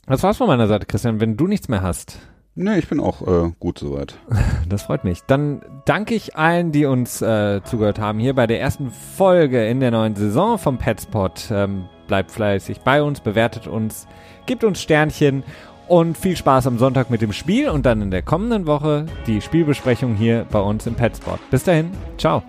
Das 0.08 0.24
war's 0.24 0.38
von 0.38 0.48
meiner 0.48 0.66
Seite, 0.68 0.88
Christian. 0.88 1.20
Wenn 1.20 1.38
du 1.38 1.46
nichts 1.46 1.68
mehr 1.68 1.84
hast, 1.84 2.20
nee, 2.56 2.80
ich 2.80 2.88
bin 2.88 3.00
auch 3.00 3.22
äh, 3.22 3.52
gut 3.60 3.80
soweit. 3.80 4.16
das 4.70 4.84
freut 4.84 5.04
mich. 5.04 5.22
Dann 5.28 5.62
danke 5.86 6.16
ich 6.16 6.36
allen, 6.36 6.72
die 6.72 6.86
uns 6.86 7.22
äh, 7.22 7.62
zugehört 7.64 8.00
haben, 8.00 8.20
hier 8.20 8.34
bei 8.34 8.48
der 8.48 8.60
ersten 8.60 8.92
Folge 8.92 9.68
in 9.68 9.80
der 9.80 9.92
neuen 9.92 10.16
Saison 10.16 10.58
vom 10.58 10.78
Petspot. 10.78 11.50
Ähm, 11.52 11.86
bleibt 12.08 12.32
fleißig 12.32 12.82
bei 12.82 13.02
uns, 13.02 13.20
bewertet 13.20 13.68
uns, 13.68 14.08
gebt 14.46 14.64
uns 14.64 14.82
Sternchen 14.82 15.44
und 15.88 16.18
viel 16.18 16.36
Spaß 16.36 16.68
am 16.68 16.78
Sonntag 16.78 17.10
mit 17.10 17.22
dem 17.22 17.34
Spiel 17.34 17.70
und 17.70 17.86
dann 17.86 18.02
in 18.02 18.12
der 18.12 18.22
kommenden 18.22 18.66
Woche 18.68 19.06
die 19.28 19.42
Spielbesprechung 19.42 20.16
hier 20.16 20.46
bei 20.52 20.60
uns 20.60 20.88
im 20.88 20.96
Petspot. 20.96 21.40
Bis 21.52 21.64
dahin, 21.64 21.92
ciao. 22.18 22.44